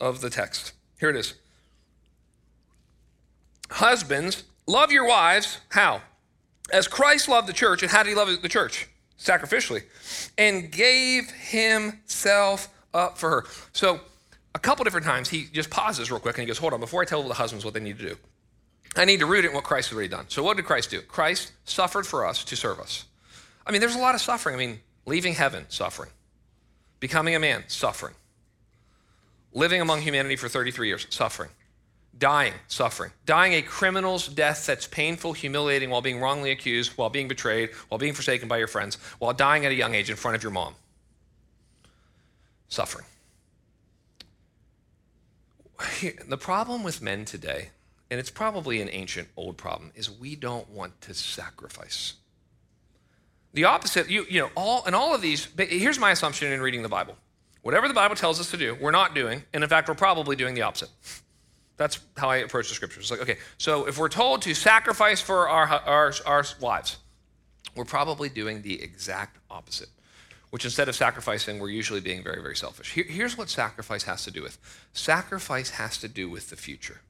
of 0.00 0.20
the 0.20 0.30
text. 0.30 0.72
Here 0.98 1.10
it 1.10 1.16
is. 1.16 1.34
Husbands, 3.70 4.44
love 4.66 4.90
your 4.90 5.06
wives. 5.06 5.60
How? 5.68 6.00
As 6.72 6.88
Christ 6.88 7.28
loved 7.28 7.48
the 7.48 7.52
church, 7.52 7.82
and 7.82 7.92
how 7.92 8.02
did 8.02 8.08
he 8.10 8.16
love 8.16 8.42
the 8.42 8.48
church? 8.48 8.88
Sacrificially. 9.18 9.82
And 10.36 10.72
gave 10.72 11.30
himself 11.30 12.68
up 12.98 13.18
for 13.18 13.30
her. 13.30 13.44
So, 13.72 14.00
a 14.54 14.58
couple 14.58 14.84
different 14.84 15.06
times, 15.06 15.28
he 15.28 15.44
just 15.52 15.70
pauses 15.70 16.10
real 16.10 16.20
quick 16.20 16.36
and 16.36 16.42
he 16.42 16.46
goes, 16.46 16.58
Hold 16.58 16.72
on, 16.72 16.80
before 16.80 17.02
I 17.02 17.04
tell 17.04 17.22
the 17.22 17.34
husbands 17.34 17.64
what 17.64 17.74
they 17.74 17.80
need 17.80 17.98
to 17.98 18.08
do, 18.08 18.16
I 18.96 19.04
need 19.04 19.20
to 19.20 19.26
root 19.26 19.44
it 19.44 19.48
in 19.48 19.54
what 19.54 19.64
Christ 19.64 19.90
has 19.90 19.94
already 19.94 20.08
done. 20.08 20.26
So, 20.28 20.42
what 20.42 20.56
did 20.56 20.66
Christ 20.66 20.90
do? 20.90 21.00
Christ 21.02 21.52
suffered 21.64 22.06
for 22.06 22.26
us 22.26 22.44
to 22.44 22.56
serve 22.56 22.80
us. 22.80 23.04
I 23.66 23.70
mean, 23.70 23.80
there's 23.80 23.94
a 23.94 24.00
lot 24.00 24.14
of 24.14 24.20
suffering. 24.20 24.54
I 24.54 24.58
mean, 24.58 24.80
leaving 25.06 25.34
heaven, 25.34 25.66
suffering. 25.68 26.10
Becoming 27.00 27.34
a 27.34 27.38
man, 27.38 27.64
suffering. 27.68 28.14
Living 29.52 29.80
among 29.80 30.02
humanity 30.02 30.36
for 30.36 30.48
33 30.48 30.88
years, 30.88 31.06
suffering. 31.10 31.50
Dying, 32.18 32.54
suffering. 32.66 33.12
Dying 33.26 33.52
a 33.54 33.62
criminal's 33.62 34.26
death 34.26 34.66
that's 34.66 34.86
painful, 34.86 35.34
humiliating, 35.34 35.90
while 35.90 36.02
being 36.02 36.18
wrongly 36.18 36.50
accused, 36.50 36.92
while 36.96 37.10
being 37.10 37.28
betrayed, 37.28 37.70
while 37.88 37.98
being 37.98 38.14
forsaken 38.14 38.48
by 38.48 38.56
your 38.58 38.66
friends, 38.66 38.96
while 39.18 39.32
dying 39.32 39.64
at 39.64 39.70
a 39.70 39.74
young 39.74 39.94
age 39.94 40.10
in 40.10 40.16
front 40.16 40.34
of 40.34 40.42
your 40.42 40.50
mom. 40.50 40.74
Suffering. 42.68 43.06
The 46.28 46.36
problem 46.36 46.82
with 46.82 47.00
men 47.00 47.24
today 47.24 47.70
and 48.10 48.18
it's 48.18 48.30
probably 48.30 48.80
an 48.80 48.88
ancient 48.90 49.28
old 49.36 49.56
problem, 49.56 49.92
is 49.94 50.10
we 50.10 50.34
don't 50.34 50.68
want 50.70 51.00
to 51.02 51.14
sacrifice. 51.14 52.14
The 53.52 53.64
opposite, 53.64 54.10
you, 54.10 54.24
you 54.28 54.40
know, 54.40 54.50
all 54.54 54.84
and 54.86 54.94
all 54.94 55.14
of 55.14 55.20
these, 55.20 55.48
here's 55.58 55.98
my 55.98 56.12
assumption 56.12 56.52
in 56.52 56.60
reading 56.60 56.82
the 56.82 56.88
Bible. 56.88 57.16
Whatever 57.62 57.88
the 57.88 57.94
Bible 57.94 58.16
tells 58.16 58.40
us 58.40 58.50
to 58.50 58.56
do, 58.56 58.76
we're 58.80 58.92
not 58.92 59.14
doing, 59.14 59.42
and 59.52 59.62
in 59.62 59.68
fact, 59.68 59.88
we're 59.88 59.94
probably 59.94 60.36
doing 60.36 60.54
the 60.54 60.62
opposite. 60.62 60.90
That's 61.76 62.00
how 62.16 62.30
I 62.30 62.36
approach 62.36 62.68
the 62.68 62.74
scriptures. 62.74 63.04
It's 63.04 63.10
like, 63.10 63.20
okay, 63.20 63.38
so 63.58 63.86
if 63.86 63.98
we're 63.98 64.08
told 64.08 64.42
to 64.42 64.54
sacrifice 64.54 65.20
for 65.20 65.48
our, 65.48 65.66
our, 65.66 66.12
our 66.26 66.44
wives, 66.60 66.96
we're 67.74 67.84
probably 67.84 68.28
doing 68.28 68.62
the 68.62 68.80
exact 68.82 69.38
opposite, 69.50 69.88
which 70.50 70.64
instead 70.64 70.88
of 70.88 70.94
sacrificing, 70.94 71.58
we're 71.58 71.68
usually 71.68 72.00
being 72.00 72.22
very, 72.22 72.40
very 72.40 72.56
selfish. 72.56 72.92
Here, 72.92 73.04
here's 73.04 73.36
what 73.36 73.50
sacrifice 73.50 74.04
has 74.04 74.24
to 74.24 74.30
do 74.30 74.42
with 74.42 74.58
sacrifice 74.92 75.70
has 75.70 75.98
to 75.98 76.08
do 76.08 76.28
with 76.28 76.50
the 76.50 76.56
future. 76.56 77.00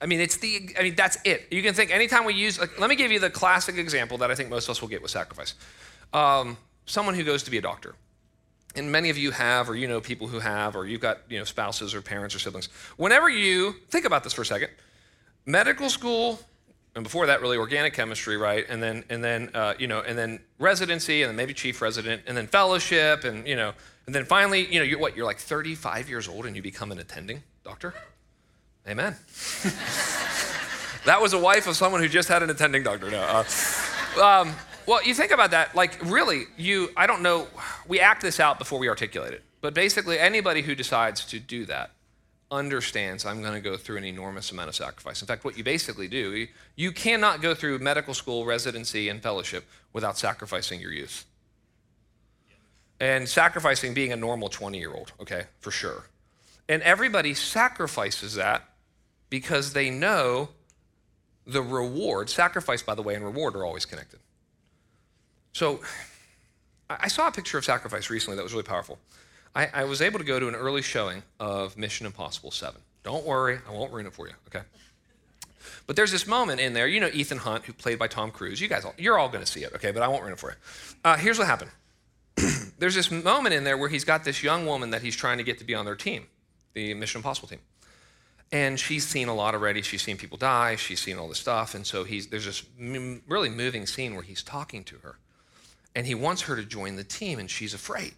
I 0.00 0.06
mean, 0.06 0.20
it's 0.20 0.36
the, 0.36 0.74
I 0.78 0.82
mean, 0.82 0.94
that's 0.94 1.18
it. 1.24 1.46
You 1.50 1.62
can 1.62 1.74
think 1.74 1.90
anytime 1.90 2.24
we 2.24 2.34
use, 2.34 2.60
like, 2.60 2.78
let 2.78 2.90
me 2.90 2.96
give 2.96 3.10
you 3.10 3.18
the 3.18 3.30
classic 3.30 3.78
example 3.78 4.18
that 4.18 4.30
I 4.30 4.34
think 4.34 4.50
most 4.50 4.66
of 4.66 4.70
us 4.70 4.80
will 4.82 4.88
get 4.88 5.00
with 5.00 5.10
sacrifice. 5.10 5.54
Um, 6.12 6.58
someone 6.84 7.14
who 7.14 7.24
goes 7.24 7.42
to 7.44 7.50
be 7.50 7.58
a 7.58 7.62
doctor. 7.62 7.94
And 8.74 8.92
many 8.92 9.08
of 9.08 9.16
you 9.16 9.30
have, 9.30 9.70
or 9.70 9.74
you 9.74 9.88
know 9.88 10.02
people 10.02 10.28
who 10.28 10.38
have, 10.38 10.76
or 10.76 10.86
you've 10.86 11.00
got, 11.00 11.20
you 11.30 11.38
know, 11.38 11.44
spouses 11.44 11.94
or 11.94 12.02
parents 12.02 12.34
or 12.34 12.38
siblings. 12.38 12.68
Whenever 12.98 13.30
you, 13.30 13.74
think 13.88 14.04
about 14.04 14.22
this 14.22 14.34
for 14.34 14.42
a 14.42 14.46
second, 14.46 14.68
medical 15.46 15.88
school, 15.88 16.38
and 16.96 17.04
before 17.04 17.26
that, 17.26 17.42
really 17.42 17.58
organic 17.58 17.92
chemistry, 17.92 18.38
right? 18.38 18.64
And 18.70 18.82
then, 18.82 19.04
and 19.10 19.22
then, 19.22 19.50
uh, 19.52 19.74
you 19.78 19.86
know, 19.86 20.00
and 20.00 20.16
then 20.16 20.40
residency, 20.58 21.22
and 21.22 21.28
then 21.28 21.36
maybe 21.36 21.52
chief 21.52 21.82
resident, 21.82 22.22
and 22.26 22.34
then 22.34 22.46
fellowship, 22.46 23.22
and 23.24 23.46
you 23.46 23.54
know, 23.54 23.74
and 24.06 24.14
then 24.14 24.24
finally, 24.24 24.66
you 24.72 24.80
know, 24.80 24.84
you're 24.84 24.98
what? 24.98 25.14
You're 25.14 25.26
like 25.26 25.38
35 25.38 26.08
years 26.08 26.26
old, 26.26 26.46
and 26.46 26.56
you 26.56 26.62
become 26.62 26.90
an 26.90 26.98
attending 26.98 27.42
doctor. 27.64 27.92
Amen. 28.88 29.14
that 31.04 31.18
was 31.20 31.34
a 31.34 31.38
wife 31.38 31.66
of 31.66 31.76
someone 31.76 32.00
who 32.00 32.08
just 32.08 32.28
had 32.28 32.42
an 32.42 32.48
attending 32.48 32.82
doctor. 32.82 33.10
No. 33.10 33.20
Uh, 33.20 34.22
um, 34.22 34.54
well, 34.86 35.04
you 35.04 35.12
think 35.12 35.32
about 35.32 35.50
that, 35.50 35.74
like 35.74 35.98
really, 36.02 36.44
you, 36.56 36.90
I 36.96 37.06
don't 37.06 37.20
know, 37.20 37.48
we 37.86 38.00
act 38.00 38.22
this 38.22 38.40
out 38.40 38.58
before 38.58 38.78
we 38.78 38.88
articulate 38.88 39.34
it. 39.34 39.42
But 39.60 39.74
basically, 39.74 40.18
anybody 40.18 40.62
who 40.62 40.74
decides 40.74 41.26
to 41.26 41.40
do 41.40 41.66
that 41.66 41.90
understands 42.50 43.26
I'm 43.26 43.42
going 43.42 43.54
to 43.54 43.60
go 43.60 43.76
through 43.76 43.96
an 43.96 44.04
enormous 44.04 44.52
amount 44.52 44.68
of 44.68 44.74
sacrifice. 44.74 45.20
In 45.20 45.26
fact, 45.26 45.44
what 45.44 45.58
you 45.58 45.64
basically 45.64 46.08
do, 46.08 46.46
you 46.76 46.92
cannot 46.92 47.42
go 47.42 47.54
through 47.54 47.78
medical 47.80 48.14
school, 48.14 48.44
residency, 48.44 49.08
and 49.08 49.22
fellowship 49.22 49.64
without 49.92 50.16
sacrificing 50.18 50.80
your 50.80 50.92
youth. 50.92 51.24
And 53.00 53.28
sacrificing 53.28 53.94
being 53.94 54.12
a 54.12 54.16
normal 54.16 54.48
20 54.48 54.78
year 54.78 54.92
old, 54.92 55.12
okay, 55.20 55.44
for 55.60 55.70
sure. 55.70 56.04
And 56.68 56.82
everybody 56.82 57.34
sacrifices 57.34 58.34
that 58.34 58.62
because 59.28 59.72
they 59.72 59.90
know 59.90 60.48
the 61.46 61.62
reward. 61.62 62.30
Sacrifice, 62.30 62.82
by 62.82 62.94
the 62.94 63.02
way, 63.02 63.14
and 63.14 63.24
reward 63.24 63.54
are 63.54 63.64
always 63.64 63.84
connected. 63.84 64.20
So 65.52 65.80
I 66.88 67.08
saw 67.08 67.28
a 67.28 67.32
picture 67.32 67.58
of 67.58 67.64
sacrifice 67.64 68.10
recently 68.10 68.36
that 68.36 68.42
was 68.42 68.52
really 68.52 68.64
powerful. 68.64 68.98
I, 69.56 69.70
I 69.72 69.84
was 69.84 70.02
able 70.02 70.18
to 70.18 70.24
go 70.24 70.38
to 70.38 70.48
an 70.48 70.54
early 70.54 70.82
showing 70.82 71.22
of 71.40 71.78
Mission 71.78 72.04
Impossible 72.04 72.50
7. 72.50 72.78
Don't 73.02 73.24
worry, 73.24 73.58
I 73.66 73.72
won't 73.72 73.90
ruin 73.90 74.06
it 74.06 74.12
for 74.12 74.28
you, 74.28 74.34
okay? 74.48 74.64
But 75.86 75.96
there's 75.96 76.12
this 76.12 76.26
moment 76.26 76.60
in 76.60 76.74
there, 76.74 76.86
you 76.86 77.00
know 77.00 77.08
Ethan 77.12 77.38
Hunt, 77.38 77.64
who 77.64 77.72
played 77.72 77.98
by 77.98 78.06
Tom 78.06 78.30
Cruise. 78.30 78.60
You 78.60 78.68
guys, 78.68 78.84
all, 78.84 78.94
you're 78.98 79.18
all 79.18 79.30
going 79.30 79.42
to 79.42 79.50
see 79.50 79.64
it, 79.64 79.72
okay? 79.74 79.92
But 79.92 80.02
I 80.02 80.08
won't 80.08 80.22
ruin 80.22 80.34
it 80.34 80.38
for 80.38 80.50
you. 80.50 80.56
Uh, 81.02 81.16
here's 81.16 81.38
what 81.38 81.46
happened. 81.46 81.70
there's 82.78 82.94
this 82.94 83.10
moment 83.10 83.54
in 83.54 83.64
there 83.64 83.78
where 83.78 83.88
he's 83.88 84.04
got 84.04 84.24
this 84.24 84.42
young 84.42 84.66
woman 84.66 84.90
that 84.90 85.00
he's 85.00 85.16
trying 85.16 85.38
to 85.38 85.44
get 85.44 85.58
to 85.58 85.64
be 85.64 85.74
on 85.74 85.86
their 85.86 85.94
team, 85.94 86.26
the 86.74 86.92
Mission 86.92 87.20
Impossible 87.20 87.48
team. 87.48 87.60
And 88.52 88.78
she's 88.78 89.06
seen 89.06 89.28
a 89.28 89.34
lot 89.34 89.54
already. 89.54 89.80
She's 89.80 90.02
seen 90.02 90.18
people 90.18 90.36
die. 90.36 90.76
She's 90.76 91.00
seen 91.00 91.16
all 91.16 91.28
this 91.28 91.38
stuff. 91.38 91.74
And 91.74 91.86
so 91.86 92.04
he's, 92.04 92.26
there's 92.28 92.44
this 92.44 92.62
really 93.26 93.48
moving 93.48 93.86
scene 93.86 94.14
where 94.14 94.22
he's 94.22 94.42
talking 94.42 94.84
to 94.84 94.98
her. 94.98 95.16
And 95.94 96.06
he 96.06 96.14
wants 96.14 96.42
her 96.42 96.56
to 96.56 96.64
join 96.64 96.96
the 96.96 97.04
team, 97.04 97.38
and 97.38 97.50
she's 97.50 97.72
afraid. 97.72 98.14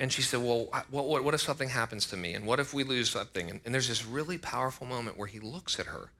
And 0.00 0.12
she 0.12 0.22
said, 0.22 0.40
Well, 0.40 0.68
what, 0.90 1.06
what, 1.06 1.24
what 1.24 1.34
if 1.34 1.40
something 1.40 1.68
happens 1.68 2.06
to 2.08 2.16
me? 2.16 2.34
And 2.34 2.46
what 2.46 2.60
if 2.60 2.74
we 2.74 2.84
lose 2.84 3.10
something? 3.10 3.48
And, 3.50 3.60
and 3.64 3.74
there's 3.74 3.88
this 3.88 4.04
really 4.04 4.38
powerful 4.38 4.86
moment 4.86 5.16
where 5.16 5.28
he 5.28 5.38
looks 5.38 5.78
at 5.78 5.86
her 5.86 6.10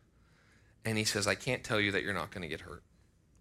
and 0.84 0.98
he 0.98 1.04
says, 1.04 1.26
I 1.26 1.34
can't 1.34 1.64
tell 1.64 1.80
you 1.80 1.90
that 1.92 2.02
you're 2.02 2.14
not 2.14 2.30
going 2.30 2.42
to 2.42 2.48
get 2.48 2.60
hurt. 2.60 2.82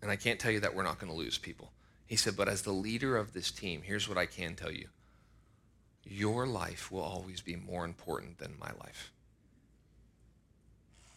And 0.01 0.09
I 0.09 0.15
can't 0.15 0.39
tell 0.39 0.51
you 0.51 0.59
that 0.61 0.75
we're 0.75 0.83
not 0.83 0.99
going 0.99 1.11
to 1.11 1.17
lose 1.17 1.37
people. 1.37 1.71
He 2.05 2.15
said, 2.15 2.35
But 2.35 2.47
as 2.47 2.63
the 2.63 2.71
leader 2.71 3.15
of 3.17 3.33
this 3.33 3.51
team, 3.51 3.81
here's 3.83 4.09
what 4.09 4.17
I 4.17 4.25
can 4.25 4.55
tell 4.55 4.71
you 4.71 4.87
your 6.05 6.45
life 6.45 6.91
will 6.91 7.01
always 7.01 7.39
be 7.39 7.55
more 7.55 7.85
important 7.85 8.37
than 8.37 8.53
my 8.59 8.71
life. 8.81 9.11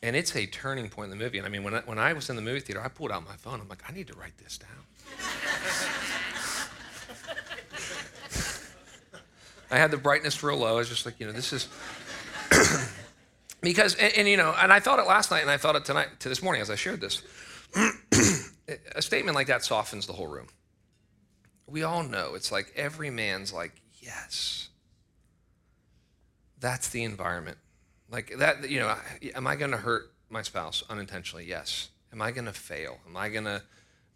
And 0.02 0.14
it's 0.14 0.37
a 0.37 0.46
turning 0.46 0.88
point 0.88 1.11
in 1.11 1.18
the 1.18 1.24
movie. 1.24 1.38
And 1.38 1.46
I 1.46 1.50
mean, 1.50 1.64
when 1.64 1.74
I, 1.74 1.81
when 1.81 1.98
I 1.98 2.12
was 2.12 2.31
in 2.31 2.37
the 2.37 2.42
movie 2.42 2.61
theater, 2.61 2.81
I 2.81 2.88
pulled 2.88 3.11
out 3.11 3.24
my 3.24 3.35
phone. 3.35 3.61
I'm 3.61 3.68
like, 3.68 3.83
I 3.88 3.92
need 3.92 4.07
to 4.09 4.14
write 4.14 4.38
this 4.38 4.59
down. 4.59 4.70
I 9.70 9.79
had 9.79 9.90
the 9.90 9.96
brightness 9.96 10.42
real 10.42 10.59
low. 10.59 10.74
I 10.74 10.79
was 10.79 10.88
just 10.88 11.07
like, 11.07 11.18
you 11.18 11.26
know, 11.26 11.33
this 11.33 11.52
is. 11.52 11.68
because, 13.61 13.94
and, 13.96 14.12
and, 14.16 14.29
you 14.29 14.37
know, 14.37 14.55
and 14.57 14.72
I 14.72 14.81
thought 14.81 14.98
it 14.98 15.07
last 15.07 15.31
night 15.31 15.42
and 15.42 15.50
I 15.50 15.57
thought 15.57 15.76
it 15.76 15.85
tonight 15.85 16.09
to 16.20 16.29
this 16.29 16.42
morning 16.42 16.62
as 16.62 16.70
I 16.70 16.76
shared 16.76 17.00
this. 17.00 17.22
a 18.94 19.02
statement 19.02 19.35
like 19.35 19.48
that 19.48 19.64
softens 19.64 20.07
the 20.07 20.12
whole 20.12 20.29
room. 20.29 20.46
We 21.66 21.83
all 21.83 22.02
know 22.02 22.35
it's 22.35 22.52
like 22.52 22.72
every 22.76 23.11
man's 23.11 23.52
like, 23.52 23.72
yes. 24.00 24.68
That's 26.61 26.88
the 26.88 27.02
environment. 27.02 27.59
Like 28.11 28.38
that, 28.38 28.70
you 28.70 28.79
know, 28.79 28.94
am 29.35 29.46
I 29.46 29.57
going 29.57 29.72
to 29.72 29.76
hurt 29.76 30.12
my 30.31 30.42
spouse 30.42 30.85
unintentionally? 30.88 31.44
Yes. 31.44 31.88
Am 32.12 32.22
I 32.22 32.31
going 32.31 32.44
to 32.44 32.52
fail? 32.52 32.98
Am 33.09 33.16
I 33.16 33.29
going 33.29 33.44
to 33.44 33.62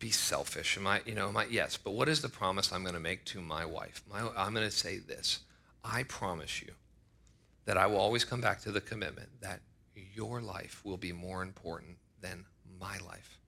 be 0.01 0.11
selfish? 0.11 0.77
Am 0.77 0.87
I, 0.87 1.03
you 1.07 1.15
know, 1.15 1.29
am 1.29 1.37
I, 1.37 1.45
yes. 1.45 1.77
But 1.77 1.93
what 1.93 2.09
is 2.09 2.23
the 2.23 2.29
promise 2.29 2.73
I'm 2.73 2.83
going 2.83 2.95
to 2.95 3.01
make 3.01 3.25
to 3.27 3.41
my 3.41 3.65
wife? 3.65 4.03
My, 4.11 4.29
I'm 4.37 4.53
going 4.55 4.67
to 4.67 4.71
say 4.75 4.99
this 4.99 5.41
I 5.85 6.03
promise 6.03 6.61
you 6.61 6.73
that 7.67 7.77
I 7.77 7.87
will 7.87 7.99
always 7.99 8.25
come 8.25 8.41
back 8.41 8.61
to 8.63 8.73
the 8.73 8.81
commitment 8.81 9.29
that 9.43 9.61
your 9.95 10.41
life 10.41 10.81
will 10.85 10.97
be 10.97 11.13
more 11.13 11.43
important 11.43 11.99
than 12.21 12.47
my 12.81 12.99
life. 13.07 13.39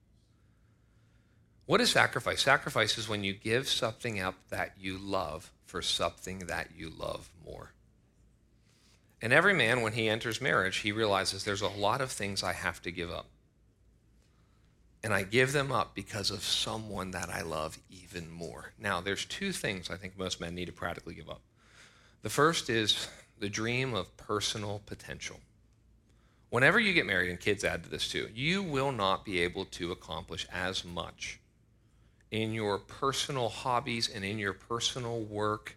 What 1.65 1.81
is 1.81 1.91
sacrifice? 1.91 2.41
Sacrifice 2.41 2.97
is 2.97 3.09
when 3.09 3.23
you 3.23 3.33
give 3.33 3.67
something 3.67 4.19
up 4.19 4.35
that 4.49 4.73
you 4.79 4.97
love 4.97 5.51
for 5.65 5.81
something 5.81 6.39
that 6.39 6.69
you 6.75 6.89
love 6.89 7.29
more. 7.45 7.71
And 9.21 9.31
every 9.31 9.53
man, 9.53 9.81
when 9.81 9.93
he 9.93 10.09
enters 10.09 10.41
marriage, 10.41 10.77
he 10.77 10.91
realizes 10.91 11.43
there's 11.43 11.61
a 11.61 11.67
lot 11.67 12.01
of 12.01 12.11
things 12.11 12.43
I 12.43 12.51
have 12.53 12.81
to 12.81 12.91
give 12.91 13.09
up. 13.09 13.27
And 15.03 15.13
I 15.13 15.23
give 15.23 15.51
them 15.51 15.71
up 15.71 15.95
because 15.95 16.31
of 16.31 16.43
someone 16.43 17.11
that 17.11 17.29
I 17.29 17.41
love 17.41 17.77
even 17.89 18.31
more. 18.31 18.71
Now, 18.79 19.01
there's 19.01 19.25
two 19.25 19.51
things 19.51 19.89
I 19.89 19.97
think 19.97 20.17
most 20.17 20.39
men 20.39 20.55
need 20.55 20.65
to 20.65 20.71
practically 20.71 21.13
give 21.13 21.29
up. 21.29 21.41
The 22.21 22.29
first 22.29 22.69
is 22.69 23.07
the 23.39 23.49
dream 23.49 23.93
of 23.93 24.15
personal 24.15 24.81
potential. 24.85 25.41
Whenever 26.49 26.79
you 26.79 26.93
get 26.93 27.05
married, 27.05 27.29
and 27.29 27.39
kids 27.39 27.65
add 27.65 27.83
to 27.83 27.89
this 27.89 28.07
too, 28.07 28.29
you 28.33 28.63
will 28.63 28.91
not 28.91 29.25
be 29.25 29.39
able 29.39 29.65
to 29.65 29.91
accomplish 29.91 30.47
as 30.53 30.85
much 30.85 31.39
in 32.31 32.53
your 32.53 32.77
personal 32.77 33.49
hobbies 33.49 34.07
and 34.07 34.23
in 34.23 34.39
your 34.39 34.53
personal 34.53 35.19
work 35.19 35.75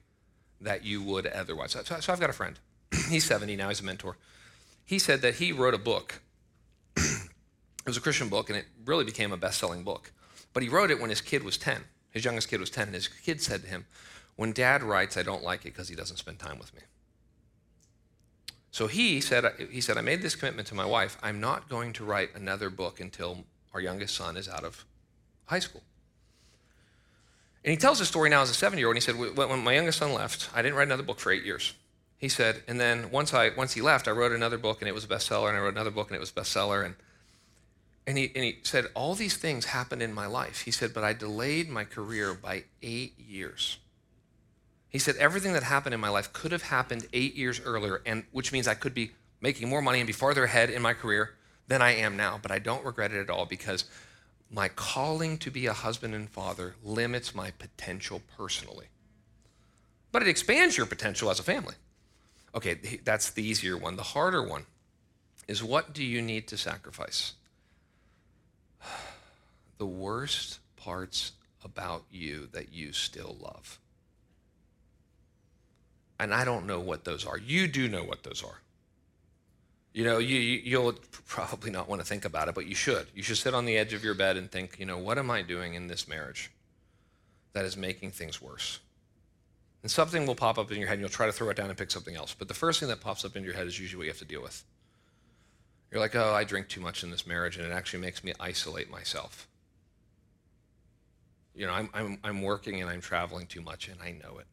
that 0.60 0.84
you 0.84 1.02
would 1.02 1.26
otherwise. 1.26 1.72
So, 1.72 1.82
so 1.82 2.12
I've 2.12 2.20
got 2.20 2.30
a 2.30 2.34
friend. 2.34 2.58
he's 3.08 3.24
70 3.24 3.56
now, 3.56 3.68
he's 3.68 3.80
a 3.80 3.84
mentor. 3.84 4.16
He 4.84 4.98
said 4.98 5.20
that 5.22 5.34
he 5.34 5.52
wrote 5.52 5.74
a 5.74 5.78
book. 5.78 6.20
It 7.87 7.90
was 7.90 7.96
a 7.96 8.01
Christian 8.01 8.29
book, 8.29 8.51
and 8.51 8.59
it 8.59 8.66
really 8.85 9.05
became 9.05 9.33
a 9.33 9.37
best 9.37 9.61
selling 9.61 9.85
book. 9.85 10.11
But 10.53 10.64
he 10.64 10.68
wrote 10.68 10.90
it 10.90 11.01
when 11.01 11.09
his 11.09 11.20
kid 11.20 11.44
was 11.44 11.57
10. 11.57 11.85
His 12.11 12.25
youngest 12.25 12.49
kid 12.49 12.59
was 12.59 12.68
10, 12.68 12.88
and 12.88 12.94
his 12.94 13.07
kid 13.07 13.40
said 13.40 13.62
to 13.62 13.68
him, 13.68 13.87
When 14.35 14.53
dad 14.53 14.83
writes, 14.83 15.16
I 15.16 15.22
don't 15.22 15.44
like 15.44 15.61
it 15.61 15.72
because 15.72 15.88
he 15.88 15.94
doesn't 15.94 16.16
spend 16.16 16.40
time 16.40 16.59
with 16.59 16.75
me. 16.75 16.81
So 18.72 18.88
he 18.88 19.20
said, 19.20 19.44
he 19.70 19.81
said, 19.81 19.96
I 19.96 20.01
made 20.01 20.20
this 20.20 20.35
commitment 20.35 20.66
to 20.68 20.75
my 20.75 20.85
wife. 20.85 21.16
I'm 21.22 21.40
not 21.40 21.68
going 21.68 21.92
to 21.94 22.05
write 22.05 22.35
another 22.35 22.70
book 22.70 22.99
until 22.99 23.44
our 23.72 23.81
youngest 23.81 24.16
son 24.16 24.37
is 24.37 24.49
out 24.49 24.64
of 24.64 24.85
high 25.44 25.61
school. 25.61 25.83
And 27.64 27.70
he 27.70 27.77
tells 27.77 28.01
the 28.01 28.05
story 28.05 28.31
now 28.31 28.42
as 28.42 28.51
a 28.51 28.55
seven 28.55 28.81
year 28.81 28.88
old. 28.88 28.96
And 28.96 29.03
he 29.03 29.07
said, 29.07 29.37
When 29.37 29.62
my 29.62 29.75
youngest 29.75 29.99
son 29.99 30.12
left, 30.12 30.51
I 30.53 30.61
didn't 30.61 30.77
write 30.77 30.88
another 30.88 31.05
book 31.05 31.20
for 31.20 31.31
eight 31.31 31.44
years. 31.44 31.72
He 32.18 32.29
said, 32.29 32.62
and 32.66 32.81
then 32.81 33.11
once, 33.11 33.33
I, 33.33 33.51
once 33.51 33.75
he 33.75 33.83
left, 33.83 34.09
I 34.09 34.11
wrote 34.11 34.33
another 34.33 34.59
book 34.59 34.81
and 34.81 34.88
it 34.88 34.94
was 34.94 35.05
a 35.05 35.09
bestseller, 35.09 35.49
and 35.49 35.57
I 35.57 35.61
wrote 35.61 35.75
another 35.75 35.90
book 35.90 36.09
and 36.09 36.16
it 36.16 36.20
was 36.20 36.31
a 36.31 36.35
bestseller. 36.35 36.85
And, 36.85 36.96
and, 38.06 38.16
he, 38.16 38.30
and 38.34 38.44
he 38.44 38.58
said, 38.62 38.86
All 38.94 39.14
these 39.14 39.36
things 39.36 39.66
happened 39.66 40.02
in 40.02 40.14
my 40.14 40.26
life. 40.26 40.62
He 40.62 40.70
said, 40.70 40.94
But 40.94 41.04
I 41.04 41.12
delayed 41.12 41.68
my 41.68 41.84
career 41.84 42.34
by 42.34 42.64
eight 42.82 43.18
years. 43.18 43.78
He 44.88 44.98
said, 44.98 45.16
Everything 45.16 45.52
that 45.54 45.64
happened 45.64 45.94
in 45.94 46.00
my 46.00 46.08
life 46.08 46.32
could 46.32 46.52
have 46.52 46.62
happened 46.62 47.06
eight 47.12 47.34
years 47.34 47.60
earlier, 47.64 48.02
and 48.06 48.24
which 48.30 48.52
means 48.52 48.68
I 48.68 48.74
could 48.74 48.94
be 48.94 49.10
making 49.40 49.68
more 49.68 49.82
money 49.82 49.98
and 49.98 50.06
be 50.06 50.12
farther 50.12 50.44
ahead 50.44 50.70
in 50.70 50.82
my 50.82 50.94
career 50.94 51.34
than 51.66 51.82
I 51.82 51.94
am 51.96 52.16
now. 52.16 52.38
But 52.40 52.52
I 52.52 52.60
don't 52.60 52.84
regret 52.84 53.12
it 53.12 53.20
at 53.20 53.30
all 53.30 53.44
because 53.44 53.84
my 54.50 54.68
calling 54.68 55.38
to 55.38 55.50
be 55.50 55.66
a 55.66 55.72
husband 55.72 56.14
and 56.14 56.30
father 56.30 56.76
limits 56.84 57.34
my 57.34 57.50
potential 57.50 58.22
personally. 58.36 58.86
But 60.12 60.22
it 60.22 60.28
expands 60.28 60.76
your 60.76 60.86
potential 60.86 61.30
as 61.30 61.40
a 61.40 61.42
family. 61.42 61.74
Okay, 62.54 63.00
that's 63.04 63.30
the 63.30 63.42
easier 63.42 63.76
one. 63.76 63.96
The 63.96 64.02
harder 64.02 64.42
one 64.42 64.64
is 65.48 65.62
what 65.62 65.92
do 65.92 66.04
you 66.04 66.22
need 66.22 66.46
to 66.48 66.56
sacrifice? 66.56 67.34
The 69.78 69.86
worst 69.86 70.58
parts 70.76 71.32
about 71.64 72.04
you 72.10 72.48
that 72.52 72.72
you 72.72 72.92
still 72.92 73.36
love. 73.40 73.78
And 76.18 76.32
I 76.32 76.44
don't 76.44 76.66
know 76.66 76.80
what 76.80 77.04
those 77.04 77.26
are. 77.26 77.36
You 77.36 77.66
do 77.66 77.88
know 77.88 78.02
what 78.02 78.22
those 78.22 78.42
are. 78.42 78.60
You 79.92 80.04
know, 80.04 80.18
you, 80.18 80.38
you'll 80.38 80.94
probably 81.26 81.70
not 81.70 81.88
want 81.88 82.00
to 82.00 82.06
think 82.06 82.24
about 82.24 82.48
it, 82.48 82.54
but 82.54 82.66
you 82.66 82.74
should. 82.74 83.06
You 83.14 83.22
should 83.22 83.38
sit 83.38 83.54
on 83.54 83.64
the 83.64 83.76
edge 83.76 83.92
of 83.92 84.04
your 84.04 84.14
bed 84.14 84.36
and 84.36 84.50
think, 84.50 84.76
you 84.78 84.86
know, 84.86 84.98
what 84.98 85.18
am 85.18 85.30
I 85.30 85.42
doing 85.42 85.74
in 85.74 85.86
this 85.88 86.06
marriage 86.06 86.50
that 87.52 87.64
is 87.64 87.76
making 87.76 88.10
things 88.10 88.40
worse? 88.40 88.80
And 89.82 89.90
something 89.90 90.26
will 90.26 90.34
pop 90.34 90.58
up 90.58 90.70
in 90.70 90.78
your 90.78 90.88
head 90.88 90.94
and 90.94 91.00
you'll 91.00 91.10
try 91.10 91.26
to 91.26 91.32
throw 91.32 91.48
it 91.48 91.56
down 91.56 91.68
and 91.68 91.78
pick 91.78 91.90
something 91.90 92.16
else. 92.16 92.34
But 92.38 92.48
the 92.48 92.54
first 92.54 92.80
thing 92.80 92.88
that 92.88 93.00
pops 93.00 93.24
up 93.24 93.36
in 93.36 93.44
your 93.44 93.54
head 93.54 93.66
is 93.66 93.78
usually 93.78 93.98
what 93.98 94.04
you 94.04 94.10
have 94.10 94.18
to 94.18 94.24
deal 94.24 94.42
with. 94.42 94.64
You're 95.90 96.00
like, 96.00 96.14
oh, 96.14 96.34
I 96.34 96.44
drink 96.44 96.68
too 96.68 96.80
much 96.80 97.02
in 97.02 97.10
this 97.10 97.26
marriage 97.26 97.56
and 97.56 97.66
it 97.66 97.72
actually 97.72 98.00
makes 98.00 98.24
me 98.24 98.32
isolate 98.38 98.90
myself. 98.90 99.48
You 101.56 101.66
know, 101.66 101.72
I'm, 101.72 101.88
I'm, 101.94 102.18
I'm 102.22 102.42
working 102.42 102.82
and 102.82 102.90
I'm 102.90 103.00
traveling 103.00 103.46
too 103.46 103.62
much 103.62 103.88
and 103.88 104.00
I 104.02 104.12
know 104.12 104.38
it. 104.38 104.46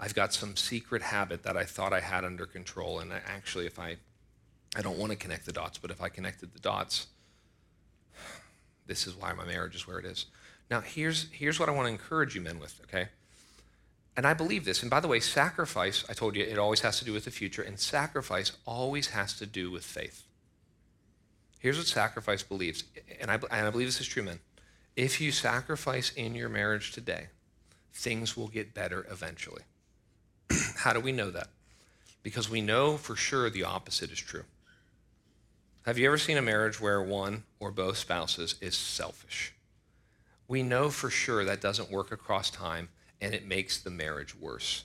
I've 0.00 0.14
got 0.14 0.32
some 0.32 0.56
secret 0.56 1.02
habit 1.02 1.42
that 1.42 1.56
I 1.56 1.64
thought 1.64 1.92
I 1.92 2.00
had 2.00 2.24
under 2.24 2.46
control. 2.46 2.98
And 2.98 3.12
I, 3.12 3.20
actually, 3.26 3.66
if 3.66 3.78
I, 3.78 3.96
I 4.74 4.82
don't 4.82 4.98
want 4.98 5.12
to 5.12 5.16
connect 5.16 5.46
the 5.46 5.52
dots, 5.52 5.78
but 5.78 5.90
if 5.90 6.00
I 6.00 6.08
connected 6.08 6.52
the 6.52 6.58
dots, 6.58 7.06
this 8.86 9.06
is 9.06 9.14
why 9.14 9.32
my 9.34 9.44
marriage 9.44 9.74
is 9.74 9.86
where 9.86 9.98
it 9.98 10.06
is. 10.06 10.26
Now, 10.70 10.80
here's, 10.80 11.28
here's 11.30 11.60
what 11.60 11.68
I 11.68 11.72
want 11.72 11.86
to 11.86 11.92
encourage 11.92 12.34
you 12.34 12.40
men 12.40 12.58
with, 12.58 12.80
okay? 12.84 13.08
And 14.16 14.26
I 14.26 14.32
believe 14.32 14.64
this. 14.64 14.82
And 14.82 14.90
by 14.90 15.00
the 15.00 15.08
way, 15.08 15.20
sacrifice, 15.20 16.04
I 16.08 16.14
told 16.14 16.36
you, 16.36 16.42
it 16.42 16.58
always 16.58 16.80
has 16.80 16.98
to 16.98 17.04
do 17.04 17.12
with 17.12 17.24
the 17.26 17.30
future, 17.30 17.62
and 17.62 17.78
sacrifice 17.78 18.52
always 18.66 19.08
has 19.08 19.34
to 19.38 19.46
do 19.46 19.70
with 19.70 19.84
faith. 19.84 20.24
Here's 21.58 21.76
what 21.76 21.86
sacrifice 21.86 22.42
believes, 22.42 22.84
and 23.20 23.30
I, 23.30 23.34
and 23.34 23.66
I 23.66 23.70
believe 23.70 23.88
this 23.88 24.00
is 24.00 24.06
true, 24.06 24.22
men. 24.22 24.40
If 24.96 25.20
you 25.20 25.30
sacrifice 25.30 26.10
in 26.12 26.34
your 26.34 26.48
marriage 26.48 26.92
today, 26.92 27.28
things 27.92 28.36
will 28.36 28.48
get 28.48 28.74
better 28.74 29.06
eventually. 29.10 29.62
How 30.78 30.92
do 30.92 31.00
we 31.00 31.12
know 31.12 31.30
that? 31.30 31.48
Because 32.22 32.50
we 32.50 32.60
know 32.60 32.96
for 32.96 33.14
sure 33.14 33.50
the 33.50 33.64
opposite 33.64 34.10
is 34.10 34.18
true. 34.18 34.44
Have 35.84 35.98
you 35.98 36.06
ever 36.06 36.18
seen 36.18 36.36
a 36.36 36.42
marriage 36.42 36.80
where 36.80 37.00
one 37.00 37.44
or 37.60 37.70
both 37.70 37.98
spouses 37.98 38.56
is 38.60 38.76
selfish? 38.76 39.52
we 40.48 40.62
know 40.62 40.90
for 40.90 41.10
sure 41.10 41.44
that 41.44 41.60
doesn't 41.60 41.90
work 41.90 42.12
across 42.12 42.50
time 42.50 42.88
and 43.20 43.34
it 43.34 43.46
makes 43.46 43.78
the 43.78 43.90
marriage 43.90 44.34
worse. 44.34 44.84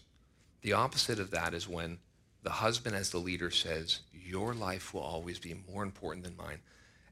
The 0.62 0.74
opposite 0.74 1.20
of 1.20 1.32
that 1.32 1.54
is 1.54 1.68
when 1.68 2.00
the 2.44 2.50
husband, 2.50 2.96
as 2.96 3.12
the 3.12 3.18
leader, 3.20 3.52
says, 3.52 4.00
Your 4.14 4.54
life 4.54 4.94
will 4.94 5.02
always 5.02 5.38
be 5.38 5.62
more 5.72 5.84
important 5.84 6.24
than 6.24 6.38
mine, 6.38 6.60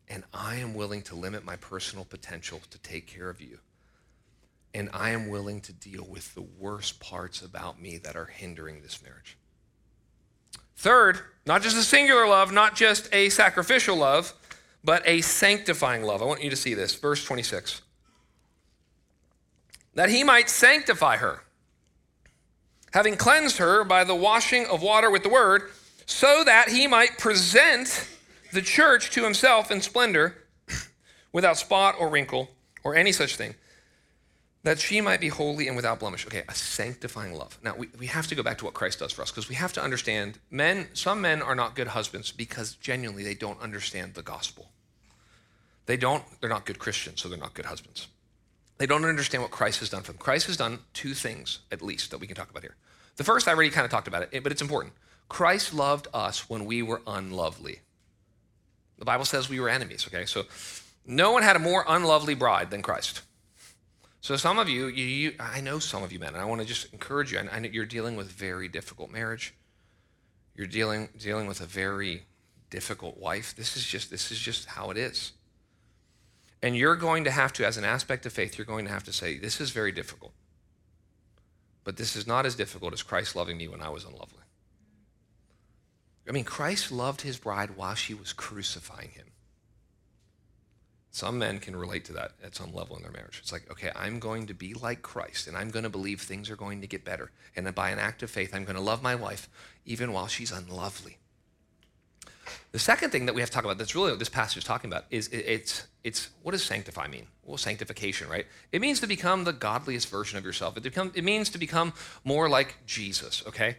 and 0.10 0.24
I 0.34 0.56
am 0.56 0.74
willing 0.74 1.04
to 1.04 1.16
limit 1.16 1.46
my 1.46 1.56
personal 1.56 2.04
potential 2.04 2.62
to 2.72 2.78
take 2.80 3.06
care 3.08 3.30
of 3.30 3.42
you. 3.42 3.60
And 4.74 4.90
I 4.94 5.12
am 5.12 5.30
willing 5.30 5.62
to 5.62 5.74
deal 5.74 6.04
with 6.04 6.34
the 6.34 6.42
worst 6.42 7.00
parts 7.00 7.42
about 7.42 7.82
me 7.82 7.98
that 7.98 8.16
are 8.16 8.26
hindering 8.26 8.82
this 8.82 9.02
marriage. 9.04 9.38
Third, 10.76 11.20
not 11.46 11.62
just 11.62 11.78
a 11.78 11.82
singular 11.82 12.28
love, 12.28 12.52
not 12.52 12.76
just 12.76 13.14
a 13.14 13.30
sacrificial 13.30 13.98
love, 13.98 14.34
but 14.84 15.04
a 15.06 15.22
sanctifying 15.22 16.04
love. 16.04 16.22
I 16.22 16.26
want 16.26 16.44
you 16.44 16.50
to 16.50 16.56
see 16.56 16.74
this. 16.74 16.96
Verse 16.96 17.24
26 17.24 17.82
that 19.96 20.10
he 20.10 20.24
might 20.24 20.50
sanctify 20.50 21.18
her, 21.18 21.42
having 22.94 23.18
cleansed 23.18 23.58
her 23.58 23.84
by 23.84 24.04
the 24.04 24.16
washing 24.16 24.66
of 24.68 24.82
water 24.82 25.12
with 25.12 25.24
the 25.24 25.30
word, 25.30 25.64
so 26.06 26.44
that 26.46 26.70
he 26.70 26.88
might 26.88 27.18
present 27.18 28.08
the 28.52 28.62
church 28.62 29.12
to 29.12 29.24
himself 29.24 29.72
in 29.72 29.82
splendor, 29.82 30.36
without 31.32 31.58
spot 31.58 31.96
or 32.00 32.10
wrinkle 32.10 32.50
or 32.84 32.96
any 32.96 33.12
such 33.12 33.36
thing, 33.36 33.56
that 34.64 34.80
she 34.80 35.00
might 35.02 35.22
be 35.22 35.30
holy 35.30 35.68
and 35.68 35.76
without 35.76 36.00
blemish. 36.00 36.26
Okay, 36.26 36.44
a 36.48 36.54
sanctifying 36.54 37.34
love. 37.34 37.58
Now, 37.64 37.76
we, 37.78 37.90
we 37.98 38.08
have 38.08 38.28
to 38.28 38.36
go 38.36 38.44
back 38.44 38.58
to 38.60 38.66
what 38.66 38.74
Christ 38.74 39.00
does 39.00 39.12
for 39.12 39.22
us 39.22 39.32
because 39.32 39.48
we 39.48 39.56
have 39.56 39.74
to 39.74 39.82
understand 39.82 40.40
men, 40.52 40.88
some 40.94 41.22
men 41.22 41.42
are 41.42 41.56
not 41.56 41.76
good 41.76 41.88
husbands 41.88 42.32
because 42.32 42.76
genuinely 42.76 43.24
they 43.24 43.36
don't 43.36 43.60
understand 43.62 44.14
the 44.16 44.22
gospel. 44.22 44.70
They 45.86 45.98
don't, 45.98 46.24
they're 46.40 46.50
not 46.50 46.66
good 46.66 46.78
Christians, 46.78 47.22
so 47.22 47.30
they're 47.30 47.38
not 47.40 47.54
good 47.54 47.66
husbands. 47.66 48.10
They 48.78 48.86
don't 48.86 49.04
understand 49.06 49.44
what 49.44 49.52
Christ 49.52 49.80
has 49.80 49.90
done 49.90 50.04
for 50.04 50.12
them. 50.12 50.20
Christ 50.20 50.48
has 50.48 50.56
done 50.56 50.80
two 50.94 51.14
things, 51.14 51.60
at 51.72 51.82
least, 51.82 52.12
that 52.12 52.20
we 52.20 52.28
can 52.28 52.36
talk 52.36 52.50
about 52.50 52.64
here. 52.64 52.76
The 53.18 53.24
first, 53.24 53.48
I 53.48 53.54
already 53.54 53.70
kind 53.70 53.86
of 53.86 53.92
talked 53.92 54.08
about 54.08 54.30
it, 54.32 54.44
but 54.44 54.52
it's 54.52 54.62
important. 54.62 54.94
Christ 55.28 55.74
loved 55.74 56.08
us 56.14 56.50
when 56.50 56.66
we 56.66 56.82
were 56.82 57.02
unlovely. 57.06 57.82
The 59.00 59.06
Bible 59.06 59.26
says 59.26 59.50
we 59.50 59.60
were 59.60 59.70
enemies, 59.70 60.06
okay? 60.08 60.26
So 60.26 60.44
no 61.06 61.32
one 61.32 61.42
had 61.42 61.56
a 61.56 61.60
more 61.60 61.84
unlovely 61.88 62.36
bride 62.36 62.70
than 62.70 62.82
Christ. 62.82 63.22
So 64.22 64.36
some 64.36 64.60
of 64.60 64.70
you, 64.70 64.88
you, 64.88 65.06
you 65.06 65.34
I 65.40 65.62
know 65.62 65.80
some 65.80 66.04
of 66.04 66.12
you 66.12 66.20
men, 66.20 66.30
and 66.30 66.38
I 66.38 66.46
want 66.46 66.62
to 66.62 66.68
just 66.68 66.92
encourage 66.94 67.32
you. 67.32 67.40
I, 67.40 67.48
I 67.56 67.60
you're 67.72 67.86
dealing 67.86 68.16
with 68.16 68.30
very 68.30 68.68
difficult 68.68 69.10
marriage. 69.12 69.54
You're 70.56 70.68
dealing 70.68 71.10
dealing 71.18 71.48
with 71.48 71.62
a 71.62 71.66
very 71.66 72.24
difficult 72.70 73.18
wife. 73.18 73.56
This 73.56 73.78
is 73.78 73.86
just 73.86 74.12
this 74.12 74.32
is 74.32 74.38
just 74.38 74.66
how 74.68 74.92
it 74.92 74.98
is. 74.98 75.32
And 76.62 76.76
you're 76.76 76.98
going 76.98 77.24
to 77.24 77.32
have 77.32 77.54
to, 77.54 77.66
as 77.66 77.78
an 77.78 77.86
aspect 77.86 78.26
of 78.26 78.34
faith, 78.34 78.58
you're 78.58 78.66
going 78.66 78.86
to 78.86 78.92
have 78.92 79.06
to 79.06 79.14
say, 79.14 79.38
This 79.38 79.62
is 79.62 79.70
very 79.72 79.92
difficult. 79.92 80.34
But 81.86 81.96
this 81.96 82.16
is 82.16 82.28
not 82.28 82.46
as 82.46 82.56
difficult 82.56 82.94
as 82.94 83.02
Christ 83.02 83.36
loving 83.36 83.58
me 83.58 83.68
when 83.68 83.82
I 83.82 83.90
was 83.90 84.04
unlovely. 84.04 84.39
I 86.30 86.32
mean, 86.32 86.44
Christ 86.44 86.92
loved 86.92 87.22
his 87.22 87.40
bride 87.40 87.76
while 87.76 87.96
she 87.96 88.14
was 88.14 88.34
crucifying 88.34 89.10
him. 89.10 89.26
Some 91.10 91.40
men 91.40 91.58
can 91.60 91.76
relate 91.76 92.06
to 92.06 92.14
that 92.14 92.34
at 92.44 92.56
some 92.56 92.72
level 92.72 92.96
in 92.96 93.02
their 93.02 93.12
marriage. 93.12 93.40
It's 93.42 93.52
like, 93.52 93.70
okay, 93.72 93.90
I'm 93.96 94.20
going 94.20 94.46
to 94.46 94.54
be 94.54 94.76
like 94.76 95.02
Christ 95.02 95.48
and 95.48 95.58
I'm 95.58 95.72
going 95.72 95.84
to 95.84 95.90
believe 95.90 96.22
things 96.22 96.52
are 96.52 96.56
going 96.56 96.82
to 96.82 96.88
get 96.88 97.04
better. 97.04 97.32
And 97.56 97.74
by 97.74 97.90
an 97.90 97.98
act 97.98 98.22
of 98.22 98.30
faith, 98.30 98.54
I'm 98.54 98.64
going 98.64 98.76
to 98.76 98.82
love 98.82 99.02
my 99.02 99.16
wife 99.16 99.50
even 99.86 100.14
while 100.14 100.28
she's 100.28 100.52
unlovely. 100.52 101.18
The 102.72 102.80
second 102.80 103.10
thing 103.10 103.26
that 103.26 103.34
we 103.34 103.42
have 103.42 103.50
to 103.50 103.56
talk 103.56 103.64
about 103.64 103.80
that's 103.80 103.96
really 103.96 104.12
what 104.12 104.20
this 104.20 104.30
passage 104.30 104.60
is 104.60 104.64
talking 104.64 104.92
about 104.92 105.06
is 105.10 105.30
it's, 105.30 105.88
it's 106.04 106.30
what 106.44 106.52
does 106.52 106.64
sanctify 106.64 107.08
mean? 107.08 107.26
Well, 107.44 107.58
sanctification, 107.58 108.30
right? 108.30 108.46
It 108.72 108.82
means 108.82 109.00
to 109.00 109.08
become 109.08 109.46
the 109.46 109.54
godliest 109.54 110.10
version 110.10 110.38
of 110.38 110.46
yourself. 110.46 110.78
It, 110.78 110.84
become, 110.84 111.12
it 111.16 111.24
means 111.24 111.50
to 111.50 111.58
become 111.58 111.94
more 112.24 112.48
like 112.48 112.78
Jesus, 112.86 113.44
okay? 113.48 113.78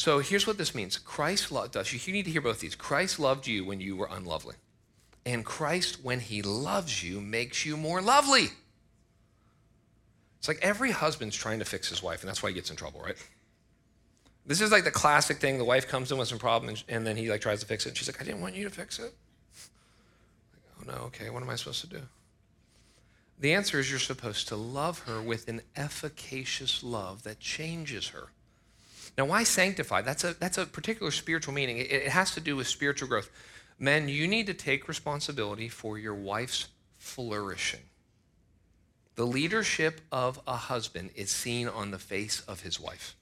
So 0.00 0.18
here's 0.20 0.46
what 0.46 0.56
this 0.56 0.74
means 0.74 0.96
Christ 0.96 1.52
loved 1.52 1.76
us. 1.76 1.92
You 1.92 2.12
need 2.14 2.24
to 2.24 2.30
hear 2.30 2.40
both 2.40 2.58
these. 2.58 2.74
Christ 2.74 3.20
loved 3.20 3.46
you 3.46 3.66
when 3.66 3.82
you 3.82 3.96
were 3.96 4.08
unlovely. 4.10 4.54
And 5.26 5.44
Christ, 5.44 6.02
when 6.02 6.20
he 6.20 6.40
loves 6.40 7.04
you, 7.04 7.20
makes 7.20 7.66
you 7.66 7.76
more 7.76 8.00
lovely. 8.00 8.48
It's 10.38 10.48
like 10.48 10.58
every 10.62 10.90
husband's 10.90 11.36
trying 11.36 11.58
to 11.58 11.66
fix 11.66 11.90
his 11.90 12.02
wife, 12.02 12.22
and 12.22 12.30
that's 12.30 12.42
why 12.42 12.48
he 12.48 12.54
gets 12.54 12.70
in 12.70 12.76
trouble, 12.76 13.02
right? 13.02 13.14
This 14.46 14.62
is 14.62 14.72
like 14.72 14.84
the 14.84 14.90
classic 14.90 15.36
thing. 15.36 15.58
The 15.58 15.66
wife 15.66 15.86
comes 15.86 16.10
in 16.10 16.16
with 16.16 16.28
some 16.28 16.38
problem, 16.38 16.74
and, 16.88 17.06
then 17.06 17.18
he 17.18 17.28
like 17.30 17.42
tries 17.42 17.60
to 17.60 17.66
fix 17.66 17.84
it. 17.84 17.90
And 17.90 17.98
she's 17.98 18.08
like, 18.08 18.22
"I 18.22 18.24
didn't 18.24 18.40
want 18.40 18.54
you 18.54 18.64
to 18.64 18.74
fix 18.74 18.98
it." 18.98 19.12
Like, 20.54 20.62
oh 20.80 20.92
no, 20.92 21.04
okay. 21.08 21.28
What 21.28 21.42
am 21.42 21.50
I 21.50 21.56
supposed 21.56 21.82
to 21.82 21.88
do? 21.88 22.00
The 23.38 23.52
answer 23.52 23.78
is 23.78 23.90
you're 23.90 23.98
supposed 23.98 24.48
to 24.48 24.56
love 24.56 25.00
her 25.00 25.20
with 25.20 25.46
an 25.48 25.60
efficacious 25.76 26.82
love 26.82 27.22
that 27.24 27.38
changes 27.38 28.08
her. 28.08 28.28
Now, 29.18 29.26
why 29.26 29.44
sanctify? 29.44 30.02
That's 30.02 30.24
a 30.24 30.34
that's 30.34 30.58
a 30.58 30.66
particular 30.66 31.10
spiritual 31.10 31.54
meaning. 31.54 31.78
It, 31.78 31.90
it 31.90 32.08
has 32.08 32.32
to 32.34 32.40
do 32.40 32.56
with 32.56 32.66
spiritual 32.66 33.08
growth. 33.08 33.30
Men, 33.78 34.08
you 34.08 34.28
need 34.28 34.46
to 34.46 34.54
take 34.54 34.88
responsibility 34.88 35.68
for 35.68 35.98
your 35.98 36.14
wife's 36.14 36.68
flourishing. 36.98 37.80
The 39.16 39.26
leadership 39.26 40.00
of 40.12 40.40
a 40.46 40.56
husband 40.56 41.10
is 41.14 41.30
seen 41.30 41.68
on 41.68 41.90
the 41.90 41.98
face 41.98 42.42
of 42.46 42.60
his 42.60 42.78
wife. 42.78 43.16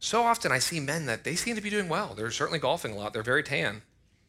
So 0.00 0.22
often 0.22 0.52
I 0.52 0.58
see 0.58 0.80
men 0.80 1.06
that 1.06 1.24
they 1.24 1.34
seem 1.34 1.56
to 1.56 1.62
be 1.62 1.70
doing 1.70 1.88
well. 1.88 2.14
They're 2.14 2.30
certainly 2.30 2.60
golfing 2.60 2.92
a 2.92 2.96
lot. 2.96 3.12
They're 3.12 3.22
very 3.22 3.42
tan. 3.42 3.82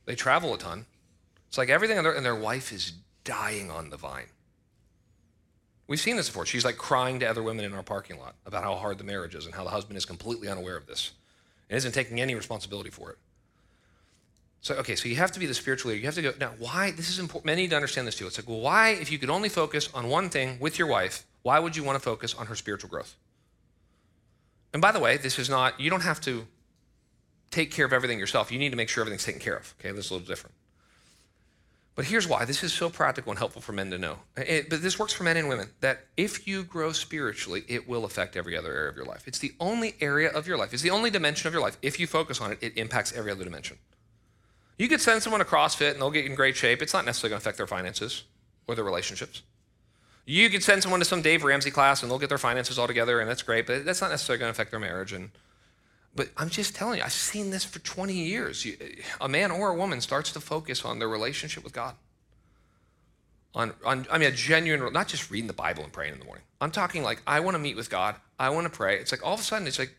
They 0.05 0.15
travel 0.15 0.53
a 0.53 0.57
ton. 0.57 0.86
It's 1.47 1.57
like 1.57 1.69
everything, 1.69 1.97
and 1.97 2.05
their, 2.05 2.13
and 2.13 2.25
their 2.25 2.36
wife 2.36 2.71
is 2.71 2.93
dying 3.23 3.69
on 3.69 3.89
the 3.89 3.97
vine. 3.97 4.27
We've 5.90 6.00
seen 6.00 6.18
this 6.18 6.28
before. 6.30 6.46
She's 6.46 6.64
like 6.64 6.78
crying 6.78 7.20
to 7.22 7.26
other 7.26 7.42
women 7.42 7.66
in 7.66 7.74
our 7.74 7.82
parking 7.82 8.20
lot 8.20 8.36
about 8.46 8.64
how 8.64 8.76
hard 8.76 9.00
the 9.00 9.04
marriage 9.04 9.34
is 9.34 9.48
and 9.48 9.56
how 9.56 9.64
the 9.64 9.72
husband 9.72 9.98
is 9.98 10.06
completely 10.06 10.48
unaware 10.48 10.78
of 10.78 10.86
this 10.86 11.14
and 11.68 11.76
isn't 11.76 11.94
taking 11.94 12.22
any 12.22 12.36
responsibility 12.36 12.92
for 12.92 13.10
it. 13.10 13.18
So, 14.62 14.76
okay, 14.76 14.96
so 14.96 15.10
you 15.10 15.16
have 15.16 15.32
to 15.32 15.40
be 15.40 15.48
the 15.48 15.54
spiritual 15.56 15.90
leader. 15.90 16.02
You 16.02 16.06
have 16.06 16.16
to 16.16 16.22
go, 16.22 16.34
now, 16.40 16.52
why? 16.60 16.92
This 16.92 17.10
is 17.10 17.18
important. 17.18 17.48
Many 17.48 17.64
need 17.64 17.72
to 17.72 17.76
understand 17.76 18.08
this 18.08 18.16
too. 18.16 18.28
It's 18.28 18.38
like, 18.38 18.48
well, 18.48 18.60
why, 18.60 18.90
if 18.90 19.12
you 19.12 19.18
could 19.18 19.32
only 19.32 19.50
focus 19.50 19.90
on 19.96 20.10
one 20.10 20.30
thing 20.30 20.60
with 20.60 20.78
your 20.78 20.88
wife, 20.88 21.26
why 21.42 21.58
would 21.58 21.76
you 21.76 21.84
want 21.84 21.96
to 21.96 22.04
focus 22.04 22.36
on 22.36 22.46
her 22.46 22.56
spiritual 22.56 22.92
growth? 22.92 23.16
And 24.72 24.84
by 24.84 24.92
the 24.92 25.00
way, 25.00 25.18
this 25.18 25.40
is 25.40 25.50
not, 25.50 25.80
you 25.80 25.90
don't 25.90 26.04
have 26.04 26.22
to 26.22 26.46
take 27.50 27.72
care 27.72 27.86
of 27.88 27.94
everything 27.94 28.20
yourself. 28.20 28.52
You 28.52 28.60
need 28.60 28.70
to 28.70 28.76
make 28.76 28.90
sure 28.90 29.02
everything's 29.02 29.26
taken 29.26 29.42
care 29.42 29.58
of. 29.58 29.74
Okay, 29.80 29.92
this 29.92 30.06
is 30.06 30.12
a 30.12 30.14
little 30.14 30.28
different. 30.28 30.54
But 32.00 32.06
here's 32.06 32.30
why 32.30 32.45
this 32.45 32.64
is 32.64 32.72
so 32.72 32.89
practical 32.89 33.30
and 33.30 33.38
helpful 33.38 33.62
for 33.62 33.74
men 33.74 33.91
to 33.91 33.97
know. 33.97 34.20
It, 34.38 34.70
but 34.70 34.82
this 34.82 34.97
works 34.97 35.12
for 35.12 35.26
men 35.26 35.36
and 35.36 35.50
women 35.50 35.72
that 35.82 36.06
if 36.16 36.47
you 36.47 36.64
grow 36.64 36.93
spiritually, 36.93 37.66
it 37.68 37.89
will 37.89 38.06
affect 38.06 38.38
every 38.38 38.56
other 38.56 38.74
area 38.74 38.89
of 38.89 38.95
your 38.95 39.04
life. 39.04 39.28
It's 39.28 39.39
the 39.39 39.52
only 39.60 39.95
area 40.00 40.30
of 40.30 40.47
your 40.47 40.58
life, 40.58 40.72
it's 40.72 40.82
the 40.82 40.91
only 40.91 41.10
dimension 41.10 41.47
of 41.47 41.54
your 41.54 41.62
life. 41.62 41.78
If 41.82 42.00
you 42.00 42.08
focus 42.08 42.39
on 42.39 42.54
it, 42.54 42.60
it 42.62 42.78
impacts 42.78 43.12
every 43.12 43.34
other 43.34 43.43
dimension. 43.43 43.80
You 44.78 44.88
could 44.88 45.02
send 45.02 45.22
someone 45.24 45.39
to 45.39 45.45
CrossFit 45.45 45.91
and 45.91 46.00
they'll 46.00 46.10
get 46.10 46.26
in 46.26 46.36
great 46.36 46.56
shape. 46.56 46.82
It's 46.82 46.93
not 46.93 47.04
necessarily 47.04 47.32
going 47.32 47.41
to 47.41 47.43
affect 47.43 47.58
their 47.58 47.68
finances 47.68 48.24
or 48.66 48.76
their 48.76 48.86
relationships. 48.86 49.41
You 50.26 50.50
could 50.50 50.64
send 50.64 50.82
someone 50.84 51.02
to 51.02 51.06
some 51.06 51.22
Dave 51.22 51.43
Ramsey 51.43 51.70
class 51.70 52.02
and 52.02 52.10
they'll 52.10 52.18
get 52.18 52.30
their 52.30 52.38
finances 52.38 52.80
all 52.80 52.88
together 52.88 53.20
and 53.20 53.30
that's 53.30 53.41
great, 53.41 53.68
but 53.68 53.84
that's 53.84 54.00
not 54.00 54.10
necessarily 54.10 54.39
going 54.39 54.47
to 54.47 54.56
affect 54.56 54.72
their 54.72 54.80
marriage. 54.80 55.12
And 55.12 55.32
but 56.16 56.30
I'm 56.38 56.49
just 56.49 56.76
telling 56.76 56.97
you, 56.97 57.03
I've 57.03 57.12
seen 57.12 57.49
this 57.49 57.64
for 57.64 57.80
20 57.80 58.14
years. 58.14 58.66
A 59.22 59.30
man 59.30 59.51
or 59.51 59.70
a 59.70 59.76
woman 59.76 60.01
starts 60.01 60.32
to 60.34 60.39
focus 60.39 60.84
on 60.84 60.99
their 60.99 61.07
relationship 61.07 61.64
with 61.64 61.74
God. 61.74 61.95
On, 63.55 63.74
on, 63.86 64.05
I 64.12 64.18
mean, 64.18 64.30
a 64.30 64.32
genuine, 64.32 64.93
not 64.93 65.07
just 65.07 65.32
reading 65.32 65.47
the 65.47 65.53
Bible 65.53 65.84
and 65.84 65.91
praying 65.91 66.14
in 66.14 66.20
the 66.20 66.26
morning. 66.26 66.43
I'm 66.62 66.72
talking 66.72 67.03
like, 67.03 67.22
I 67.26 67.39
want 67.39 67.55
to 67.55 67.60
meet 67.60 67.76
with 67.76 67.89
God. 67.89 68.16
I 68.38 68.49
want 68.49 68.66
to 68.66 68.70
pray. 68.70 68.97
It's 68.97 69.12
like 69.12 69.26
all 69.26 69.34
of 69.34 69.39
a 69.39 69.43
sudden, 69.43 69.68
it's 69.68 69.80
like, 69.80 69.95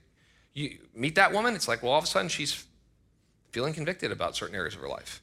you 0.52 0.78
meet 0.94 1.14
that 1.14 1.32
woman, 1.32 1.54
it's 1.54 1.68
like, 1.68 1.82
well, 1.82 1.92
all 1.92 1.98
of 1.98 2.04
a 2.04 2.08
sudden 2.08 2.28
she's 2.28 2.64
feeling 3.50 3.72
convicted 3.72 4.12
about 4.12 4.36
certain 4.36 4.54
areas 4.54 4.74
of 4.74 4.80
her 4.80 4.88
life. 4.88 5.22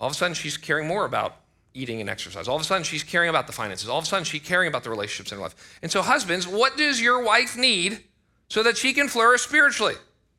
All 0.00 0.08
of 0.08 0.12
a 0.12 0.16
sudden, 0.16 0.34
she's 0.34 0.56
caring 0.56 0.88
more 0.88 1.04
about 1.04 1.36
eating 1.72 2.00
and 2.00 2.10
exercise. 2.10 2.48
All 2.48 2.56
of 2.56 2.62
a 2.62 2.64
sudden, 2.64 2.84
she's 2.84 3.02
caring 3.02 3.30
about 3.30 3.46
the 3.46 3.52
finances. 3.52 3.88
All 3.88 3.98
of 3.98 4.04
a 4.04 4.06
sudden, 4.06 4.24
she's 4.24 4.42
caring 4.42 4.68
about 4.68 4.84
the 4.84 4.90
relationships 4.90 5.32
in 5.32 5.38
her 5.38 5.42
life. 5.42 5.78
And 5.82 5.90
so, 5.90 6.02
husbands, 6.02 6.46
what 6.46 6.76
does 6.76 7.00
your 7.00 7.22
wife 7.22 7.56
need 7.56 8.02
so 8.48 8.62
that 8.62 8.76
she 8.76 8.92
can 8.92 9.08
flourish 9.08 9.42
spiritually? 9.42 9.94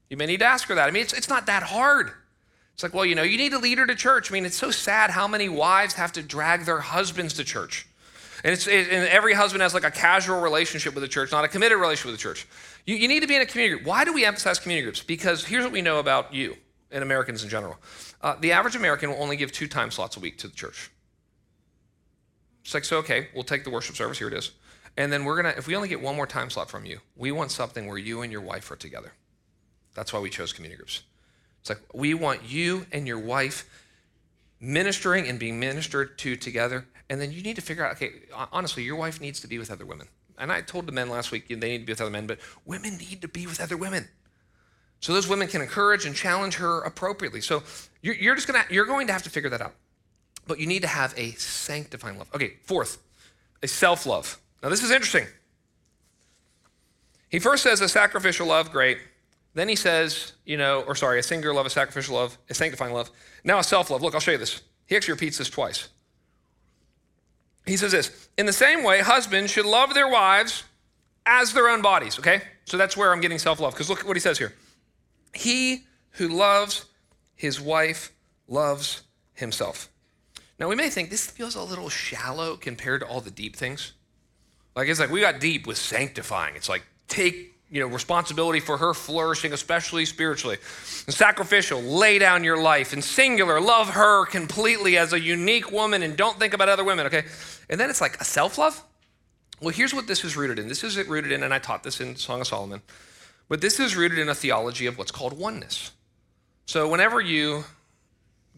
You 0.09 0.17
may 0.17 0.25
need 0.25 0.39
to 0.39 0.45
ask 0.45 0.67
her 0.67 0.75
that. 0.75 0.87
I 0.87 0.91
mean, 0.91 1.03
it's, 1.03 1.13
it's 1.13 1.29
not 1.29 1.47
that 1.47 1.63
hard. 1.63 2.11
It's 2.73 2.83
like, 2.83 2.93
well, 2.93 3.05
you 3.05 3.15
know, 3.15 3.23
you 3.23 3.37
need 3.37 3.51
to 3.51 3.57
lead 3.57 3.77
her 3.77 3.87
to 3.87 3.95
church. 3.95 4.31
I 4.31 4.33
mean, 4.33 4.45
it's 4.45 4.57
so 4.57 4.69
sad 4.69 5.09
how 5.09 5.27
many 5.27 5.49
wives 5.49 5.93
have 5.93 6.11
to 6.13 6.21
drag 6.21 6.65
their 6.65 6.79
husbands 6.79 7.33
to 7.35 7.43
church. 7.43 7.87
And, 8.43 8.53
it's, 8.53 8.67
it, 8.67 8.89
and 8.91 9.07
every 9.07 9.33
husband 9.33 9.61
has 9.63 9.73
like 9.73 9.85
a 9.85 9.91
casual 9.91 10.41
relationship 10.41 10.93
with 10.93 11.01
the 11.01 11.07
church, 11.07 11.31
not 11.31 11.45
a 11.45 11.47
committed 11.47 11.79
relationship 11.79 12.11
with 12.11 12.19
the 12.19 12.21
church. 12.21 12.47
You, 12.85 12.95
you 12.95 13.07
need 13.07 13.21
to 13.21 13.27
be 13.27 13.35
in 13.35 13.41
a 13.41 13.45
community 13.45 13.77
group. 13.77 13.87
Why 13.87 14.03
do 14.05 14.13
we 14.13 14.25
emphasize 14.25 14.59
community 14.59 14.83
groups? 14.83 15.01
Because 15.01 15.45
here's 15.45 15.63
what 15.63 15.71
we 15.71 15.81
know 15.81 15.99
about 15.99 16.33
you 16.33 16.55
and 16.91 17.01
Americans 17.01 17.43
in 17.43 17.49
general. 17.49 17.77
Uh, 18.21 18.35
the 18.39 18.51
average 18.51 18.75
American 18.75 19.09
will 19.09 19.21
only 19.21 19.37
give 19.37 19.51
two 19.51 19.67
time 19.67 19.89
slots 19.89 20.17
a 20.17 20.19
week 20.19 20.37
to 20.39 20.47
the 20.47 20.55
church. 20.55 20.91
It's 22.63 22.73
like, 22.73 22.83
so, 22.83 22.97
okay, 22.97 23.29
we'll 23.33 23.43
take 23.43 23.63
the 23.63 23.69
worship 23.69 23.95
service. 23.95 24.17
Here 24.17 24.27
it 24.27 24.33
is. 24.33 24.51
And 24.97 25.11
then 25.11 25.25
we're 25.25 25.41
going 25.41 25.53
to, 25.53 25.57
if 25.57 25.67
we 25.67 25.75
only 25.75 25.89
get 25.89 26.01
one 26.01 26.15
more 26.15 26.27
time 26.27 26.49
slot 26.49 26.69
from 26.69 26.85
you, 26.85 26.99
we 27.15 27.31
want 27.31 27.51
something 27.51 27.87
where 27.87 27.97
you 27.97 28.21
and 28.21 28.31
your 28.31 28.41
wife 28.41 28.71
are 28.71 28.75
together. 28.75 29.13
That's 29.93 30.13
why 30.13 30.19
we 30.19 30.29
chose 30.29 30.53
community 30.53 30.77
groups. 30.77 31.03
It's 31.61 31.69
like, 31.69 31.81
we 31.93 32.13
want 32.13 32.43
you 32.43 32.85
and 32.91 33.07
your 33.07 33.19
wife 33.19 33.67
ministering 34.59 35.27
and 35.27 35.39
being 35.39 35.59
ministered 35.59 36.17
to 36.19 36.35
together. 36.35 36.85
And 37.09 37.19
then 37.19 37.31
you 37.31 37.41
need 37.41 37.55
to 37.55 37.61
figure 37.61 37.85
out, 37.85 37.93
okay, 37.93 38.11
honestly, 38.51 38.83
your 38.83 38.95
wife 38.95 39.19
needs 39.19 39.39
to 39.41 39.47
be 39.47 39.57
with 39.57 39.69
other 39.69 39.85
women. 39.85 40.07
And 40.37 40.51
I 40.51 40.61
told 40.61 40.85
the 40.85 40.91
men 40.91 41.09
last 41.09 41.31
week 41.31 41.47
they 41.47 41.55
need 41.55 41.79
to 41.79 41.85
be 41.85 41.91
with 41.91 42.01
other 42.01 42.11
men, 42.11 42.27
but 42.27 42.39
women 42.65 42.97
need 42.97 43.21
to 43.21 43.27
be 43.27 43.47
with 43.47 43.61
other 43.61 43.77
women. 43.77 44.07
So 44.99 45.13
those 45.13 45.27
women 45.27 45.47
can 45.47 45.61
encourage 45.61 46.05
and 46.05 46.15
challenge 46.15 46.55
her 46.55 46.81
appropriately. 46.81 47.41
So 47.41 47.63
you're, 48.01 48.15
you're 48.15 48.35
just 48.35 48.47
gonna, 48.47 48.63
you're 48.69 48.85
going 48.85 49.07
to 49.07 49.13
have 49.13 49.23
to 49.23 49.29
figure 49.29 49.49
that 49.49 49.61
out. 49.61 49.75
But 50.47 50.59
you 50.59 50.67
need 50.67 50.81
to 50.81 50.87
have 50.87 51.13
a 51.17 51.31
sanctifying 51.31 52.17
love. 52.17 52.27
Okay, 52.33 52.53
fourth, 52.63 52.99
a 53.61 53.67
self 53.67 54.05
love. 54.05 54.39
Now, 54.63 54.69
this 54.69 54.83
is 54.83 54.91
interesting. 54.91 55.27
He 57.29 57.39
first 57.39 57.63
says 57.63 57.81
a 57.81 57.89
sacrificial 57.89 58.47
love, 58.47 58.71
great. 58.71 58.97
Then 59.53 59.69
he 59.69 59.75
says, 59.75 60.33
you 60.45 60.57
know, 60.57 60.81
or 60.81 60.95
sorry, 60.95 61.19
a 61.19 61.23
singular 61.23 61.53
love, 61.55 61.65
a 61.65 61.69
sacrificial 61.69 62.15
love, 62.15 62.37
a 62.49 62.53
sanctifying 62.53 62.93
love. 62.93 63.09
Now 63.43 63.59
a 63.59 63.63
self 63.63 63.89
love. 63.89 64.01
Look, 64.01 64.13
I'll 64.13 64.19
show 64.19 64.31
you 64.31 64.37
this. 64.37 64.61
He 64.85 64.95
actually 64.95 65.13
repeats 65.13 65.37
this 65.37 65.49
twice. 65.49 65.89
He 67.65 67.77
says 67.77 67.91
this 67.91 68.29
In 68.37 68.45
the 68.45 68.53
same 68.53 68.83
way, 68.83 69.01
husbands 69.01 69.51
should 69.51 69.65
love 69.65 69.93
their 69.93 70.09
wives 70.09 70.63
as 71.25 71.53
their 71.53 71.69
own 71.69 71.81
bodies, 71.81 72.19
okay? 72.19 72.41
So 72.65 72.77
that's 72.77 72.95
where 72.95 73.11
I'm 73.11 73.21
getting 73.21 73.39
self 73.39 73.59
love, 73.59 73.73
because 73.73 73.89
look 73.89 74.01
at 74.01 74.05
what 74.05 74.15
he 74.15 74.21
says 74.21 74.37
here. 74.37 74.53
He 75.33 75.85
who 76.11 76.27
loves 76.27 76.85
his 77.35 77.59
wife 77.59 78.13
loves 78.47 79.03
himself. 79.33 79.89
Now, 80.57 80.69
we 80.69 80.75
may 80.75 80.89
think 80.89 81.09
this 81.09 81.29
feels 81.29 81.55
a 81.55 81.61
little 81.61 81.89
shallow 81.89 82.55
compared 82.55 83.01
to 83.01 83.07
all 83.07 83.19
the 83.19 83.31
deep 83.31 83.57
things. 83.57 83.93
Like, 84.75 84.87
it's 84.87 84.99
like 84.99 85.09
we 85.09 85.21
got 85.21 85.39
deep 85.39 85.67
with 85.67 85.77
sanctifying. 85.77 86.55
It's 86.55 86.69
like 86.69 86.83
take 87.07 87.55
you 87.69 87.79
know, 87.79 87.87
responsibility 87.87 88.59
for 88.59 88.77
her 88.77 88.93
flourishing, 88.93 89.51
especially 89.51 90.05
spiritually. 90.05 90.57
And 91.07 91.15
sacrificial, 91.15 91.81
lay 91.81 92.19
down 92.19 92.43
your 92.43 92.61
life. 92.61 92.93
And 92.93 93.03
singular, 93.03 93.59
love 93.59 93.89
her 93.89 94.25
completely 94.25 94.97
as 94.97 95.13
a 95.13 95.19
unique 95.19 95.71
woman 95.71 96.03
and 96.03 96.15
don't 96.15 96.37
think 96.37 96.53
about 96.53 96.69
other 96.69 96.83
women, 96.83 97.07
okay? 97.07 97.23
And 97.69 97.79
then 97.79 97.89
it's 97.89 98.01
like 98.01 98.19
a 98.21 98.23
self 98.23 98.57
love. 98.57 98.81
Well, 99.61 99.73
here's 99.73 99.93
what 99.93 100.07
this 100.07 100.23
is 100.23 100.37
rooted 100.37 100.59
in. 100.59 100.67
This 100.67 100.83
is 100.83 100.97
rooted 101.07 101.31
in, 101.31 101.41
and 101.41 101.53
I 101.53 101.59
taught 101.59 101.83
this 101.83 102.01
in 102.01 102.15
Song 102.15 102.41
of 102.41 102.47
Solomon, 102.47 102.81
but 103.47 103.61
this 103.61 103.79
is 103.79 103.95
rooted 103.95 104.19
in 104.19 104.29
a 104.29 104.35
theology 104.35 104.85
of 104.85 104.97
what's 104.97 105.11
called 105.11 105.37
oneness. 105.37 105.91
So 106.65 106.89
whenever 106.89 107.21
you 107.21 107.63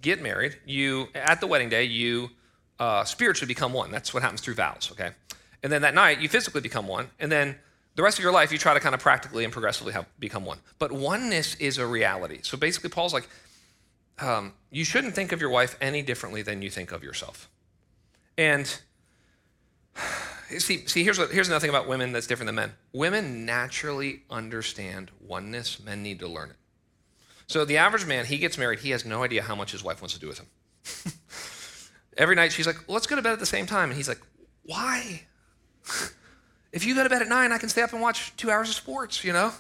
get 0.01 0.22
married, 0.22 0.57
you 0.65 1.07
at 1.13 1.39
the 1.39 1.47
wedding 1.47 1.70
day, 1.70 1.84
you 1.84 2.30
uh, 2.80 3.03
spiritually 3.03 3.47
become 3.47 3.74
one. 3.74 3.91
That's 3.91 4.13
what 4.13 4.24
happens 4.24 4.41
through 4.41 4.55
vows, 4.55 4.89
okay? 4.91 5.11
And 5.68 5.74
then 5.74 5.82
that 5.82 5.93
night, 5.93 6.22
you 6.22 6.30
physically 6.30 6.61
become 6.61 6.88
one. 6.88 7.09
And 7.20 7.30
then 7.30 7.57
the 7.95 8.01
rest 8.01 8.18
of 8.18 8.24
your 8.24 8.32
life, 8.32 8.53
you 8.53 8.57
try 8.57 8.74
to 8.74 8.80
kind 8.80 8.95
of 8.95 9.01
practically 9.01 9.43
and 9.43 9.51
progressively 9.51 9.91
have, 9.91 10.05
become 10.18 10.45
one. 10.45 10.59
But 10.80 10.93
oneness 10.93 11.55
is 11.55 11.78
a 11.78 11.86
reality. 11.86 12.39
So 12.41 12.57
basically, 12.57 12.89
Paul's 12.89 13.13
like, 13.13 13.28
um, 14.20 14.53
you 14.72 14.86
shouldn't 14.86 15.13
think 15.13 15.34
of 15.34 15.41
your 15.41 15.49
wife 15.49 15.76
any 15.82 16.01
differently 16.01 16.41
than 16.41 16.61
you 16.61 16.70
think 16.70 16.93
of 16.93 17.03
yourself. 17.03 17.49
And 18.38 18.65
see, 20.57 20.88
see 20.88 21.03
here's, 21.03 21.20
what, 21.20 21.32
here's 21.32 21.49
another 21.49 21.59
thing 21.59 21.70
about 21.70 21.89
women 21.89 22.13
that's 22.13 22.28
different 22.28 22.47
than 22.47 22.55
men. 22.55 22.72
Women 22.93 23.45
naturally 23.45 24.22
understand 24.30 25.11
oneness, 25.20 25.84
men 25.84 26.01
need 26.01 26.20
to 26.20 26.30
learn 26.30 26.51
it. 26.51 26.55
So 27.47 27.65
the 27.65 27.76
average 27.76 28.05
man, 28.05 28.26
he 28.26 28.38
gets 28.38 28.57
married, 28.57 28.80
he 28.80 28.91
has 28.91 29.03
no 29.03 29.22
idea 29.22 29.41
how 29.41 29.55
much 29.55 29.74
his 29.74 29.84
wife 29.84 30.01
wants 30.01 30.13
to 30.13 30.20
do 30.22 30.30
with 30.30 30.39
him. 30.39 31.11
Every 32.18 32.38
night 32.38 32.53
she's 32.53 32.68
like, 32.68 32.88
let's 32.88 33.05
go 33.05 33.18
to 33.18 33.22
bed 33.22 33.34
at 33.34 33.39
the 33.39 33.45
same 33.45 33.65
time. 33.65 33.89
And 33.89 33.97
he's 33.97 34.07
like, 34.07 34.22
why? 34.63 35.24
if 36.71 36.85
you 36.85 36.95
go 36.95 37.03
to 37.03 37.09
bed 37.09 37.21
at 37.21 37.27
nine, 37.27 37.51
I 37.51 37.57
can 37.57 37.69
stay 37.69 37.81
up 37.81 37.93
and 37.93 38.01
watch 38.01 38.35
two 38.38 38.51
hours 38.51 38.69
of 38.69 38.75
sports, 38.75 39.23
you 39.23 39.33
know? 39.33 39.51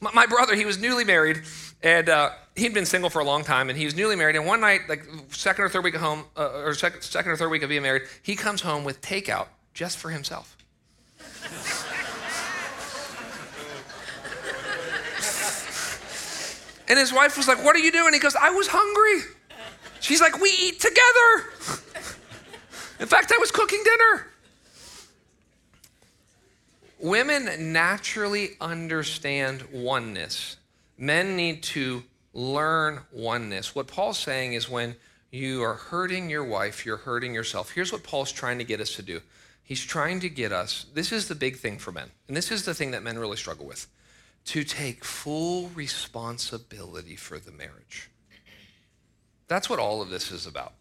My, 0.00 0.12
my 0.12 0.26
brother, 0.26 0.54
he 0.54 0.64
was 0.64 0.78
newly 0.78 1.04
married, 1.04 1.42
and 1.82 2.08
uh, 2.08 2.30
he'd 2.56 2.74
been 2.74 2.86
single 2.86 3.10
for 3.10 3.20
a 3.20 3.24
long 3.24 3.44
time, 3.44 3.68
and 3.68 3.78
he 3.78 3.84
was 3.84 3.94
newly 3.94 4.16
married. 4.16 4.36
And 4.36 4.46
one 4.46 4.60
night, 4.60 4.82
like 4.88 5.04
second 5.30 5.64
or 5.64 5.68
third 5.68 5.84
week 5.84 5.94
of 5.94 6.00
home, 6.00 6.24
uh, 6.36 6.62
or 6.64 6.74
second, 6.74 7.02
second 7.02 7.32
or 7.32 7.36
third 7.36 7.50
week 7.50 7.62
of 7.62 7.68
being 7.68 7.82
married, 7.82 8.02
he 8.22 8.34
comes 8.34 8.62
home 8.62 8.84
with 8.84 9.00
takeout 9.00 9.46
just 9.74 9.98
for 9.98 10.10
himself. 10.10 10.56
and 16.88 16.98
his 16.98 17.12
wife 17.12 17.36
was 17.36 17.48
like, 17.48 17.62
"What 17.64 17.76
are 17.76 17.80
you 17.80 17.92
doing?" 17.92 18.12
He 18.12 18.18
goes, 18.18 18.36
"I 18.36 18.50
was 18.50 18.68
hungry." 18.70 19.22
She's 20.00 20.20
like, 20.20 20.40
"We 20.40 20.50
eat 20.50 20.80
together." 20.80 21.82
In 23.00 23.06
fact, 23.06 23.32
I 23.32 23.38
was 23.38 23.50
cooking 23.50 23.82
dinner. 23.84 24.26
Women 27.02 27.72
naturally 27.72 28.50
understand 28.60 29.64
oneness. 29.72 30.56
Men 30.96 31.34
need 31.34 31.64
to 31.64 32.04
learn 32.32 33.00
oneness. 33.10 33.74
What 33.74 33.88
Paul's 33.88 34.20
saying 34.20 34.52
is 34.52 34.68
when 34.68 34.94
you 35.32 35.64
are 35.64 35.74
hurting 35.74 36.30
your 36.30 36.44
wife, 36.44 36.86
you're 36.86 36.98
hurting 36.98 37.34
yourself. 37.34 37.72
Here's 37.72 37.90
what 37.90 38.04
Paul's 38.04 38.30
trying 38.30 38.58
to 38.58 38.64
get 38.64 38.80
us 38.80 38.94
to 38.94 39.02
do. 39.02 39.20
He's 39.64 39.84
trying 39.84 40.20
to 40.20 40.28
get 40.28 40.52
us, 40.52 40.86
this 40.94 41.10
is 41.10 41.26
the 41.26 41.34
big 41.34 41.56
thing 41.56 41.78
for 41.78 41.90
men, 41.90 42.10
and 42.28 42.36
this 42.36 42.52
is 42.52 42.64
the 42.64 42.74
thing 42.74 42.92
that 42.92 43.02
men 43.02 43.18
really 43.18 43.36
struggle 43.36 43.66
with, 43.66 43.88
to 44.44 44.62
take 44.62 45.04
full 45.04 45.70
responsibility 45.70 47.16
for 47.16 47.40
the 47.40 47.50
marriage. 47.50 48.10
That's 49.48 49.68
what 49.68 49.80
all 49.80 50.02
of 50.02 50.10
this 50.10 50.30
is 50.30 50.46
about. 50.46 50.74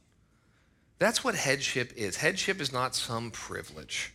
That's 1.00 1.24
what 1.24 1.34
headship 1.34 1.94
is. 1.96 2.18
Headship 2.18 2.62
is 2.62 2.72
not 2.72 2.94
some 2.94 3.32
privilege. 3.32 4.14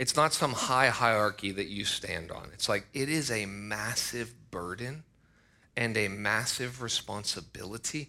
It's 0.00 0.16
not 0.16 0.32
some 0.32 0.54
high 0.54 0.88
hierarchy 0.88 1.52
that 1.52 1.66
you 1.66 1.84
stand 1.84 2.30
on. 2.30 2.48
It's 2.54 2.70
like 2.70 2.86
it 2.94 3.10
is 3.10 3.30
a 3.30 3.44
massive 3.44 4.32
burden 4.50 5.04
and 5.76 5.94
a 5.94 6.08
massive 6.08 6.80
responsibility 6.80 8.08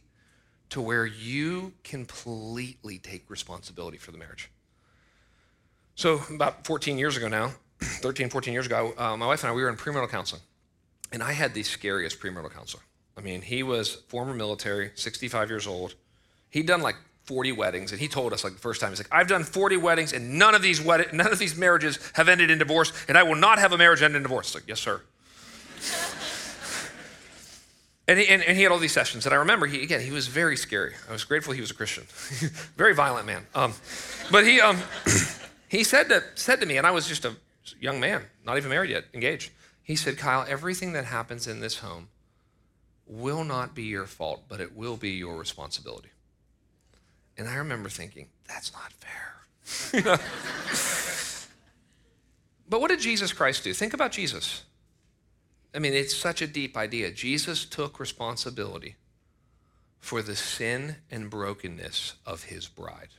to 0.69 0.79
where 0.79 1.05
you 1.05 1.73
completely 1.83 2.97
take 2.97 3.29
responsibility 3.29 3.97
for 3.97 4.13
the 4.13 4.17
marriage. 4.17 4.49
So, 5.95 6.21
about 6.33 6.65
14 6.65 6.97
years 6.97 7.17
ago 7.17 7.27
now, 7.27 7.51
13, 7.81 8.29
14 8.29 8.53
years 8.53 8.67
ago, 8.67 8.93
uh, 8.97 9.17
my 9.17 9.27
wife 9.27 9.43
and 9.43 9.51
I, 9.51 9.53
we 9.53 9.61
were 9.61 9.67
in 9.67 9.75
premarital 9.75 10.07
counseling. 10.07 10.43
And 11.11 11.21
I 11.21 11.33
had 11.33 11.53
the 11.53 11.63
scariest 11.63 12.21
premarital 12.21 12.53
counselor. 12.53 12.83
I 13.17 13.21
mean, 13.21 13.41
he 13.41 13.63
was 13.63 13.95
former 14.07 14.33
military, 14.33 14.91
65 14.95 15.49
years 15.49 15.67
old. 15.67 15.95
He'd 16.49 16.67
done 16.67 16.81
like 16.81 16.95
40 17.31 17.53
weddings, 17.53 17.93
and 17.93 18.01
he 18.01 18.09
told 18.09 18.33
us 18.33 18.43
like 18.43 18.51
the 18.51 18.59
first 18.59 18.81
time, 18.81 18.89
he's 18.89 18.99
like, 18.99 19.07
I've 19.09 19.29
done 19.29 19.45
40 19.45 19.77
weddings, 19.77 20.11
and 20.11 20.37
none 20.37 20.53
of 20.53 20.61
these 20.61 20.81
wed- 20.81 21.13
none 21.13 21.31
of 21.31 21.39
these 21.39 21.55
marriages 21.55 21.97
have 22.15 22.27
ended 22.27 22.51
in 22.51 22.57
divorce, 22.57 22.91
and 23.07 23.17
I 23.17 23.23
will 23.23 23.37
not 23.37 23.57
have 23.57 23.71
a 23.71 23.77
marriage 23.77 24.01
end 24.01 24.17
in 24.17 24.21
divorce. 24.21 24.53
Like, 24.53 24.65
yes, 24.67 24.81
sir. 24.81 24.99
and, 28.09 28.19
he, 28.19 28.27
and, 28.27 28.43
and, 28.43 28.57
he 28.57 28.63
had 28.63 28.73
all 28.73 28.79
these 28.79 28.91
sessions, 28.91 29.25
and 29.25 29.33
I 29.33 29.37
remember 29.37 29.65
he 29.65 29.81
again 29.81 30.01
he 30.01 30.11
was 30.11 30.27
very 30.27 30.57
scary. 30.57 30.93
I 31.07 31.13
was 31.13 31.23
grateful 31.23 31.53
he 31.53 31.61
was 31.61 31.71
a 31.71 31.73
Christian, 31.73 32.03
very 32.75 32.93
violent 32.93 33.25
man. 33.25 33.47
Um, 33.55 33.75
but 34.29 34.45
he 34.45 34.59
um, 34.59 34.77
he 35.69 35.85
said 35.85 36.09
to 36.09 36.21
said 36.35 36.59
to 36.59 36.65
me, 36.65 36.75
and 36.75 36.85
I 36.85 36.91
was 36.91 37.07
just 37.07 37.23
a 37.23 37.33
young 37.79 38.01
man, 38.01 38.23
not 38.45 38.57
even 38.57 38.69
married 38.69 38.89
yet, 38.89 39.05
engaged. 39.13 39.51
He 39.81 39.95
said, 39.95 40.17
Kyle, 40.17 40.45
everything 40.49 40.91
that 40.93 41.05
happens 41.05 41.47
in 41.47 41.61
this 41.61 41.77
home 41.77 42.09
will 43.07 43.45
not 43.45 43.73
be 43.73 43.83
your 43.83 44.05
fault, 44.05 44.43
but 44.49 44.59
it 44.59 44.75
will 44.75 44.97
be 44.97 45.11
your 45.11 45.37
responsibility. 45.37 46.09
And 47.37 47.47
I 47.47 47.55
remember 47.55 47.89
thinking, 47.89 48.27
that's 48.47 48.71
not 48.73 48.93
fair. 48.93 49.31
but 52.69 52.81
what 52.81 52.89
did 52.89 52.99
Jesus 52.99 53.33
Christ 53.33 53.63
do? 53.63 53.73
Think 53.73 53.93
about 53.93 54.11
Jesus. 54.11 54.63
I 55.73 55.79
mean, 55.79 55.93
it's 55.93 56.15
such 56.15 56.41
a 56.41 56.47
deep 56.47 56.75
idea. 56.75 57.11
Jesus 57.11 57.65
took 57.65 57.99
responsibility 57.99 58.95
for 59.99 60.21
the 60.21 60.35
sin 60.35 60.97
and 61.09 61.29
brokenness 61.29 62.15
of 62.25 62.45
his 62.45 62.67
bride. 62.67 63.09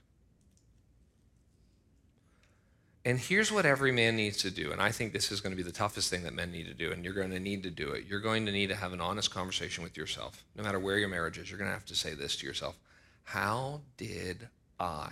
And 3.04 3.18
here's 3.18 3.50
what 3.50 3.66
every 3.66 3.90
man 3.90 4.16
needs 4.16 4.38
to 4.38 4.50
do. 4.50 4.70
And 4.70 4.80
I 4.80 4.90
think 4.90 5.12
this 5.12 5.32
is 5.32 5.40
going 5.40 5.50
to 5.50 5.56
be 5.56 5.62
the 5.62 5.72
toughest 5.72 6.08
thing 6.08 6.22
that 6.22 6.34
men 6.34 6.52
need 6.52 6.66
to 6.66 6.74
do. 6.74 6.92
And 6.92 7.04
you're 7.04 7.14
going 7.14 7.30
to 7.30 7.40
need 7.40 7.64
to 7.64 7.70
do 7.70 7.88
it. 7.90 8.04
You're 8.06 8.20
going 8.20 8.46
to 8.46 8.52
need 8.52 8.68
to 8.68 8.76
have 8.76 8.92
an 8.92 9.00
honest 9.00 9.32
conversation 9.32 9.82
with 9.82 9.96
yourself. 9.96 10.44
No 10.54 10.62
matter 10.62 10.78
where 10.78 10.98
your 10.98 11.08
marriage 11.08 11.38
is, 11.38 11.50
you're 11.50 11.58
going 11.58 11.70
to 11.70 11.74
have 11.74 11.86
to 11.86 11.96
say 11.96 12.14
this 12.14 12.36
to 12.36 12.46
yourself 12.46 12.76
how 13.24 13.82
did 13.96 14.48
I? 14.78 15.10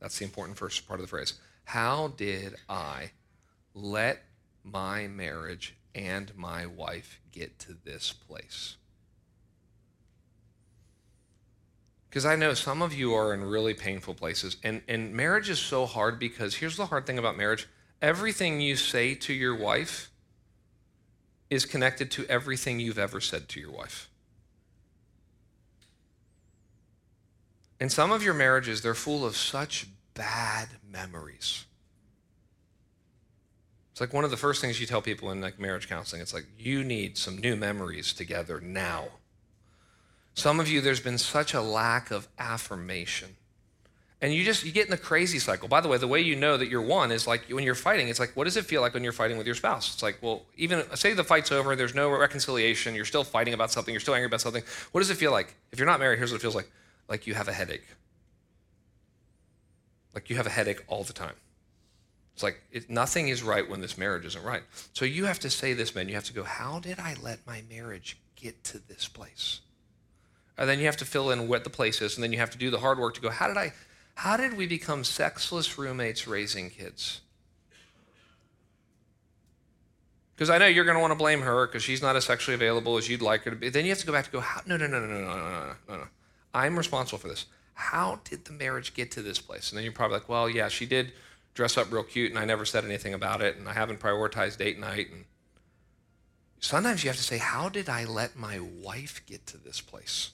That's 0.00 0.18
the 0.18 0.24
important 0.24 0.58
first 0.58 0.86
part 0.86 1.00
of 1.00 1.04
the 1.04 1.10
phrase. 1.10 1.34
How 1.64 2.08
did 2.08 2.56
I 2.68 3.12
let 3.74 4.24
my 4.64 5.06
marriage 5.08 5.76
and 5.94 6.34
my 6.36 6.66
wife 6.66 7.20
get 7.30 7.58
to 7.60 7.76
this 7.84 8.12
place? 8.12 8.76
Because 12.08 12.26
I 12.26 12.36
know 12.36 12.52
some 12.52 12.82
of 12.82 12.92
you 12.92 13.14
are 13.14 13.32
in 13.32 13.42
really 13.42 13.72
painful 13.72 14.12
places, 14.14 14.58
and, 14.62 14.82
and 14.86 15.14
marriage 15.14 15.48
is 15.48 15.58
so 15.58 15.86
hard 15.86 16.18
because 16.18 16.56
here's 16.56 16.76
the 16.76 16.86
hard 16.86 17.06
thing 17.06 17.18
about 17.18 17.38
marriage 17.38 17.66
everything 18.02 18.60
you 18.60 18.76
say 18.76 19.14
to 19.14 19.32
your 19.32 19.56
wife 19.56 20.10
is 21.48 21.64
connected 21.64 22.10
to 22.10 22.26
everything 22.26 22.80
you've 22.80 22.98
ever 22.98 23.20
said 23.20 23.48
to 23.48 23.60
your 23.60 23.70
wife. 23.70 24.10
And 27.82 27.90
some 27.90 28.12
of 28.12 28.22
your 28.22 28.32
marriages, 28.32 28.80
they're 28.80 28.94
full 28.94 29.26
of 29.26 29.36
such 29.36 29.88
bad 30.14 30.68
memories. 30.88 31.64
It's 33.90 34.00
like 34.00 34.12
one 34.12 34.22
of 34.22 34.30
the 34.30 34.36
first 34.36 34.60
things 34.60 34.80
you 34.80 34.86
tell 34.86 35.02
people 35.02 35.32
in 35.32 35.40
like 35.40 35.58
marriage 35.58 35.88
counseling. 35.88 36.22
It's 36.22 36.32
like 36.32 36.46
you 36.56 36.84
need 36.84 37.18
some 37.18 37.38
new 37.38 37.56
memories 37.56 38.12
together 38.12 38.60
now. 38.60 39.06
Some 40.34 40.60
of 40.60 40.68
you, 40.68 40.80
there's 40.80 41.00
been 41.00 41.18
such 41.18 41.54
a 41.54 41.60
lack 41.60 42.12
of 42.12 42.28
affirmation. 42.38 43.34
And 44.20 44.32
you 44.32 44.44
just 44.44 44.64
you 44.64 44.70
get 44.70 44.84
in 44.84 44.92
the 44.92 44.96
crazy 44.96 45.40
cycle. 45.40 45.66
By 45.66 45.80
the 45.80 45.88
way, 45.88 45.98
the 45.98 46.06
way 46.06 46.20
you 46.20 46.36
know 46.36 46.56
that 46.56 46.68
you're 46.68 46.82
one 46.82 47.10
is 47.10 47.26
like 47.26 47.46
when 47.50 47.64
you're 47.64 47.74
fighting, 47.74 48.06
it's 48.06 48.20
like, 48.20 48.36
what 48.36 48.44
does 48.44 48.56
it 48.56 48.64
feel 48.64 48.80
like 48.80 48.94
when 48.94 49.02
you're 49.02 49.12
fighting 49.12 49.38
with 49.38 49.46
your 49.46 49.56
spouse? 49.56 49.92
It's 49.92 50.04
like, 50.04 50.18
well, 50.22 50.44
even 50.56 50.84
say 50.94 51.14
the 51.14 51.24
fight's 51.24 51.50
over, 51.50 51.74
there's 51.74 51.96
no 51.96 52.10
reconciliation, 52.10 52.94
you're 52.94 53.04
still 53.04 53.24
fighting 53.24 53.54
about 53.54 53.72
something, 53.72 53.92
you're 53.92 54.00
still 54.00 54.14
angry 54.14 54.26
about 54.26 54.40
something. 54.40 54.62
What 54.92 55.00
does 55.00 55.10
it 55.10 55.16
feel 55.16 55.32
like? 55.32 55.56
If 55.72 55.80
you're 55.80 55.86
not 55.86 55.98
married, 55.98 56.18
here's 56.18 56.30
what 56.30 56.36
it 56.36 56.42
feels 56.42 56.54
like 56.54 56.70
like 57.08 57.26
you 57.26 57.34
have 57.34 57.48
a 57.48 57.52
headache. 57.52 57.86
Like 60.14 60.30
you 60.30 60.36
have 60.36 60.46
a 60.46 60.50
headache 60.50 60.82
all 60.88 61.04
the 61.04 61.12
time. 61.12 61.34
It's 62.34 62.42
like 62.42 62.60
it, 62.70 62.88
nothing 62.88 63.28
is 63.28 63.42
right 63.42 63.68
when 63.68 63.80
this 63.80 63.98
marriage 63.98 64.24
isn't 64.24 64.42
right. 64.42 64.62
So 64.92 65.04
you 65.04 65.24
have 65.26 65.38
to 65.40 65.50
say 65.50 65.72
this, 65.74 65.94
man. 65.94 66.08
You 66.08 66.14
have 66.14 66.24
to 66.24 66.32
go, 66.32 66.44
how 66.44 66.78
did 66.80 66.98
I 66.98 67.16
let 67.22 67.46
my 67.46 67.62
marriage 67.70 68.18
get 68.36 68.64
to 68.64 68.78
this 68.78 69.08
place? 69.08 69.60
And 70.58 70.68
then 70.68 70.78
you 70.78 70.86
have 70.86 70.96
to 70.98 71.04
fill 71.04 71.30
in 71.30 71.48
what 71.48 71.64
the 71.64 71.70
place 71.70 72.02
is, 72.02 72.16
and 72.16 72.22
then 72.22 72.32
you 72.32 72.38
have 72.38 72.50
to 72.50 72.58
do 72.58 72.70
the 72.70 72.78
hard 72.78 72.98
work 72.98 73.14
to 73.14 73.20
go, 73.20 73.30
how 73.30 73.48
did 73.48 73.56
I, 73.56 73.72
how 74.14 74.36
did 74.36 74.56
we 74.56 74.66
become 74.66 75.02
sexless 75.02 75.78
roommates 75.78 76.26
raising 76.26 76.70
kids? 76.70 77.20
Because 80.34 80.50
I 80.50 80.58
know 80.58 80.66
you're 80.66 80.84
going 80.84 80.96
to 80.96 81.00
want 81.00 81.12
to 81.12 81.16
blame 81.16 81.42
her 81.42 81.66
because 81.66 81.82
she's 81.82 82.02
not 82.02 82.16
as 82.16 82.24
sexually 82.24 82.54
available 82.54 82.96
as 82.96 83.08
you'd 83.08 83.22
like 83.22 83.44
her 83.44 83.50
to 83.50 83.56
be. 83.56 83.68
Then 83.68 83.84
you 83.84 83.90
have 83.90 83.98
to 84.00 84.06
go 84.06 84.12
back 84.12 84.26
to 84.26 84.30
go, 84.30 84.40
how, 84.40 84.60
no, 84.66 84.76
no, 84.76 84.86
no, 84.86 84.98
no, 84.98 85.06
no, 85.06 85.20
no, 85.20 85.36
no, 85.36 85.74
no, 85.88 85.96
no. 85.96 86.08
I'm 86.54 86.76
responsible 86.76 87.18
for 87.18 87.28
this. 87.28 87.46
How 87.74 88.20
did 88.24 88.44
the 88.44 88.52
marriage 88.52 88.94
get 88.94 89.10
to 89.12 89.22
this 89.22 89.38
place? 89.38 89.70
And 89.70 89.76
then 89.76 89.84
you're 89.84 89.92
probably 89.92 90.18
like, 90.18 90.28
well, 90.28 90.48
yeah, 90.48 90.68
she 90.68 90.86
did 90.86 91.12
dress 91.54 91.76
up 91.76 91.92
real 91.92 92.02
cute, 92.02 92.30
and 92.30 92.38
I 92.38 92.44
never 92.44 92.64
said 92.64 92.84
anything 92.84 93.14
about 93.14 93.42
it, 93.42 93.56
and 93.56 93.68
I 93.68 93.72
haven't 93.72 94.00
prioritized 94.00 94.58
date 94.58 94.78
night. 94.78 95.10
And 95.10 95.24
sometimes 96.60 97.04
you 97.04 97.10
have 97.10 97.16
to 97.16 97.22
say, 97.22 97.38
how 97.38 97.68
did 97.68 97.88
I 97.88 98.04
let 98.04 98.36
my 98.36 98.58
wife 98.60 99.22
get 99.26 99.46
to 99.48 99.58
this 99.58 99.80
place? 99.80 100.32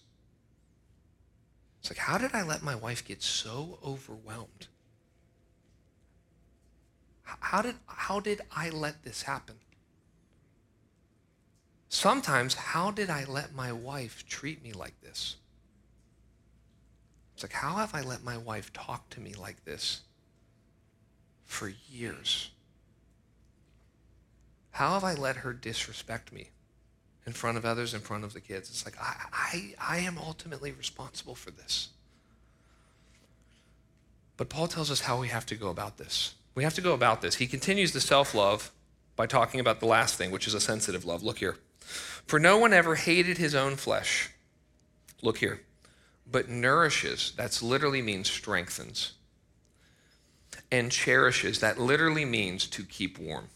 It's 1.80 1.90
like, 1.90 1.98
how 1.98 2.18
did 2.18 2.34
I 2.34 2.42
let 2.42 2.62
my 2.62 2.74
wife 2.74 3.04
get 3.04 3.22
so 3.22 3.78
overwhelmed? 3.84 4.66
How 7.22 7.62
did, 7.62 7.74
how 7.86 8.20
did 8.20 8.40
I 8.54 8.70
let 8.70 9.04
this 9.04 9.22
happen? 9.22 9.56
Sometimes, 11.88 12.54
how 12.54 12.90
did 12.90 13.10
I 13.10 13.24
let 13.24 13.54
my 13.54 13.72
wife 13.72 14.24
treat 14.28 14.62
me 14.62 14.72
like 14.72 15.00
this? 15.00 15.36
It's 17.39 17.45
like, 17.45 17.53
how 17.53 17.76
have 17.76 17.95
I 17.95 18.01
let 18.01 18.24
my 18.24 18.36
wife 18.36 18.72
talk 18.72 19.09
to 19.11 19.20
me 19.20 19.32
like 19.34 19.64
this 19.64 20.01
for 21.45 21.72
years? 21.89 22.51
How 24.72 24.95
have 24.95 25.05
I 25.05 25.14
let 25.14 25.36
her 25.36 25.53
disrespect 25.53 26.32
me 26.32 26.51
in 27.28 27.32
front 27.32 27.57
of 27.57 27.64
others, 27.64 27.95
in 27.95 28.01
front 28.01 28.24
of 28.24 28.32
the 28.32 28.41
kids. 28.41 28.70
It's 28.70 28.84
like, 28.84 29.01
I, 29.01 29.14
I, 29.32 29.74
I 29.78 29.99
am 29.99 30.18
ultimately 30.18 30.72
responsible 30.72 31.36
for 31.36 31.53
this. 31.53 31.91
But 34.36 34.49
Paul 34.49 34.66
tells 34.66 34.91
us 34.91 35.03
how 35.03 35.20
we 35.20 35.28
have 35.28 35.47
to 35.47 35.55
go 35.55 35.68
about 35.68 35.97
this. 35.97 36.34
We 36.57 36.64
have 36.64 36.74
to 36.74 36.80
go 36.80 36.93
about 36.93 37.22
this. 37.22 37.36
He 37.36 37.47
continues 37.47 37.93
the 37.93 38.01
self 38.01 38.34
love 38.34 38.72
by 39.14 39.26
talking 39.26 39.61
about 39.61 39.78
the 39.78 39.86
last 39.86 40.16
thing, 40.16 40.32
which 40.32 40.49
is 40.49 40.55
a 40.55 40.61
sensitive 40.61 41.05
love. 41.05 41.22
Look 41.22 41.39
here. 41.39 41.59
For 42.26 42.41
no 42.41 42.59
one 42.59 42.72
ever 42.72 42.97
hated 42.97 43.39
his 43.39 43.55
own 43.55 43.76
flesh. 43.76 44.30
Look 45.22 45.39
here. 45.39 45.61
But 46.30 46.48
nourishes, 46.48 47.32
that's 47.36 47.62
literally 47.62 48.02
means 48.02 48.30
strengthens. 48.30 49.12
And 50.70 50.92
cherishes, 50.92 51.60
that 51.60 51.78
literally 51.78 52.24
means 52.24 52.66
to 52.68 52.82
keep 52.84 53.18
warm. 53.18 53.48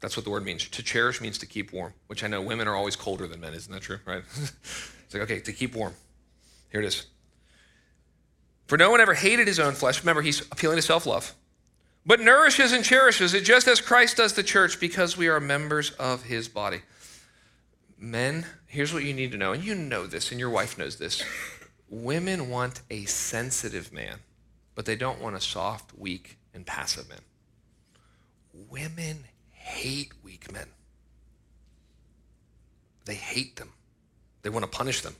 That's 0.00 0.16
what 0.16 0.24
the 0.24 0.30
word 0.30 0.44
means. 0.44 0.68
To 0.68 0.82
cherish 0.82 1.20
means 1.20 1.38
to 1.38 1.46
keep 1.46 1.72
warm, 1.72 1.94
which 2.06 2.22
I 2.22 2.26
know 2.26 2.42
women 2.42 2.68
are 2.68 2.76
always 2.76 2.94
colder 2.94 3.26
than 3.26 3.40
men. 3.40 3.54
Isn't 3.54 3.72
that 3.72 3.82
true? 3.82 3.98
Right? 4.04 4.22
it's 4.36 5.14
like, 5.14 5.22
okay, 5.22 5.40
to 5.40 5.52
keep 5.52 5.74
warm. 5.74 5.94
Here 6.70 6.80
it 6.80 6.86
is. 6.86 7.06
For 8.66 8.76
no 8.76 8.90
one 8.90 9.00
ever 9.00 9.14
hated 9.14 9.48
his 9.48 9.58
own 9.58 9.72
flesh. 9.72 10.00
Remember, 10.00 10.20
he's 10.20 10.42
appealing 10.52 10.76
to 10.76 10.82
self 10.82 11.06
love, 11.06 11.34
but 12.04 12.20
nourishes 12.20 12.72
and 12.72 12.84
cherishes 12.84 13.32
it 13.32 13.42
just 13.44 13.66
as 13.66 13.80
Christ 13.80 14.18
does 14.18 14.34
the 14.34 14.42
church 14.42 14.78
because 14.78 15.16
we 15.16 15.28
are 15.28 15.40
members 15.40 15.90
of 15.92 16.24
his 16.24 16.48
body. 16.48 16.82
Men, 17.98 18.46
here's 18.66 18.94
what 18.94 19.02
you 19.02 19.12
need 19.12 19.32
to 19.32 19.38
know, 19.38 19.52
and 19.52 19.64
you 19.64 19.74
know 19.74 20.06
this, 20.06 20.30
and 20.30 20.38
your 20.38 20.50
wife 20.50 20.78
knows 20.78 20.96
this. 20.96 21.22
Women 21.88 22.48
want 22.48 22.80
a 22.90 23.04
sensitive 23.06 23.92
man, 23.92 24.18
but 24.74 24.84
they 24.84 24.94
don't 24.94 25.20
want 25.20 25.34
a 25.34 25.40
soft, 25.40 25.98
weak, 25.98 26.38
and 26.54 26.64
passive 26.64 27.08
man. 27.08 27.18
Women 28.70 29.24
hate 29.50 30.12
weak 30.22 30.52
men. 30.52 30.68
They 33.04 33.14
hate 33.14 33.56
them. 33.56 33.72
They 34.42 34.50
want 34.50 34.64
to 34.64 34.70
punish 34.70 35.00
them. 35.00 35.16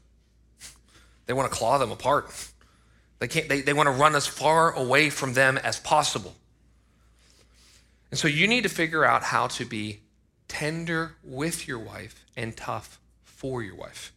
They 1.27 1.33
want 1.33 1.51
to 1.51 1.57
claw 1.57 1.79
them 1.79 1.91
apart. 1.91 2.31
They, 3.19 3.29
can't, 3.29 3.49
they, 3.49 3.61
they 3.61 3.73
want 3.73 3.89
to 3.89 3.93
run 3.93 4.15
as 4.15 4.27
far 4.27 4.73
away 4.73 5.11
from 5.11 5.35
them 5.35 5.59
as 5.59 5.81
possible. 5.81 6.35
And 8.11 8.19
so 8.19 8.29
you 8.29 8.47
need 8.47 8.63
to 8.63 8.69
figure 8.69 9.05
out 9.05 9.25
how 9.25 9.49
to 9.49 9.65
be 9.65 10.01
tender 10.47 11.17
with 11.25 11.67
your 11.67 11.79
wife 11.79 12.25
and 12.39 12.57
tough 12.57 13.01
for 13.25 13.63
your 13.63 13.75
wife. 13.75 14.13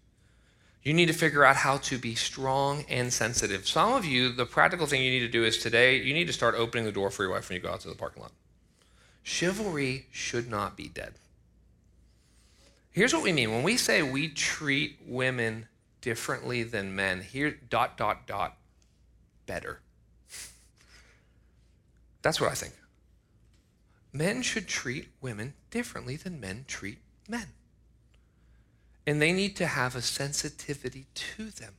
You 0.84 0.94
need 0.94 1.08
to 1.08 1.14
figure 1.14 1.44
out 1.44 1.58
how 1.58 1.78
to 1.78 1.98
be 1.98 2.16
strong 2.16 2.86
and 2.88 3.12
sensitive. 3.12 3.68
Some 3.68 3.94
of 3.94 4.06
you, 4.06 4.32
the 4.32 4.46
practical 4.46 4.86
thing 4.86 5.04
you 5.04 5.12
need 5.12 5.20
to 5.20 5.28
do 5.28 5.44
is 5.44 5.58
today, 5.58 5.98
you 5.98 6.14
need 6.14 6.28
to 6.28 6.34
start 6.34 6.56
opening 6.56 6.86
the 6.86 6.92
door 6.92 7.10
for 7.10 7.24
your 7.24 7.32
wife 7.32 7.50
when 7.50 7.56
you 7.56 7.62
go 7.62 7.70
out 7.70 7.82
to 7.82 7.90
the 7.90 7.96
parking 7.96 8.22
lot. 8.22 8.32
Chivalry 9.24 10.08
should 10.12 10.50
not 10.50 10.78
be 10.78 10.88
dead. 10.88 11.14
Here's 12.92 13.14
what 13.14 13.24
we 13.24 13.32
mean 13.32 13.52
when 13.52 13.64
we 13.64 13.78
say 13.78 14.02
we 14.02 14.28
treat 14.28 15.00
women 15.06 15.68
differently 16.02 16.64
than 16.64 16.96
men, 16.96 17.22
here, 17.22 17.58
dot, 17.70 17.98
dot, 17.98 18.28
dot, 18.28 18.58
better. 19.46 19.80
That's 22.22 22.42
what 22.42 22.52
I 22.52 22.56
think. 22.56 22.74
Men 24.14 24.42
should 24.42 24.68
treat 24.68 25.10
women 25.22 25.54
differently 25.70 26.18
than 26.18 26.40
men 26.40 26.66
treat 26.68 26.98
men. 27.28 27.48
And 29.08 29.22
they 29.22 29.32
need 29.32 29.56
to 29.58 29.66
have 29.66 29.96
a 29.96 30.02
sensitivity 30.02 31.08
to 31.14 31.46
them. 31.52 31.74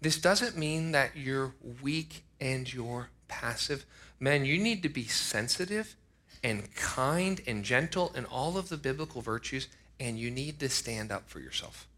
This 0.00 0.20
doesn't 0.20 0.56
mean 0.56 0.92
that 0.92 1.16
you're 1.16 1.54
weak 1.82 2.24
and 2.40 2.72
you're 2.72 3.08
passive. 3.26 3.86
Men, 4.20 4.44
you 4.44 4.58
need 4.58 4.82
to 4.82 4.88
be 4.88 5.04
sensitive 5.04 5.96
and 6.42 6.74
kind 6.74 7.40
and 7.46 7.64
gentle 7.64 8.12
and 8.14 8.26
all 8.26 8.58
of 8.58 8.68
the 8.68 8.76
biblical 8.76 9.22
virtues, 9.22 9.68
and 9.98 10.18
you 10.18 10.30
need 10.30 10.60
to 10.60 10.68
stand 10.68 11.10
up 11.10 11.28
for 11.28 11.40
yourself. 11.40 11.88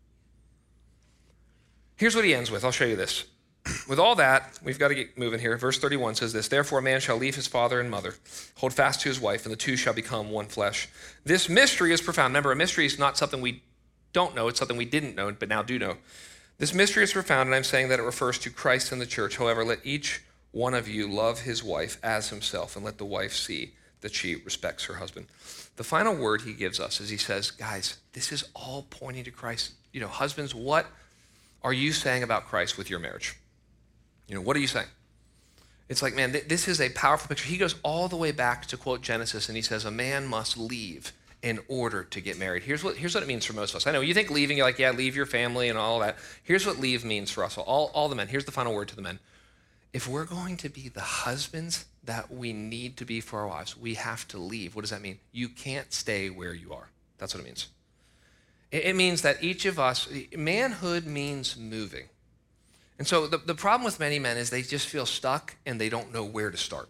Here's 1.96 2.14
what 2.14 2.24
he 2.24 2.34
ends 2.34 2.50
with. 2.50 2.64
I'll 2.64 2.70
show 2.72 2.84
you 2.84 2.96
this. 2.96 3.24
With 3.88 3.98
all 3.98 4.14
that, 4.16 4.58
we've 4.62 4.78
got 4.78 4.88
to 4.88 4.94
get 4.94 5.18
moving 5.18 5.40
here. 5.40 5.56
Verse 5.56 5.78
31 5.78 6.16
says 6.16 6.32
this 6.32 6.48
Therefore, 6.48 6.78
a 6.78 6.82
man 6.82 7.00
shall 7.00 7.16
leave 7.16 7.34
his 7.34 7.46
father 7.46 7.80
and 7.80 7.90
mother, 7.90 8.14
hold 8.56 8.72
fast 8.72 9.00
to 9.02 9.08
his 9.08 9.20
wife, 9.20 9.44
and 9.44 9.52
the 9.52 9.56
two 9.56 9.76
shall 9.76 9.94
become 9.94 10.30
one 10.30 10.46
flesh. 10.46 10.88
This 11.24 11.48
mystery 11.48 11.92
is 11.92 12.00
profound. 12.00 12.32
Remember, 12.32 12.52
a 12.52 12.56
mystery 12.56 12.86
is 12.86 12.98
not 12.98 13.16
something 13.16 13.40
we 13.40 13.62
don't 14.12 14.34
know, 14.34 14.48
it's 14.48 14.58
something 14.58 14.76
we 14.76 14.84
didn't 14.84 15.14
know, 15.14 15.32
but 15.32 15.48
now 15.48 15.62
do 15.62 15.78
know. 15.78 15.96
This 16.58 16.72
mystery 16.72 17.04
is 17.04 17.12
profound, 17.12 17.48
and 17.48 17.54
I'm 17.54 17.64
saying 17.64 17.88
that 17.88 17.98
it 17.98 18.04
refers 18.04 18.38
to 18.38 18.50
Christ 18.50 18.92
and 18.92 19.00
the 19.00 19.06
church. 19.06 19.36
However, 19.36 19.64
let 19.64 19.84
each 19.84 20.22
one 20.52 20.72
of 20.72 20.88
you 20.88 21.06
love 21.06 21.40
his 21.40 21.62
wife 21.62 21.98
as 22.02 22.30
himself, 22.30 22.76
and 22.76 22.84
let 22.84 22.98
the 22.98 23.04
wife 23.04 23.34
see 23.34 23.72
that 24.00 24.14
she 24.14 24.36
respects 24.36 24.84
her 24.84 24.94
husband. 24.94 25.26
The 25.76 25.84
final 25.84 26.14
word 26.14 26.42
he 26.42 26.54
gives 26.54 26.80
us 26.80 27.00
is 27.00 27.10
he 27.10 27.18
says, 27.18 27.50
Guys, 27.50 27.98
this 28.12 28.32
is 28.32 28.44
all 28.54 28.86
pointing 28.88 29.24
to 29.24 29.30
Christ. 29.30 29.72
You 29.92 30.00
know, 30.00 30.08
husbands, 30.08 30.54
what 30.54 30.86
are 31.62 31.72
you 31.72 31.92
saying 31.92 32.22
about 32.22 32.46
Christ 32.46 32.78
with 32.78 32.88
your 32.88 33.00
marriage? 33.00 33.36
You 34.28 34.34
know, 34.34 34.40
what 34.40 34.56
are 34.56 34.60
you 34.60 34.66
saying? 34.66 34.88
It's 35.88 36.02
like, 36.02 36.14
man, 36.14 36.32
th- 36.32 36.48
this 36.48 36.66
is 36.66 36.80
a 36.80 36.90
powerful 36.90 37.28
picture. 37.28 37.46
He 37.46 37.58
goes 37.58 37.76
all 37.82 38.08
the 38.08 38.16
way 38.16 38.32
back 38.32 38.66
to 38.66 38.76
quote 38.76 39.02
Genesis, 39.02 39.48
and 39.48 39.56
he 39.56 39.62
says, 39.62 39.84
A 39.84 39.90
man 39.90 40.26
must 40.26 40.56
leave 40.58 41.12
in 41.42 41.60
order 41.68 42.02
to 42.02 42.20
get 42.20 42.38
married. 42.38 42.64
Here's 42.64 42.82
what, 42.82 42.96
here's 42.96 43.14
what 43.14 43.22
it 43.22 43.28
means 43.28 43.44
for 43.44 43.52
most 43.52 43.70
of 43.70 43.76
us. 43.76 43.86
I 43.86 43.92
know 43.92 44.00
you 44.00 44.14
think 44.14 44.30
leaving, 44.30 44.56
you're 44.56 44.66
like, 44.66 44.80
yeah, 44.80 44.90
leave 44.90 45.14
your 45.14 45.26
family 45.26 45.68
and 45.68 45.78
all 45.78 46.00
that. 46.00 46.16
Here's 46.42 46.66
what 46.66 46.80
leave 46.80 47.04
means 47.04 47.30
for 47.30 47.44
us, 47.44 47.56
all, 47.56 47.90
all 47.94 48.08
the 48.08 48.16
men. 48.16 48.26
Here's 48.26 48.44
the 48.44 48.52
final 48.52 48.74
word 48.74 48.88
to 48.88 48.96
the 48.96 49.02
men. 49.02 49.20
If 49.92 50.08
we're 50.08 50.24
going 50.24 50.56
to 50.58 50.68
be 50.68 50.88
the 50.88 51.00
husbands 51.00 51.84
that 52.04 52.32
we 52.32 52.52
need 52.52 52.96
to 52.96 53.04
be 53.04 53.20
for 53.20 53.40
our 53.40 53.46
wives, 53.46 53.76
we 53.76 53.94
have 53.94 54.26
to 54.28 54.38
leave. 54.38 54.74
What 54.74 54.82
does 54.82 54.90
that 54.90 55.02
mean? 55.02 55.18
You 55.30 55.48
can't 55.48 55.92
stay 55.92 56.30
where 56.30 56.52
you 56.52 56.72
are. 56.72 56.88
That's 57.18 57.34
what 57.34 57.42
it 57.42 57.46
means. 57.46 57.68
It, 58.72 58.86
it 58.86 58.96
means 58.96 59.22
that 59.22 59.42
each 59.42 59.66
of 59.66 59.78
us, 59.78 60.08
manhood 60.36 61.06
means 61.06 61.56
moving. 61.56 62.08
And 62.98 63.06
so 63.06 63.26
the, 63.26 63.38
the 63.38 63.54
problem 63.54 63.84
with 63.84 64.00
many 64.00 64.18
men 64.18 64.36
is 64.36 64.50
they 64.50 64.62
just 64.62 64.88
feel 64.88 65.06
stuck 65.06 65.56
and 65.66 65.80
they 65.80 65.88
don't 65.88 66.12
know 66.12 66.24
where 66.24 66.50
to 66.50 66.56
start. 66.56 66.88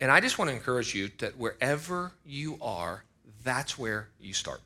And 0.00 0.10
I 0.10 0.20
just 0.20 0.38
want 0.38 0.50
to 0.50 0.54
encourage 0.54 0.94
you 0.94 1.10
that 1.18 1.36
wherever 1.38 2.12
you 2.24 2.58
are, 2.60 3.04
that's 3.44 3.78
where 3.78 4.08
you 4.20 4.32
start. 4.32 4.60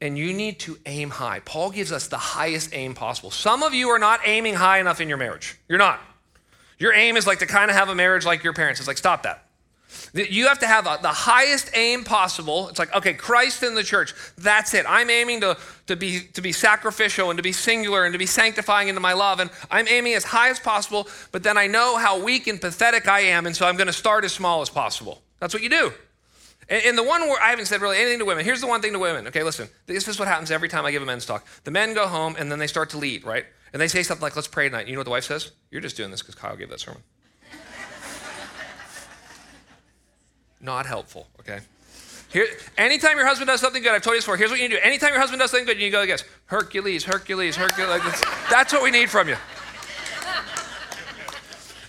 And 0.00 0.18
you 0.18 0.32
need 0.32 0.58
to 0.60 0.78
aim 0.86 1.10
high. 1.10 1.40
Paul 1.40 1.70
gives 1.70 1.92
us 1.92 2.08
the 2.08 2.18
highest 2.18 2.70
aim 2.74 2.94
possible. 2.94 3.30
Some 3.30 3.62
of 3.62 3.72
you 3.72 3.88
are 3.88 3.98
not 3.98 4.20
aiming 4.24 4.54
high 4.54 4.78
enough 4.78 5.00
in 5.00 5.08
your 5.08 5.18
marriage. 5.18 5.58
You're 5.68 5.78
not. 5.78 6.00
Your 6.78 6.92
aim 6.92 7.16
is 7.16 7.26
like 7.26 7.38
to 7.38 7.46
kind 7.46 7.70
of 7.70 7.76
have 7.76 7.88
a 7.88 7.94
marriage 7.94 8.26
like 8.26 8.42
your 8.42 8.52
parents. 8.52 8.80
It's 8.80 8.88
like, 8.88 8.98
stop 8.98 9.22
that. 9.22 9.43
You 10.14 10.48
have 10.48 10.60
to 10.60 10.66
have 10.66 10.84
the 11.02 11.08
highest 11.08 11.70
aim 11.74 12.04
possible. 12.04 12.68
It's 12.68 12.78
like, 12.78 12.94
okay, 12.94 13.14
Christ 13.14 13.62
in 13.62 13.74
the 13.74 13.82
church. 13.82 14.14
That's 14.38 14.74
it. 14.74 14.84
I'm 14.88 15.10
aiming 15.10 15.40
to, 15.40 15.56
to, 15.86 15.96
be, 15.96 16.20
to 16.34 16.40
be 16.40 16.52
sacrificial 16.52 17.30
and 17.30 17.36
to 17.36 17.42
be 17.42 17.52
singular 17.52 18.04
and 18.04 18.12
to 18.12 18.18
be 18.18 18.26
sanctifying 18.26 18.88
into 18.88 19.00
my 19.00 19.12
love. 19.12 19.40
And 19.40 19.50
I'm 19.70 19.88
aiming 19.88 20.14
as 20.14 20.24
high 20.24 20.50
as 20.50 20.60
possible, 20.60 21.08
but 21.32 21.42
then 21.42 21.58
I 21.58 21.66
know 21.66 21.96
how 21.96 22.22
weak 22.22 22.46
and 22.46 22.60
pathetic 22.60 23.08
I 23.08 23.20
am. 23.20 23.46
And 23.46 23.56
so 23.56 23.66
I'm 23.66 23.76
going 23.76 23.88
to 23.88 23.92
start 23.92 24.24
as 24.24 24.32
small 24.32 24.62
as 24.62 24.70
possible. 24.70 25.22
That's 25.40 25.52
what 25.52 25.62
you 25.62 25.68
do. 25.68 25.92
And, 26.68 26.82
and 26.84 26.98
the 26.98 27.02
one 27.02 27.22
where 27.22 27.42
I 27.42 27.50
haven't 27.50 27.66
said 27.66 27.80
really 27.80 27.98
anything 27.98 28.20
to 28.20 28.24
women. 28.24 28.44
Here's 28.44 28.60
the 28.60 28.66
one 28.66 28.80
thing 28.80 28.92
to 28.92 28.98
women. 28.98 29.26
Okay, 29.26 29.42
listen. 29.42 29.68
This 29.86 30.08
is 30.08 30.18
what 30.18 30.28
happens 30.28 30.50
every 30.50 30.68
time 30.68 30.84
I 30.86 30.90
give 30.90 31.02
a 31.02 31.06
men's 31.06 31.26
talk. 31.26 31.46
The 31.64 31.70
men 31.70 31.94
go 31.94 32.06
home 32.06 32.36
and 32.38 32.50
then 32.50 32.58
they 32.58 32.66
start 32.66 32.90
to 32.90 32.98
lead, 32.98 33.24
right? 33.24 33.44
And 33.72 33.80
they 33.80 33.88
say 33.88 34.02
something 34.02 34.22
like, 34.22 34.36
let's 34.36 34.48
pray 34.48 34.68
tonight. 34.68 34.86
You 34.86 34.94
know 34.94 35.00
what 35.00 35.04
the 35.04 35.10
wife 35.10 35.24
says? 35.24 35.50
You're 35.70 35.80
just 35.80 35.96
doing 35.96 36.10
this 36.10 36.22
because 36.22 36.36
Kyle 36.36 36.56
gave 36.56 36.70
that 36.70 36.80
sermon. 36.80 37.02
Not 40.64 40.86
helpful, 40.86 41.28
okay? 41.40 41.60
Here, 42.32 42.46
anytime 42.78 43.18
your 43.18 43.26
husband 43.26 43.48
does 43.48 43.60
something 43.60 43.82
good, 43.82 43.92
I've 43.92 44.02
told 44.02 44.14
you 44.14 44.18
this 44.18 44.24
before, 44.24 44.38
here's 44.38 44.50
what 44.50 44.60
you 44.60 44.68
do. 44.70 44.78
Anytime 44.82 45.10
your 45.10 45.20
husband 45.20 45.40
does 45.40 45.50
something 45.50 45.66
good, 45.66 45.78
you 45.78 45.90
go 45.90 46.00
like 46.00 46.08
this 46.08 46.24
Hercules, 46.46 47.04
Hercules, 47.04 47.54
Hercules. 47.54 48.22
That's 48.50 48.72
what 48.72 48.82
we 48.82 48.90
need 48.90 49.10
from 49.10 49.28
you. 49.28 49.36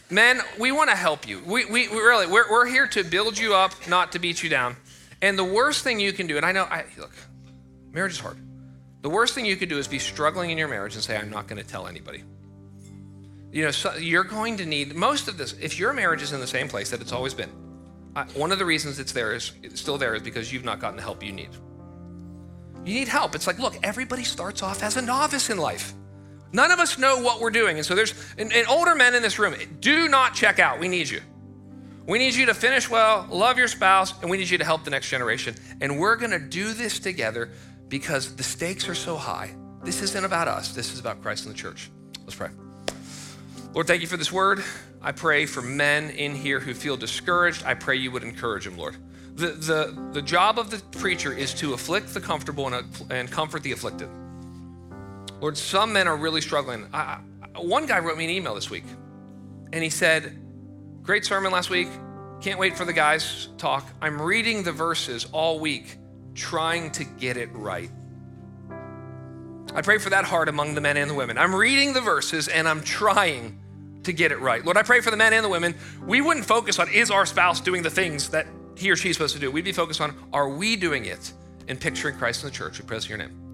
Men, 0.09 0.41
we 0.59 0.73
want 0.73 0.89
to 0.89 0.95
help 0.95 1.27
you. 1.27 1.41
We, 1.45 1.65
we, 1.65 1.87
we 1.87 1.95
really, 1.95 2.27
we're, 2.27 2.51
we're 2.51 2.67
here 2.67 2.85
to 2.87 3.03
build 3.03 3.37
you 3.37 3.55
up, 3.55 3.71
not 3.87 4.11
to 4.11 4.19
beat 4.19 4.43
you 4.43 4.49
down. 4.49 4.75
And 5.21 5.39
the 5.39 5.43
worst 5.43 5.83
thing 5.83 5.99
you 5.99 6.11
can 6.11 6.27
do, 6.27 6.35
and 6.35 6.45
I 6.45 6.51
know, 6.51 6.65
I, 6.65 6.83
look, 6.99 7.13
marriage 7.91 8.11
is 8.11 8.19
hard. 8.19 8.37
The 9.01 9.09
worst 9.09 9.33
thing 9.33 9.45
you 9.45 9.55
could 9.55 9.69
do 9.69 9.77
is 9.77 9.87
be 9.87 9.99
struggling 9.99 10.51
in 10.51 10.57
your 10.57 10.67
marriage 10.67 10.95
and 10.95 11.03
say, 11.03 11.15
I'm 11.15 11.29
not 11.29 11.47
going 11.47 11.63
to 11.63 11.67
tell 11.67 11.87
anybody. 11.87 12.23
You 13.51 13.63
know, 13.63 13.71
so 13.71 13.95
you're 13.95 14.25
going 14.25 14.57
to 14.57 14.65
need 14.65 14.93
most 14.95 15.29
of 15.29 15.37
this. 15.37 15.53
If 15.53 15.79
your 15.79 15.93
marriage 15.93 16.21
is 16.21 16.33
in 16.33 16.41
the 16.41 16.47
same 16.47 16.67
place 16.67 16.91
that 16.91 16.99
it's 17.01 17.13
always 17.13 17.33
been, 17.33 17.49
one 18.33 18.51
of 18.51 18.59
the 18.59 18.65
reasons 18.65 18.99
it's 18.99 19.11
there 19.11 19.33
is 19.33 19.51
it's 19.61 19.81
still 19.81 19.97
there 19.97 20.15
is 20.15 20.21
because 20.21 20.51
you've 20.51 20.65
not 20.65 20.79
gotten 20.79 20.95
the 20.97 21.03
help 21.03 21.23
you 21.23 21.31
need. 21.31 21.49
You 22.85 22.93
need 22.93 23.07
help. 23.07 23.35
It's 23.35 23.47
like, 23.47 23.59
look, 23.59 23.75
everybody 23.83 24.23
starts 24.23 24.61
off 24.61 24.83
as 24.83 24.95
a 24.95 25.01
novice 25.01 25.49
in 25.49 25.57
life. 25.57 25.93
None 26.53 26.71
of 26.71 26.79
us 26.79 26.97
know 26.97 27.19
what 27.19 27.41
we're 27.41 27.49
doing. 27.49 27.77
And 27.77 27.85
so 27.85 27.95
there's 27.95 28.13
and, 28.37 28.53
and 28.53 28.67
older 28.67 28.95
men 28.95 29.15
in 29.15 29.21
this 29.21 29.39
room, 29.39 29.55
do 29.79 30.07
not 30.07 30.33
check 30.35 30.59
out. 30.59 30.79
We 30.79 30.87
need 30.87 31.09
you. 31.09 31.21
We 32.07 32.19
need 32.19 32.35
you 32.35 32.45
to 32.45 32.53
finish 32.53 32.89
well, 32.89 33.27
love 33.31 33.57
your 33.57 33.67
spouse, 33.67 34.13
and 34.21 34.29
we 34.29 34.37
need 34.37 34.49
you 34.49 34.59
to 34.59 34.63
help 34.63 34.83
the 34.83 34.91
next 34.91 35.09
generation. 35.09 35.55
And 35.81 35.99
we're 35.99 36.15
going 36.15 36.31
to 36.31 36.39
do 36.39 36.73
this 36.73 36.99
together 36.99 37.49
because 37.87 38.35
the 38.35 38.43
stakes 38.43 38.87
are 38.87 38.95
so 38.95 39.15
high. 39.15 39.55
This 39.83 40.01
isn't 40.01 40.23
about 40.23 40.47
us, 40.47 40.73
this 40.73 40.93
is 40.93 40.99
about 40.99 41.21
Christ 41.21 41.45
and 41.45 41.53
the 41.53 41.57
church. 41.57 41.89
Let's 42.21 42.35
pray. 42.35 42.49
Lord, 43.73 43.87
thank 43.87 44.01
you 44.01 44.07
for 44.07 44.17
this 44.17 44.31
word. 44.31 44.63
I 45.05 45.11
pray 45.11 45.45
for 45.45 45.61
men 45.61 46.09
in 46.09 46.33
here 46.33 46.59
who 46.59 46.73
feel 46.73 46.97
discouraged. 46.97 47.63
I 47.63 47.75
pray 47.75 47.95
you 47.97 48.09
would 48.09 48.23
encourage 48.23 48.65
them, 48.65 48.75
Lord. 48.75 48.95
The, 49.35 49.49
the, 49.49 50.09
the 50.13 50.21
job 50.23 50.57
of 50.57 50.71
the 50.71 50.79
preacher 50.97 51.31
is 51.31 51.53
to 51.55 51.73
afflict 51.73 52.11
the 52.15 52.19
comfortable 52.19 52.73
and, 52.73 52.87
and 53.11 53.29
comfort 53.29 53.61
the 53.61 53.71
afflicted. 53.71 54.09
Lord, 55.39 55.59
some 55.59 55.93
men 55.93 56.07
are 56.07 56.17
really 56.17 56.41
struggling. 56.41 56.87
I, 56.91 57.19
one 57.55 57.85
guy 57.85 57.99
wrote 57.99 58.17
me 58.17 58.23
an 58.23 58.31
email 58.31 58.55
this 58.55 58.71
week, 58.71 58.85
and 59.71 59.83
he 59.83 59.91
said, 59.91 60.41
Great 61.03 61.23
sermon 61.23 61.51
last 61.51 61.69
week. 61.69 61.89
Can't 62.41 62.57
wait 62.57 62.75
for 62.75 62.83
the 62.83 62.93
guys' 62.93 63.49
talk. 63.59 63.87
I'm 64.01 64.19
reading 64.19 64.63
the 64.63 64.71
verses 64.71 65.27
all 65.31 65.59
week, 65.59 65.97
trying 66.33 66.89
to 66.93 67.03
get 67.03 67.37
it 67.37 67.49
right. 67.53 67.91
I 69.75 69.83
pray 69.83 69.99
for 69.99 70.09
that 70.09 70.25
heart 70.25 70.49
among 70.49 70.73
the 70.73 70.81
men 70.81 70.97
and 70.97 71.11
the 71.11 71.15
women. 71.15 71.37
I'm 71.37 71.53
reading 71.53 71.93
the 71.93 72.01
verses 72.01 72.47
and 72.47 72.67
I'm 72.67 72.81
trying 72.81 73.59
to 74.05 74.13
get 74.13 74.31
it 74.31 74.39
right. 74.39 74.63
Lord, 74.63 74.77
I 74.77 74.83
pray 74.83 75.01
for 75.01 75.11
the 75.11 75.17
men 75.17 75.33
and 75.33 75.43
the 75.43 75.49
women. 75.49 75.75
We 76.05 76.21
wouldn't 76.21 76.45
focus 76.45 76.79
on 76.79 76.89
is 76.89 77.11
our 77.11 77.25
spouse 77.25 77.59
doing 77.61 77.83
the 77.83 77.89
things 77.89 78.29
that 78.29 78.47
he 78.75 78.91
or 78.91 78.95
she's 78.95 79.15
supposed 79.15 79.35
to 79.35 79.39
do. 79.39 79.51
We'd 79.51 79.65
be 79.65 79.71
focused 79.71 80.01
on 80.01 80.15
are 80.33 80.49
we 80.49 80.75
doing 80.75 81.05
it 81.05 81.33
in 81.67 81.77
picturing 81.77 82.17
Christ 82.17 82.43
in 82.43 82.49
the 82.49 82.55
church? 82.55 82.79
We 82.79 82.85
pray 82.85 82.97
in 82.97 83.03
your 83.03 83.17
name. 83.17 83.45